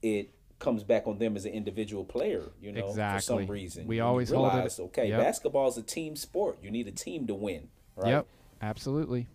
it 0.00 0.30
comes 0.58 0.82
back 0.84 1.06
on 1.06 1.18
them 1.18 1.36
as 1.36 1.44
an 1.44 1.52
individual 1.52 2.04
player. 2.04 2.42
You 2.60 2.72
know, 2.72 2.92
for 2.92 3.20
some 3.20 3.46
reason. 3.46 3.86
We 3.86 4.00
always 4.00 4.30
hold 4.30 4.46
it- 4.48 4.54
realize, 4.54 4.80
okay, 4.80 5.08
Yep. 5.08 5.20
basketball 5.20 5.68
is 5.68 5.76
a 5.76 5.82
team 5.82 6.16
sport. 6.16 6.58
You 6.62 6.70
need 6.70 6.86
a 6.88 6.92
team 6.92 7.26
to 7.26 7.34
win. 7.34 7.68
Right? 7.96 8.10
Yep, 8.10 8.26
absolutely. 8.62 9.26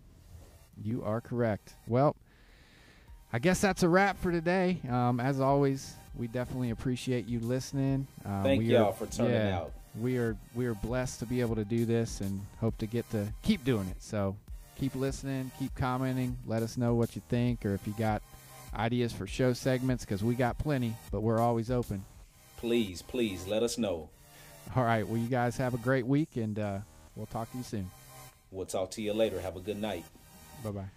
You 0.82 1.02
are 1.04 1.20
correct. 1.20 1.74
Well, 1.86 2.16
I 3.32 3.38
guess 3.38 3.60
that's 3.60 3.82
a 3.82 3.88
wrap 3.88 4.18
for 4.18 4.32
today. 4.32 4.80
Um, 4.88 5.20
as 5.20 5.40
always, 5.40 5.94
we 6.16 6.26
definitely 6.26 6.70
appreciate 6.70 7.26
you 7.26 7.38
listening. 7.40 8.06
Um, 8.24 8.42
Thank 8.42 8.60
we 8.60 8.72
y'all 8.72 8.86
are- 8.88 8.92
for 8.92 9.06
turning 9.06 9.32
yeah, 9.34 9.58
out. 9.58 9.72
We 10.00 10.18
are 10.18 10.36
we 10.54 10.66
are 10.66 10.74
blessed 10.74 11.18
to 11.20 11.26
be 11.26 11.40
able 11.40 11.56
to 11.56 11.64
do 11.64 11.84
this 11.84 12.20
and 12.20 12.40
hope 12.60 12.78
to 12.78 12.86
get 12.86 13.08
to 13.10 13.32
keep 13.42 13.64
doing 13.64 13.88
it. 13.88 14.00
So 14.02 14.36
keep 14.76 14.94
listening, 14.94 15.50
keep 15.58 15.74
commenting, 15.74 16.36
let 16.46 16.62
us 16.62 16.76
know 16.76 16.94
what 16.94 17.14
you 17.16 17.22
think, 17.28 17.66
or 17.66 17.74
if 17.74 17.86
you 17.86 17.92
got 17.98 18.22
ideas 18.74 19.12
for 19.12 19.26
show 19.26 19.52
segments, 19.52 20.04
because 20.04 20.22
we 20.22 20.34
got 20.34 20.58
plenty, 20.58 20.94
but 21.10 21.20
we're 21.20 21.40
always 21.40 21.70
open. 21.70 22.04
Please, 22.56 23.02
please 23.02 23.46
let 23.46 23.62
us 23.62 23.78
know. 23.78 24.10
All 24.76 24.84
right. 24.84 25.06
Well, 25.06 25.16
you 25.16 25.28
guys 25.28 25.56
have 25.56 25.74
a 25.74 25.78
great 25.78 26.06
week, 26.06 26.36
and 26.36 26.58
uh, 26.58 26.78
we'll 27.16 27.26
talk 27.26 27.50
to 27.52 27.56
you 27.56 27.64
soon. 27.64 27.90
We'll 28.50 28.66
talk 28.66 28.90
to 28.92 29.02
you 29.02 29.12
later. 29.12 29.40
Have 29.40 29.56
a 29.56 29.60
good 29.60 29.80
night. 29.80 30.04
Bye 30.62 30.70
bye. 30.70 30.90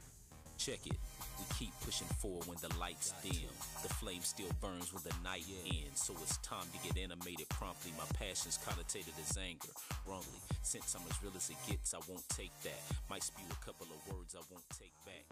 Check 0.57 0.85
it. 0.85 0.97
We 1.39 1.45
keep 1.57 1.71
pushing 1.81 2.07
forward 2.19 2.45
when 2.47 2.57
the 2.61 2.73
lights 2.79 3.13
dim. 3.23 3.49
The 3.81 3.89
flame 3.89 4.21
still 4.21 4.49
burns 4.61 4.93
when 4.93 5.03
the 5.03 5.13
night 5.23 5.45
ends. 5.65 6.03
So 6.03 6.13
it's 6.21 6.37
time 6.37 6.67
to 6.71 6.87
get 6.87 7.01
animated 7.01 7.49
promptly. 7.49 7.91
My 7.97 8.05
passion's 8.17 8.57
connotated 8.57 9.17
as 9.19 9.37
anger. 9.37 9.73
Wrongly, 10.05 10.39
since 10.61 10.95
I'm 10.95 11.01
as 11.09 11.21
real 11.23 11.33
as 11.35 11.49
it 11.49 11.57
gets, 11.67 11.93
I 11.93 11.99
won't 12.07 12.27
take 12.29 12.51
that. 12.63 12.81
Might 13.09 13.23
spew 13.23 13.45
a 13.49 13.65
couple 13.65 13.87
of 13.87 14.13
words 14.13 14.35
I 14.35 14.43
won't 14.51 14.69
take 14.69 14.93
back. 15.05 15.25